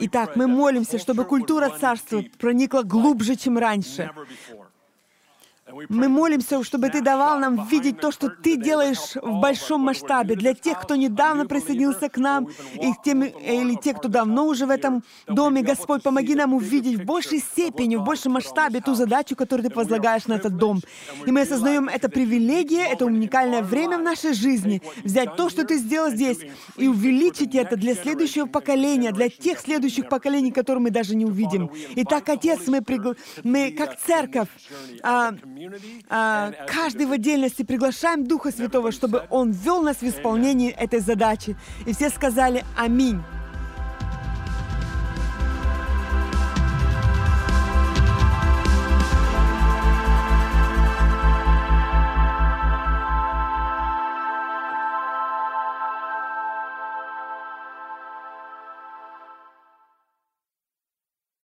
Итак, 0.00 0.36
мы 0.36 0.46
молимся, 0.46 0.98
чтобы 0.98 1.24
культура 1.24 1.70
царства 1.70 2.22
проникла 2.38 2.82
глубже, 2.82 3.36
чем 3.36 3.58
раньше. 3.58 4.10
Мы 5.88 6.08
молимся, 6.08 6.62
чтобы 6.62 6.90
Ты 6.90 7.00
давал 7.00 7.40
нам 7.40 7.66
видеть 7.66 7.98
то, 8.00 8.12
что 8.12 8.28
Ты 8.28 8.56
делаешь 8.56 9.16
в 9.20 9.40
большом 9.40 9.80
масштабе 9.80 10.36
для 10.36 10.54
тех, 10.54 10.80
кто 10.80 10.94
недавно 10.94 11.46
присоединился 11.46 12.08
к 12.08 12.18
нам, 12.18 12.48
и 12.74 12.92
тем, 13.04 13.24
или 13.24 13.74
те, 13.74 13.92
кто 13.92 14.08
давно 14.08 14.46
уже 14.46 14.66
в 14.66 14.70
этом 14.70 15.02
доме. 15.26 15.62
Господь, 15.62 16.04
помоги 16.04 16.36
нам 16.36 16.54
увидеть 16.54 17.00
в 17.00 17.04
большей 17.04 17.40
степени, 17.40 17.96
в 17.96 18.04
большем 18.04 18.32
масштабе 18.32 18.80
ту 18.80 18.94
задачу, 18.94 19.34
которую 19.34 19.68
Ты 19.68 19.74
возлагаешь 19.74 20.26
на 20.26 20.34
этот 20.34 20.56
дом. 20.56 20.82
И 21.26 21.32
мы 21.32 21.40
осознаем, 21.40 21.88
это 21.88 22.08
привилегия, 22.08 22.86
это 22.86 23.04
уникальное 23.04 23.62
время 23.62 23.98
в 23.98 24.02
нашей 24.02 24.34
жизни, 24.34 24.80
взять 25.02 25.34
то, 25.34 25.50
что 25.50 25.64
Ты 25.64 25.78
сделал 25.78 26.10
здесь, 26.10 26.38
и 26.76 26.86
увеличить 26.86 27.56
это 27.56 27.76
для 27.76 27.96
следующего 27.96 28.46
поколения, 28.46 29.10
для 29.10 29.28
тех 29.28 29.58
следующих 29.58 30.08
поколений, 30.08 30.52
которые 30.52 30.82
мы 30.82 30.90
даже 30.90 31.16
не 31.16 31.24
увидим. 31.24 31.70
Итак, 31.96 32.28
Отец, 32.28 32.60
мы, 32.68 32.82
пригла... 32.82 33.14
мы 33.42 33.72
как 33.72 33.98
церковь, 33.98 34.48
а, 35.02 35.34
а, 36.08 36.52
каждый 36.66 37.06
в 37.06 37.12
отдельности 37.12 37.62
приглашаем 37.62 38.26
Духа 38.26 38.50
Святого, 38.50 38.92
чтобы 38.92 39.24
Он 39.30 39.50
вел 39.50 39.82
нас 39.82 39.98
в 39.98 40.04
исполнении 40.04 40.70
этой 40.70 41.00
задачи. 41.00 41.56
И 41.86 41.92
все 41.92 42.10
сказали 42.10 42.64
«Аминь». 42.76 43.20